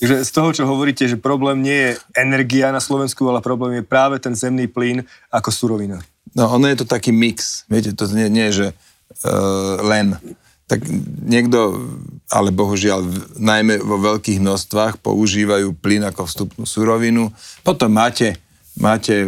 Takže 0.01 0.25
z 0.25 0.31
toho, 0.33 0.49
čo 0.49 0.63
hovoríte, 0.65 1.05
že 1.05 1.21
problém 1.21 1.61
nie 1.61 1.77
je 1.77 1.91
energia 2.17 2.73
na 2.73 2.81
Slovensku, 2.81 3.21
ale 3.29 3.45
problém 3.45 3.79
je 3.79 3.85
práve 3.85 4.17
ten 4.17 4.33
zemný 4.33 4.65
plyn 4.65 5.05
ako 5.29 5.53
surovina. 5.53 6.01
No, 6.33 6.49
ono 6.49 6.65
je 6.65 6.81
to 6.81 6.89
taký 6.89 7.13
mix. 7.13 7.69
Viete, 7.69 7.93
to 7.93 8.09
nie, 8.09 8.25
nie 8.33 8.49
je, 8.49 8.53
že 8.65 8.67
uh, 9.29 9.77
len. 9.85 10.17
Tak 10.65 10.81
niekto, 11.21 11.85
ale 12.33 12.49
bohužiaľ, 12.49 13.05
najmä 13.37 13.77
vo 13.77 14.01
veľkých 14.01 14.41
množstvách 14.41 15.05
používajú 15.05 15.77
plyn 15.77 16.01
ako 16.09 16.25
vstupnú 16.25 16.63
surovinu. 16.65 17.29
Potom 17.61 17.93
máte 17.93 18.41
máte, 18.81 19.23
e, 19.23 19.27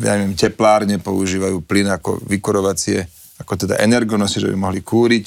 ja 0.00 0.14
neviem, 0.16 0.38
teplárne 0.38 1.02
používajú 1.02 1.60
plyn 1.66 1.90
ako 1.90 2.22
vykurovacie, 2.24 3.04
ako 3.42 3.66
teda 3.66 3.82
energonosy, 3.82 4.38
že 4.38 4.48
by 4.48 4.56
mohli 4.56 4.80
kúriť. 4.80 5.26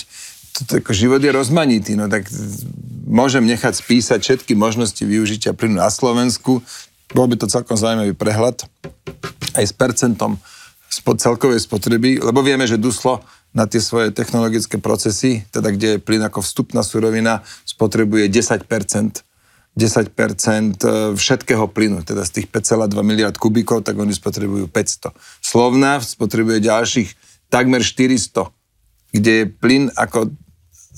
To, 0.53 0.79
ako 0.79 0.95
život 0.95 1.19
je 1.19 1.33
rozmanitý, 1.33 1.99
no 1.99 2.07
tak 2.07 2.31
môžem 3.03 3.43
nechať 3.43 3.83
spísať 3.83 4.19
všetky 4.23 4.55
možnosti 4.55 5.01
využitia 5.03 5.51
plynu 5.51 5.83
na 5.83 5.91
Slovensku. 5.91 6.63
Bol 7.11 7.27
by 7.27 7.35
to 7.35 7.51
celkom 7.51 7.75
zaujímavý 7.75 8.15
prehľad 8.15 8.63
aj 9.53 9.65
s 9.67 9.73
percentom 9.75 10.39
spod 10.87 11.17
celkovej 11.17 11.65
spotreby, 11.65 12.21
lebo 12.21 12.45
vieme, 12.45 12.69
že 12.69 12.77
Duslo 12.77 13.25
na 13.53 13.69
tie 13.69 13.81
svoje 13.81 14.09
technologické 14.13 14.81
procesy, 14.81 15.45
teda 15.49 15.73
kde 15.73 15.97
je 15.97 16.03
plyn 16.03 16.21
ako 16.25 16.41
vstupná 16.41 16.81
surovina, 16.81 17.45
spotrebuje 17.65 18.29
10 18.29 18.65
10% 19.73 20.13
e, 20.13 20.87
všetkého 21.17 21.65
plynu, 21.65 22.05
teda 22.05 22.21
z 22.21 22.41
tých 22.41 22.47
5,2 22.49 22.93
miliard 23.01 23.33
kubíkov, 23.33 23.81
tak 23.81 23.97
oni 23.97 24.13
spotrebujú 24.13 24.69
500. 24.69 25.09
Slovna 25.41 25.97
spotrebuje 25.97 26.61
ďalších 26.61 27.09
takmer 27.49 27.81
400, 27.81 28.53
kde 29.13 29.31
je 29.33 29.45
plyn 29.49 29.89
ako, 29.97 30.29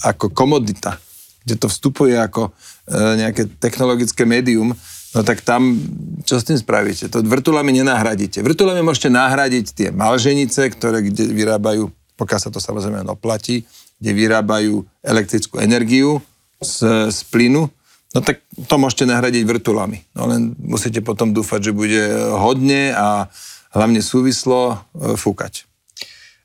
ako 0.04 0.26
komodita, 0.36 1.00
kde 1.48 1.56
to 1.56 1.72
vstupuje 1.72 2.20
ako 2.20 2.52
e, 2.52 3.22
nejaké 3.24 3.48
technologické 3.64 4.28
médium, 4.28 4.76
no 5.16 5.20
tak 5.24 5.40
tam, 5.40 5.80
čo 6.28 6.36
s 6.36 6.44
tým 6.44 6.60
spravíte? 6.60 7.08
To 7.08 7.24
vrtulami 7.24 7.72
nenahradíte. 7.72 8.44
Vrtulami 8.44 8.84
môžete 8.84 9.08
nahradiť 9.08 9.66
tie 9.72 9.88
malženice, 9.96 10.68
ktoré 10.76 11.00
kde 11.00 11.32
vyrábajú, 11.32 11.88
pokiaľ 12.20 12.40
sa 12.44 12.52
to 12.52 12.60
samozrejme 12.60 13.08
oplatí, 13.08 13.64
kde 14.04 14.12
vyrábajú 14.12 14.84
elektrickú 15.00 15.64
energiu 15.64 16.20
z, 16.60 17.08
z 17.08 17.20
plynu, 17.32 17.72
No 18.16 18.24
tak 18.24 18.40
to 18.72 18.80
môžete 18.80 19.12
nahradiť 19.12 19.44
vrtulami. 19.44 20.08
No 20.16 20.32
len 20.32 20.56
musíte 20.56 21.04
potom 21.04 21.36
dúfať, 21.36 21.70
že 21.70 21.72
bude 21.76 22.00
hodne 22.40 22.96
a 22.96 23.28
hlavne 23.76 24.00
súvislo 24.00 24.80
e, 24.96 25.20
fúkať. 25.20 25.68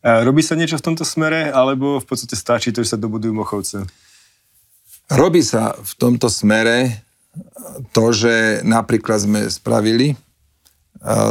A 0.02 0.26
robí 0.26 0.42
sa 0.42 0.58
niečo 0.58 0.82
v 0.82 0.86
tomto 0.90 1.06
smere, 1.06 1.54
alebo 1.54 2.02
v 2.02 2.06
podstate 2.10 2.34
stačí 2.34 2.74
to, 2.74 2.82
že 2.82 2.98
sa 2.98 2.98
dobudujú 2.98 3.30
mochovce? 3.30 3.86
Robí 5.14 5.46
sa 5.46 5.78
v 5.78 5.92
tomto 5.94 6.26
smere 6.26 7.06
to, 7.94 8.10
že 8.10 8.66
napríklad 8.66 9.22
sme 9.22 9.46
spravili, 9.46 10.14
e, 10.14 10.16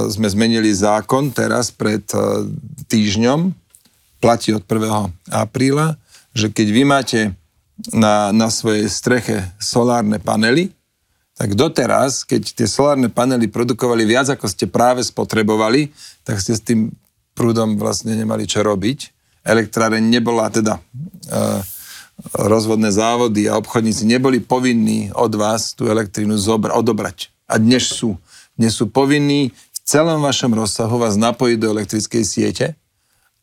sme 0.08 0.32
zmenili 0.32 0.72
zákon 0.72 1.36
teraz 1.36 1.68
pred 1.68 2.08
e, 2.16 2.48
týždňom, 2.88 3.52
platí 4.24 4.56
od 4.56 4.64
1. 4.64 5.36
apríla, 5.36 6.00
že 6.32 6.48
keď 6.48 6.68
vy 6.72 6.84
máte 6.88 7.20
na, 7.96 8.36
na 8.36 8.52
svojej 8.52 8.88
streche 8.92 9.48
solárne 9.60 10.20
panely, 10.20 10.76
tak 11.40 11.56
doteraz, 11.56 12.28
keď 12.28 12.52
tie 12.52 12.68
solárne 12.68 13.08
panely 13.08 13.48
produkovali 13.48 14.04
viac, 14.04 14.28
ako 14.28 14.52
ste 14.52 14.68
práve 14.68 15.00
spotrebovali, 15.08 15.88
tak 16.28 16.44
ste 16.44 16.52
s 16.52 16.60
tým 16.60 16.92
prúdom 17.32 17.80
vlastne 17.80 18.12
nemali 18.12 18.44
čo 18.44 18.60
robiť. 18.60 19.16
Elektráreň 19.48 20.04
nebola 20.04 20.52
teda 20.52 20.76
uh, 20.76 21.64
rozvodné 22.36 22.92
závody 22.92 23.48
a 23.48 23.56
obchodníci 23.56 24.04
neboli 24.04 24.44
povinní 24.44 25.16
od 25.16 25.32
vás 25.40 25.72
tú 25.72 25.88
elektrínu 25.88 26.36
zobra- 26.36 26.76
odobrať. 26.76 27.32
A 27.48 27.56
dnes 27.56 27.88
sú. 27.88 28.20
Dnes 28.60 28.76
sú 28.76 28.92
povinní 28.92 29.56
v 29.56 29.80
celom 29.88 30.20
vašom 30.20 30.52
rozsahu 30.52 31.00
vás 31.00 31.16
napojiť 31.16 31.58
do 31.64 31.72
elektrickej 31.72 32.24
siete 32.28 32.76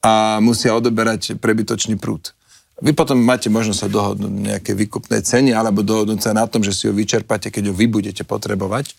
a 0.04 0.36
musia 0.44 0.76
odoberať 0.76 1.40
prebytočný 1.40 1.96
prúd. 1.96 2.35
Vy 2.76 2.92
potom 2.92 3.16
máte 3.16 3.48
možnosť 3.48 3.80
sa 3.80 3.88
dohodnúť 3.88 4.32
nejaké 4.32 4.76
výkupné 4.76 5.24
ceny 5.24 5.56
alebo 5.56 5.80
dohodnúť 5.80 6.20
sa 6.20 6.36
na 6.36 6.44
tom, 6.44 6.60
že 6.60 6.76
si 6.76 6.84
ho 6.84 6.92
vyčerpáte, 6.92 7.48
keď 7.48 7.72
ho 7.72 7.74
vy 7.74 7.88
budete 7.88 8.20
potrebovať. 8.20 8.92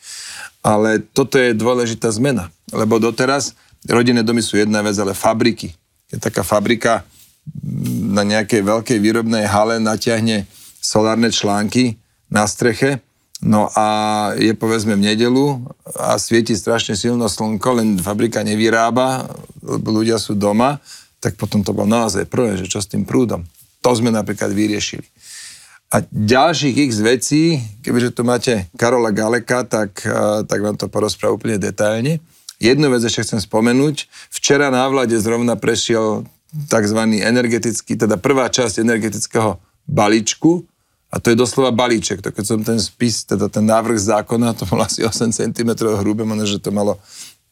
Ale 0.65 1.05
toto 1.13 1.37
je 1.37 1.53
dôležitá 1.53 2.09
zmena, 2.09 2.49
lebo 2.73 2.97
doteraz 2.97 3.53
rodinné 3.85 4.25
domy 4.25 4.41
sú 4.41 4.57
jedna 4.57 4.81
vec, 4.81 4.97
ale 4.97 5.13
fabriky. 5.13 5.77
Je 6.09 6.17
taká 6.17 6.41
fabrika, 6.41 7.05
na 8.11 8.23
nejakej 8.27 8.61
veľkej 8.63 8.97
výrobnej 8.99 9.47
hale 9.47 9.79
natiahne 9.79 10.47
solárne 10.81 11.31
články 11.31 11.95
na 12.27 12.43
streche, 12.43 12.99
no 13.39 13.71
a 13.71 13.85
je 14.35 14.51
povedzme 14.51 14.99
v 14.99 15.05
nedelu 15.13 15.63
a 15.95 16.19
svieti 16.19 16.57
strašne 16.57 16.97
silno 16.97 17.31
slnko, 17.31 17.69
len 17.79 17.87
fabrika 17.99 18.43
nevyrába, 18.43 19.27
ľudia 19.63 20.19
sú 20.19 20.35
doma, 20.35 20.79
tak 21.23 21.39
potom 21.39 21.63
to 21.63 21.71
bolo 21.71 21.87
naozaj 21.87 22.27
prvé, 22.27 22.59
že 22.59 22.67
čo 22.67 22.83
s 22.83 22.91
tým 22.91 23.07
prúdom. 23.07 23.47
To 23.87 23.95
sme 23.95 24.11
napríklad 24.11 24.51
vyriešili. 24.51 25.07
A 25.95 26.03
ďalších 26.11 26.75
x 26.91 26.91
vecí, 26.99 27.63
kebyže 27.79 28.11
tu 28.11 28.27
máte 28.27 28.67
Karola 28.75 29.15
Galeka, 29.15 29.63
tak, 29.63 30.03
tak 30.43 30.59
vám 30.59 30.75
to 30.75 30.91
porozpráva 30.91 31.39
úplne 31.39 31.55
detailne. 31.55 32.19
Jednu 32.59 32.91
vec 32.91 33.07
ešte 33.07 33.23
chcem 33.23 33.39
spomenúť. 33.39 34.11
Včera 34.27 34.67
na 34.67 34.83
vláde 34.91 35.15
zrovna 35.15 35.55
prešiel 35.55 36.27
tzv. 36.67 36.99
energetický, 37.23 37.95
teda 37.95 38.19
prvá 38.19 38.51
časť 38.51 38.83
energetického 38.83 39.55
balíčku, 39.87 40.67
a 41.07 41.23
to 41.23 41.31
je 41.31 41.39
doslova 41.39 41.71
balíček. 41.71 42.19
To 42.19 42.35
keď 42.35 42.43
som 42.43 42.59
ten 42.67 42.83
spis, 42.83 43.23
teda 43.23 43.47
ten 43.47 43.63
návrh 43.63 43.95
zákona, 43.95 44.59
to 44.59 44.67
bolo 44.67 44.83
asi 44.83 45.07
8 45.07 45.31
cm 45.31 45.71
hrubé, 46.03 46.27
možno, 46.27 46.43
že 46.43 46.59
to 46.59 46.75
malo 46.75 46.99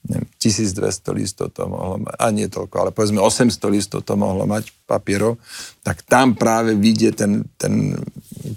neviem, 0.05 0.29
1200 0.37 1.17
listov 1.17 1.49
to 1.53 1.65
mohlo 1.65 2.01
mať, 2.01 2.15
a 2.17 2.25
nie 2.29 2.45
toľko, 2.45 2.75
ale 2.77 2.89
povedzme 2.93 3.17
800 3.21 3.57
listov 3.73 4.05
to 4.05 4.13
mohlo 4.13 4.45
mať 4.45 4.69
papierov, 4.85 5.41
tak 5.81 6.05
tam 6.05 6.37
práve 6.37 6.77
vidie 6.77 7.09
ten, 7.09 7.41
ten, 7.57 7.97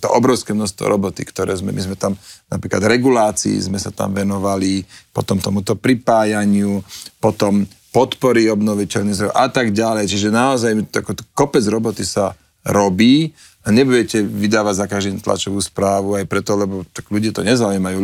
to 0.01 0.09
obrovské 0.13 0.53
množstvo 0.53 0.85
roboty, 0.85 1.25
ktoré 1.25 1.57
sme, 1.57 1.73
my 1.73 1.81
sme 1.81 1.97
tam 1.97 2.13
napríklad 2.53 2.85
regulácii 2.85 3.57
sme 3.57 3.81
sa 3.81 3.89
tam 3.89 4.13
venovali, 4.13 4.85
potom 5.13 5.41
tomuto 5.41 5.77
pripájaniu, 5.77 6.85
potom 7.21 7.65
podpory 7.89 8.53
obnoviteľných 8.53 9.17
zdrojov 9.17 9.35
a 9.35 9.47
tak 9.49 9.73
ďalej. 9.73 10.05
Čiže 10.13 10.29
naozaj 10.29 10.73
tako, 10.93 11.17
kopec 11.33 11.65
roboty 11.65 12.05
sa 12.05 12.37
robí 12.69 13.33
a 13.65 13.75
nebudete 13.75 14.25
vydávať 14.25 14.75
za 14.81 14.87
každým 14.89 15.19
tlačovú 15.21 15.61
správu 15.61 16.17
aj 16.17 16.25
preto, 16.25 16.57
lebo 16.57 16.89
tak 16.89 17.11
ľudia 17.13 17.37
to 17.37 17.45
nezaujímajú. 17.45 17.99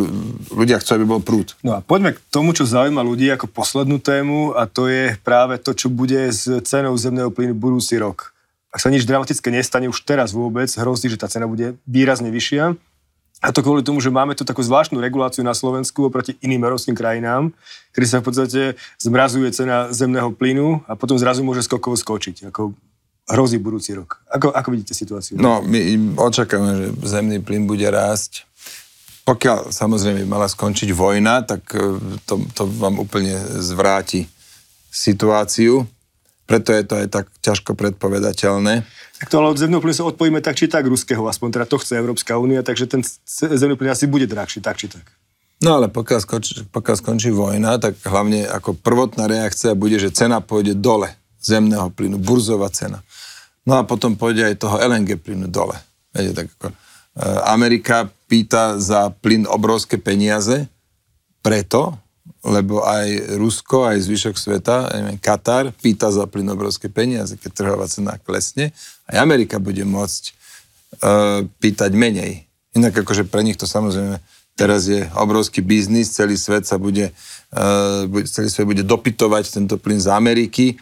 Ľudia 0.53 0.77
chcú, 0.83 0.91
aby 0.99 1.07
bol 1.09 1.25
prúd. 1.25 1.57
No 1.65 1.73
a 1.73 1.81
poďme 1.81 2.17
k 2.17 2.21
tomu, 2.29 2.53
čo 2.53 2.69
zaujíma 2.69 3.01
ľudí 3.01 3.33
ako 3.33 3.49
poslednú 3.49 3.97
tému 3.97 4.53
a 4.53 4.69
to 4.69 4.93
je 4.93 5.17
práve 5.25 5.57
to, 5.63 5.73
čo 5.73 5.89
bude 5.89 6.19
s 6.33 6.45
cenou 6.69 6.93
zemného 6.99 7.33
plynu 7.33 7.57
budúci 7.57 7.97
rok. 7.97 8.37
Ak 8.75 8.83
sa 8.83 8.91
nič 8.91 9.07
dramatické 9.07 9.55
nestane 9.55 9.87
už 9.87 10.03
teraz 10.03 10.35
vôbec, 10.35 10.67
hrozí, 10.75 11.07
že 11.07 11.17
tá 11.17 11.31
cena 11.31 11.47
bude 11.47 11.79
výrazne 11.87 12.29
vyššia. 12.35 12.75
A 13.45 13.53
to 13.53 13.61
kvôli 13.61 13.85
tomu, 13.85 14.01
že 14.01 14.09
máme 14.09 14.33
tu 14.35 14.43
takú 14.43 14.65
zvláštnu 14.65 14.99
reguláciu 14.99 15.45
na 15.45 15.53
Slovensku 15.53 16.09
oproti 16.09 16.35
iným 16.41 16.65
európskym 16.65 16.97
krajinám, 16.97 17.53
kedy 17.93 18.07
sa 18.09 18.19
v 18.19 18.27
podstate 18.27 18.61
zmrazuje 18.99 19.53
cena 19.53 19.93
zemného 19.93 20.33
plynu 20.33 20.81
a 20.89 20.97
potom 20.97 21.15
zrazu 21.21 21.45
môže 21.45 21.63
skokovo 21.63 21.95
skočiť. 21.95 22.49
Ako 22.49 22.73
hrozí 23.29 23.57
budúci 23.57 23.97
rok. 23.97 24.21
Ako, 24.29 24.53
ako 24.53 24.69
vidíte 24.73 24.93
situáciu? 24.93 25.41
No, 25.41 25.65
my 25.65 26.15
očakávame, 26.21 26.73
že 26.77 26.89
zemný 27.09 27.41
plyn 27.41 27.65
bude 27.65 27.89
rásť. 27.89 28.45
Pokiaľ 29.25 29.73
samozrejme 29.73 30.29
mala 30.29 30.45
skončiť 30.45 30.93
vojna, 30.93 31.41
tak 31.49 31.65
e, 31.73 31.97
to, 32.29 32.45
to 32.53 32.69
vám 32.69 33.01
úplne 33.01 33.33
zvráti 33.65 34.29
situáciu. 34.93 35.89
Preto 36.45 36.77
je 36.77 36.85
to 36.85 36.95
aj 37.01 37.07
tak 37.09 37.27
ťažko 37.41 37.73
predpovedateľné. 37.73 38.85
Tak 39.17 39.33
to 39.33 39.41
ale 39.41 39.57
od 39.57 39.57
zemného 39.57 39.81
plynu 39.81 39.97
sa 39.97 40.05
odpojíme 40.05 40.45
tak 40.45 40.61
či 40.61 40.69
tak 40.69 40.85
ruského, 40.85 41.25
aspoň 41.25 41.57
teda 41.57 41.65
to 41.65 41.81
chce 41.81 41.97
Európska 41.97 42.37
únia, 42.37 42.61
takže 42.61 42.85
ten 42.85 43.01
zemný 43.33 43.81
plyn 43.81 43.97
asi 43.97 44.05
bude 44.05 44.29
drahší, 44.29 44.61
tak 44.61 44.77
či 44.77 44.93
tak. 44.93 45.09
No 45.65 45.81
ale 45.81 45.89
pokiaľ 45.89 46.21
skončí, 46.21 46.69
pokiaľ 46.69 46.97
skončí 47.01 47.33
vojna, 47.33 47.81
tak 47.81 47.97
hlavne 48.05 48.45
ako 48.45 48.77
prvotná 48.77 49.25
reakcia 49.25 49.73
bude, 49.73 49.97
že 49.97 50.13
cena 50.13 50.45
pôjde 50.45 50.77
dole 50.77 51.17
zemného 51.45 51.93
plynu, 51.93 52.17
burzová 52.17 52.73
cena. 52.73 53.05
No 53.69 53.81
a 53.81 53.83
potom 53.85 54.17
pôjde 54.17 54.49
aj 54.49 54.61
toho 54.61 54.81
LNG 54.81 55.21
plynu 55.21 55.49
dole. 55.49 55.77
Viete, 56.17 56.33
tak 56.33 56.47
ako, 56.57 56.73
e, 56.73 56.75
Amerika 57.49 58.09
pýta 58.29 58.81
za 58.81 59.13
plyn 59.13 59.45
obrovské 59.49 60.01
peniaze, 60.01 60.69
preto, 61.45 61.93
lebo 62.45 62.85
aj 62.85 63.37
Rusko, 63.41 63.89
aj 63.89 64.05
zvyšok 64.05 64.37
sveta, 64.37 64.77
neviem, 64.97 65.21
Katar, 65.21 65.73
pýta 65.81 66.13
za 66.13 66.25
plyn 66.29 66.49
obrovské 66.53 66.89
peniaze, 66.93 67.37
keď 67.41 67.51
trhová 67.53 67.85
cena 67.89 68.21
klesne, 68.21 68.73
aj 69.09 69.17
Amerika 69.21 69.57
bude 69.61 69.85
môcť 69.85 70.23
uh, 70.29 71.45
pýtať 71.61 71.93
menej. 71.97 72.45
Inak 72.77 73.01
akože 73.01 73.29
pre 73.29 73.45
nich 73.45 73.57
to 73.57 73.65
samozrejme 73.65 74.21
teraz 74.57 74.87
je 74.87 75.09
obrovský 75.17 75.65
biznis, 75.65 76.13
celý 76.13 76.37
svet 76.37 76.69
sa 76.69 76.77
bude, 76.77 77.13
uh, 77.57 78.05
celý 78.29 78.49
svet 78.53 78.69
bude 78.69 78.85
dopytovať 78.85 79.61
tento 79.61 79.77
plyn 79.81 80.01
z 80.01 80.09
Ameriky, 80.13 80.77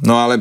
no 0.00 0.16
ale 0.16 0.40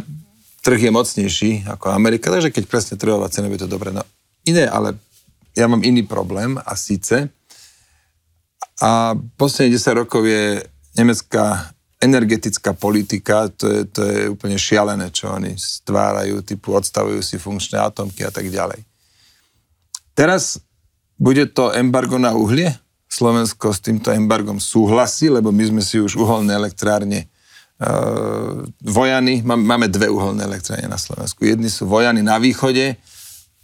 trh 0.64 0.88
je 0.88 0.92
mocnejší 0.94 1.52
ako 1.68 1.92
Amerika, 1.92 2.32
takže 2.32 2.54
keď 2.54 2.64
presne 2.70 2.96
trhová 2.96 3.28
cena, 3.28 3.52
bude 3.52 3.66
to 3.66 3.72
dobre. 3.72 3.92
No 3.92 4.06
iné, 4.48 4.70
ale 4.70 4.96
ja 5.58 5.68
mám 5.68 5.84
iný 5.84 6.08
problém 6.08 6.56
a 6.56 6.74
síce, 6.80 7.28
a 8.82 9.14
posledných 9.38 9.78
10 9.78 10.02
rokov 10.02 10.26
je 10.26 10.66
nemecká 10.98 11.70
energetická 12.02 12.74
politika, 12.74 13.46
to 13.54 13.70
je, 13.70 13.82
to 13.86 14.02
je 14.02 14.20
úplne 14.34 14.58
šialené, 14.58 15.14
čo 15.14 15.30
oni 15.30 15.54
stvárajú, 15.54 16.42
typu 16.42 16.74
odstavujú 16.74 17.22
si 17.22 17.38
funkčné 17.38 17.78
atomky 17.78 18.26
a 18.26 18.34
tak 18.34 18.50
ďalej. 18.50 18.82
Teraz 20.18 20.58
bude 21.22 21.46
to 21.54 21.70
embargo 21.78 22.18
na 22.18 22.34
uhlie? 22.34 22.74
Slovensko 23.06 23.70
s 23.70 23.86
týmto 23.86 24.10
embargom 24.10 24.58
súhlasí, 24.58 25.30
lebo 25.30 25.54
my 25.54 25.64
sme 25.70 25.82
si 25.86 26.02
už 26.02 26.18
uholné 26.18 26.58
elektrárne 26.58 27.30
Vojany, 28.86 29.42
máme 29.42 29.90
dve 29.90 30.06
uholné 30.06 30.46
elektrárne 30.46 30.86
na 30.86 31.02
Slovensku. 31.02 31.42
Jedni 31.42 31.66
sú 31.66 31.90
Vojany 31.90 32.22
na 32.22 32.38
východe, 32.38 32.94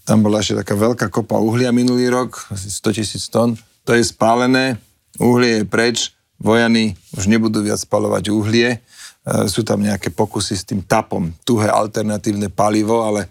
tam 0.07 0.23
bola 0.23 0.39
ešte 0.39 0.63
taká 0.63 0.79
veľká 0.79 1.11
kopa 1.11 1.35
uhlia 1.35 1.75
minulý 1.75 2.07
rok, 2.07 2.47
asi 2.47 2.71
100 2.71 2.97
tisíc 2.97 3.27
tón, 3.27 3.59
to 3.83 3.91
je 3.91 4.07
spálené, 4.07 4.79
uhlie 5.19 5.61
je 5.61 5.63
preč, 5.67 6.15
vojany 6.39 6.95
už 7.11 7.27
nebudú 7.27 7.59
viac 7.59 7.75
spalovať 7.83 8.31
uhlie, 8.31 8.69
e, 8.71 8.79
sú 9.51 9.67
tam 9.67 9.83
nejaké 9.83 10.07
pokusy 10.07 10.55
s 10.55 10.63
tým 10.63 10.79
tapom, 10.79 11.35
tuhé 11.43 11.67
alternatívne 11.67 12.47
palivo, 12.47 13.03
ale 13.03 13.27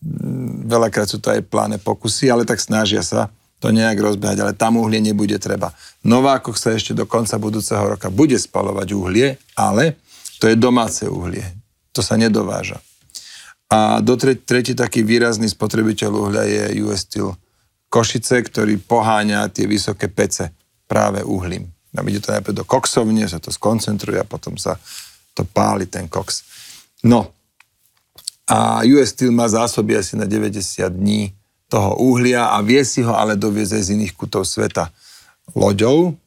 mm, 0.00 0.72
veľakrát 0.72 1.04
sú 1.04 1.20
to 1.20 1.36
aj 1.36 1.44
pláne 1.44 1.76
pokusy, 1.76 2.32
ale 2.32 2.48
tak 2.48 2.64
snažia 2.64 3.04
sa 3.04 3.28
to 3.60 3.68
nejak 3.68 4.00
rozbehať, 4.00 4.40
ale 4.40 4.52
tam 4.56 4.80
uhlie 4.80 5.04
nebude 5.04 5.36
treba. 5.36 5.76
Novákoch 6.02 6.56
sa 6.56 6.72
ešte 6.72 6.96
do 6.96 7.04
konca 7.04 7.36
budúceho 7.36 7.84
roka 7.84 8.08
bude 8.08 8.40
spalovať 8.40 8.88
uhlie, 8.96 9.36
ale 9.52 10.00
to 10.40 10.48
je 10.48 10.56
domáce 10.56 11.04
uhlie. 11.04 11.44
To 11.92 12.00
sa 12.00 12.16
nedováža. 12.16 12.80
A 13.70 14.00
do 14.00 14.16
tre- 14.16 14.34
tretí 14.34 14.72
taký 14.72 15.04
výrazný 15.04 15.46
spotrebiteľ 15.46 16.10
uhlia 16.10 16.44
je 16.48 16.82
US 16.82 17.04
Steel 17.06 17.36
Košice, 17.92 18.42
ktorý 18.42 18.80
poháňa 18.80 19.52
tie 19.52 19.68
vysoké 19.68 20.08
pece 20.08 20.50
práve 20.88 21.20
uhlím. 21.22 21.68
A 21.94 22.02
ide 22.06 22.22
to 22.22 22.32
najprv 22.32 22.56
do 22.56 22.64
koksovne, 22.64 23.28
sa 23.28 23.38
to 23.38 23.52
skoncentruje 23.52 24.18
a 24.18 24.26
potom 24.26 24.56
sa 24.56 24.80
to 25.36 25.44
páli, 25.44 25.86
ten 25.86 26.08
koks. 26.08 26.42
No, 27.06 27.30
a 28.50 28.82
US 28.82 29.14
Steel 29.14 29.30
má 29.30 29.46
zásoby 29.46 29.94
asi 29.94 30.18
na 30.18 30.26
90 30.26 30.82
dní 30.90 31.30
toho 31.70 31.94
uhlia 32.02 32.50
a 32.50 32.58
vie 32.66 32.82
si 32.82 33.06
ho 33.06 33.14
ale 33.14 33.38
doviezť 33.38 33.72
aj 33.78 33.82
z 33.86 33.92
iných 33.94 34.14
kutov 34.18 34.42
sveta 34.42 34.90
loďou. 35.54 36.18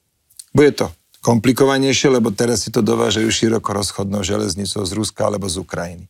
Bude 0.56 0.72
to 0.72 0.88
komplikovanejšie, 1.20 2.16
lebo 2.16 2.32
teraz 2.32 2.64
si 2.64 2.72
to 2.72 2.80
dovážajú 2.80 3.28
široko 3.28 3.76
rozchodnou 3.76 4.24
železnicou 4.24 4.88
z 4.88 4.92
Ruska 4.96 5.28
alebo 5.28 5.52
z 5.52 5.60
Ukrajiny. 5.60 6.06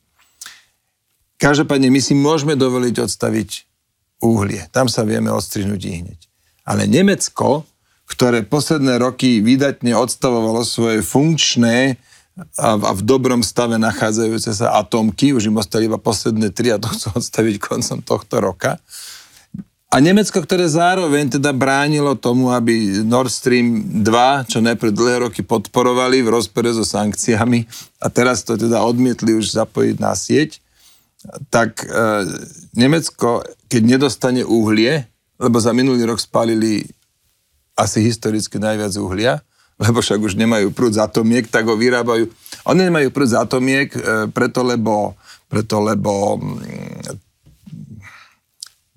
Každopádne 1.42 1.90
my 1.90 2.02
si 2.02 2.14
môžeme 2.14 2.54
dovoliť 2.54 3.10
odstaviť 3.10 3.50
uhlie. 4.22 4.70
Tam 4.70 4.86
sa 4.86 5.02
vieme 5.04 5.34
odstrihnúť 5.34 5.82
i 5.82 5.92
hneď. 6.06 6.20
Ale 6.64 6.88
Nemecko 6.88 7.68
ktoré 8.04 8.44
posledné 8.44 9.00
roky 9.00 9.40
vydatne 9.40 9.96
odstavovalo 9.96 10.62
svoje 10.68 11.02
funkčné 11.02 11.98
a 12.58 12.78
v 12.78 13.02
dobrom 13.06 13.46
stave 13.46 13.78
nachádzajúce 13.78 14.58
sa 14.58 14.74
atomky, 14.82 15.38
už 15.38 15.54
im 15.54 15.62
ostali 15.62 15.86
iba 15.86 16.02
posledné 16.02 16.50
tri 16.50 16.74
a 16.74 16.82
to 16.82 16.90
chcú 16.90 17.22
odstaviť 17.22 17.56
koncom 17.62 18.02
tohto 18.02 18.42
roka. 18.42 18.82
A 19.94 20.02
Nemecko, 20.02 20.42
ktoré 20.42 20.66
zároveň 20.66 21.38
teda 21.38 21.54
bránilo 21.54 22.18
tomu, 22.18 22.50
aby 22.50 23.06
Nord 23.06 23.30
Stream 23.30 24.02
2, 24.02 24.50
čo 24.50 24.58
najprv 24.58 24.90
dlhé 24.90 25.16
roky 25.30 25.46
podporovali 25.46 26.26
v 26.26 26.34
rozpore 26.34 26.66
so 26.74 26.82
sankciami 26.82 27.70
a 28.02 28.10
teraz 28.10 28.42
to 28.42 28.58
teda 28.58 28.82
odmietli 28.82 29.38
už 29.38 29.54
zapojiť 29.54 29.96
na 30.02 30.18
sieť, 30.18 30.58
tak 31.54 31.86
e, 31.86 31.94
Nemecko, 32.74 33.46
keď 33.70 33.82
nedostane 33.86 34.42
uhlie, 34.42 35.06
lebo 35.38 35.62
za 35.62 35.78
minulý 35.78 36.10
rok 36.10 36.18
spálili 36.18 36.90
asi 37.78 38.02
historicky 38.02 38.58
najviac 38.58 38.98
uhlia, 38.98 39.46
lebo 39.78 40.02
však 40.02 40.18
už 40.18 40.34
nemajú 40.42 40.74
prúd 40.74 40.98
z 40.98 41.06
atomiek, 41.06 41.46
tak 41.46 41.70
ho 41.70 41.78
vyrábajú. 41.78 42.34
Oni 42.66 42.82
nemajú 42.82 43.14
prúd 43.14 43.30
z 43.30 43.38
atomiek, 43.38 43.94
e, 43.94 44.26
preto 44.34 44.66
lebo, 44.66 45.14
preto 45.46 45.86
lebo 45.86 46.42
mm, 46.42 47.33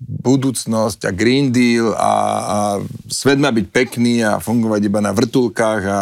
budúcnosť 0.07 1.03
a 1.03 1.11
Green 1.11 1.51
Deal 1.51 1.91
a, 1.91 1.99
a 1.99 2.57
svet 3.11 3.35
má 3.37 3.51
byť 3.51 3.67
pekný 3.67 4.23
a 4.23 4.39
fungovať 4.39 4.81
iba 4.87 5.03
na 5.03 5.11
vrtulkách 5.11 5.83
a 5.83 5.99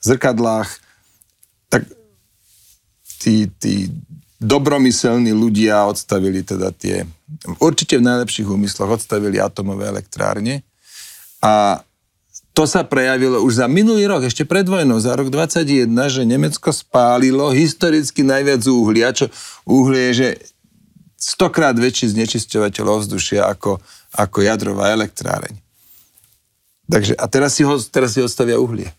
zrkadlách, 0.00 0.68
tak 1.68 1.84
tí, 3.20 3.46
tí 3.60 3.92
dobromyselní 4.40 5.30
ľudia 5.30 5.84
odstavili 5.86 6.42
teda 6.42 6.72
tie, 6.72 7.04
určite 7.62 8.00
v 8.00 8.08
najlepších 8.08 8.48
úmysloch 8.48 8.98
odstavili 8.98 9.38
atomové 9.38 9.86
elektrárne. 9.86 10.66
A 11.44 11.84
to 12.52 12.68
sa 12.68 12.84
prejavilo 12.84 13.40
už 13.40 13.64
za 13.64 13.66
minulý 13.68 14.04
rok, 14.04 14.28
ešte 14.28 14.44
pred 14.44 14.68
vojnou, 14.68 15.00
za 15.00 15.16
rok 15.16 15.32
21, 15.32 15.88
že 16.08 16.22
Nemecko 16.28 16.68
spálilo 16.68 17.48
historicky 17.48 18.20
najviac 18.20 18.60
uhlia, 18.68 19.12
čo 19.16 19.32
uhlie 19.64 20.12
je, 20.12 20.12
že 20.12 20.28
stokrát 21.22 21.78
väčší 21.78 22.10
znečisťovateľ 22.18 22.84
ovzdušia 22.98 23.46
ako, 23.46 23.78
ako 24.18 24.38
jadrová 24.42 24.90
elektráreň. 24.90 25.54
Takže, 26.90 27.14
a 27.14 27.24
teraz 27.30 27.54
si, 27.54 27.62
ho, 27.62 27.78
teraz 27.78 28.18
si 28.18 28.20
odstavia 28.20 28.58
uhlie. 28.58 28.90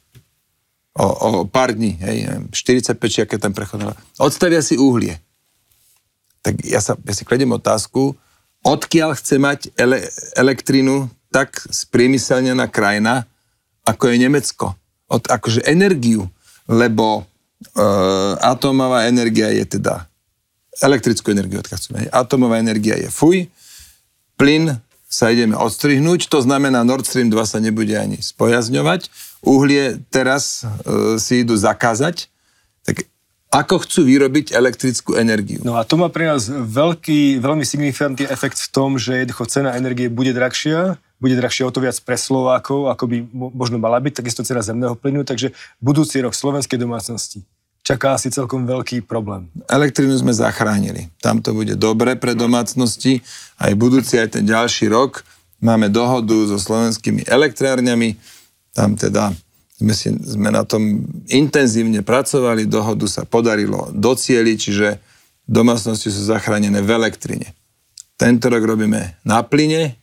O, 0.96 1.04
o 1.04 1.30
pár 1.44 1.76
dní, 1.76 2.00
hej, 2.00 2.48
45 2.56 2.96
či 3.12 3.20
aké 3.28 3.36
tam 3.36 3.52
prechodilo. 3.52 3.92
Odstavia 4.24 4.64
si 4.64 4.80
uhlie. 4.80 5.20
Tak 6.40 6.64
ja, 6.64 6.80
sa, 6.80 6.96
ja 6.96 7.14
si 7.14 7.28
kladiem 7.28 7.52
otázku, 7.52 8.16
odkiaľ 8.64 9.20
chce 9.20 9.36
mať 9.36 9.60
ele, 9.76 10.00
elektrinu 10.40 11.12
tak 11.34 11.60
spriemyselnená 11.60 12.70
krajina, 12.72 13.28
ako 13.84 14.14
je 14.14 14.16
Nemecko. 14.22 14.66
Od, 15.12 15.24
akože 15.28 15.66
energiu, 15.68 16.30
lebo 16.70 17.22
e, 17.22 17.84
atomová 18.40 19.10
energia 19.10 19.52
je 19.52 19.66
teda 19.78 20.08
elektrickú 20.82 21.30
energiu 21.30 21.62
odkazujeme. 21.62 22.10
Atomová 22.10 22.58
energia 22.58 22.98
je 22.98 23.10
fuj, 23.14 23.46
plyn 24.40 24.82
sa 25.06 25.30
ideme 25.30 25.54
odstrihnúť, 25.54 26.26
to 26.26 26.42
znamená 26.42 26.82
Nord 26.82 27.06
Stream 27.06 27.30
2 27.30 27.38
sa 27.46 27.62
nebude 27.62 27.94
ani 27.94 28.18
spojazňovať, 28.18 29.14
uhlie 29.46 30.02
teraz 30.10 30.66
e, 30.66 31.22
si 31.22 31.46
idú 31.46 31.54
zakázať, 31.54 32.34
tak 32.82 33.06
ako 33.54 33.86
chcú 33.86 34.10
vyrobiť 34.10 34.58
elektrickú 34.58 35.14
energiu. 35.14 35.62
No 35.62 35.78
a 35.78 35.86
to 35.86 36.02
má 36.02 36.10
pre 36.10 36.26
nás 36.26 36.50
veľký, 36.50 37.38
veľmi 37.38 37.62
signifikantný 37.62 38.26
efekt 38.26 38.58
v 38.58 38.70
tom, 38.74 38.98
že 38.98 39.22
jednoducho 39.22 39.46
cena 39.46 39.78
energie 39.78 40.10
bude 40.10 40.34
drahšia, 40.34 40.98
bude 41.22 41.38
drahšia 41.38 41.70
o 41.70 41.72
to 41.72 41.78
viac 41.78 41.94
pre 42.02 42.18
Slovákov, 42.18 42.90
ako 42.90 43.06
by 43.06 43.18
možno 43.54 43.78
mala 43.78 44.02
byť, 44.02 44.26
takisto 44.26 44.42
cena 44.42 44.66
zemného 44.66 44.98
plynu, 44.98 45.22
takže 45.22 45.54
budúci 45.78 46.26
rok 46.26 46.34
slovenskej 46.34 46.82
domácnosti 46.82 47.46
čaká 47.84 48.16
asi 48.16 48.32
celkom 48.32 48.64
veľký 48.64 49.04
problém. 49.04 49.52
Elektrínu 49.68 50.16
sme 50.16 50.32
zachránili. 50.32 51.12
Tam 51.20 51.44
to 51.44 51.52
bude 51.52 51.76
dobre 51.76 52.16
pre 52.16 52.32
domácnosti. 52.34 53.20
Aj 53.60 53.76
budúci, 53.76 54.18
aj 54.18 54.40
ten 54.40 54.48
ďalší 54.48 54.88
rok 54.88 55.28
máme 55.60 55.92
dohodu 55.92 56.34
so 56.48 56.56
slovenskými 56.56 57.28
elektrárňami. 57.28 58.16
Tam 58.72 58.96
teda 58.96 59.36
sme, 59.76 59.94
si, 59.94 60.16
sme 60.24 60.50
na 60.50 60.64
tom 60.64 61.04
intenzívne 61.28 62.00
pracovali, 62.02 62.72
dohodu 62.72 63.04
sa 63.06 63.28
podarilo 63.28 63.92
docieliť, 63.92 64.58
čiže 64.58 64.88
domácnosti 65.44 66.08
sú 66.08 66.24
zachránené 66.24 66.80
v 66.80 66.90
elektrine. 66.96 67.52
Tento 68.16 68.48
rok 68.48 68.64
robíme 68.64 69.20
na 69.28 69.44
plyne 69.44 70.00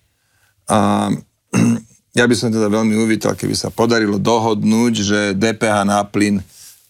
a 0.68 1.08
ja 2.18 2.24
by 2.28 2.34
som 2.36 2.52
teda 2.52 2.68
veľmi 2.68 2.92
uvítal, 3.00 3.32
keby 3.32 3.56
sa 3.56 3.72
podarilo 3.72 4.20
dohodnúť, 4.20 4.92
že 5.00 5.20
DPH 5.32 5.88
na 5.88 6.04
plyn 6.04 6.44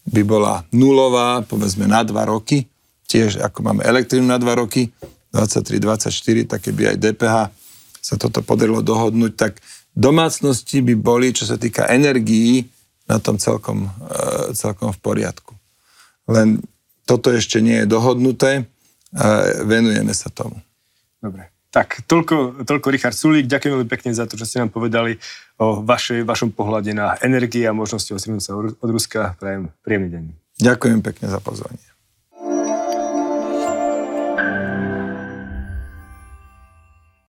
by 0.08 0.22
bola 0.24 0.64
nulová, 0.72 1.44
povedzme 1.44 1.84
na 1.84 2.00
dva 2.06 2.24
roky, 2.24 2.64
tiež 3.10 3.42
ako 3.42 3.66
máme 3.66 3.82
elektrínu 3.84 4.24
na 4.24 4.38
dva 4.38 4.56
roky, 4.56 4.88
23-24, 5.34 6.50
tak 6.50 6.60
keby 6.66 6.94
aj 6.94 6.96
DPH 6.98 7.36
sa 8.00 8.14
toto 8.18 8.42
podarilo 8.42 8.82
dohodnúť, 8.82 9.32
tak 9.36 9.52
domácnosti 9.94 10.82
by 10.82 10.94
boli, 10.98 11.30
čo 11.30 11.46
sa 11.46 11.60
týka 11.60 11.86
energií, 11.86 12.66
na 13.10 13.18
tom 13.18 13.42
celkom, 13.42 13.90
e, 13.90 14.54
celkom 14.54 14.94
v 14.94 14.98
poriadku. 15.02 15.52
Len 16.30 16.62
toto 17.02 17.34
ešte 17.34 17.58
nie 17.58 17.82
je 17.82 17.90
dohodnuté 17.90 18.70
a 19.10 19.42
venujeme 19.66 20.14
sa 20.14 20.30
tomu. 20.30 20.62
Dobre. 21.18 21.50
Tak, 21.70 22.06
toľko, 22.06 22.66
toľko 22.66 22.86
Richard 22.90 23.14
Sulík. 23.14 23.50
Ďakujem 23.50 23.74
veľmi 23.74 23.90
pekne 23.90 24.10
za 24.14 24.26
to, 24.26 24.38
že 24.38 24.46
ste 24.46 24.62
nám 24.62 24.74
povedali 24.74 25.18
o 25.60 25.84
vašej, 25.84 26.24
vašom 26.24 26.56
pohľade 26.56 26.96
na 26.96 27.20
energie 27.20 27.68
a 27.68 27.76
možnosti 27.76 28.08
odstrhnúť 28.08 28.42
sa 28.42 28.56
od 28.56 28.88
Ruska. 28.88 29.36
Prajem 29.36 29.68
príjemný 29.84 30.08
deň. 30.08 30.24
Ďakujem 30.60 31.00
pekne 31.04 31.26
za 31.28 31.40
pozvanie. 31.40 31.89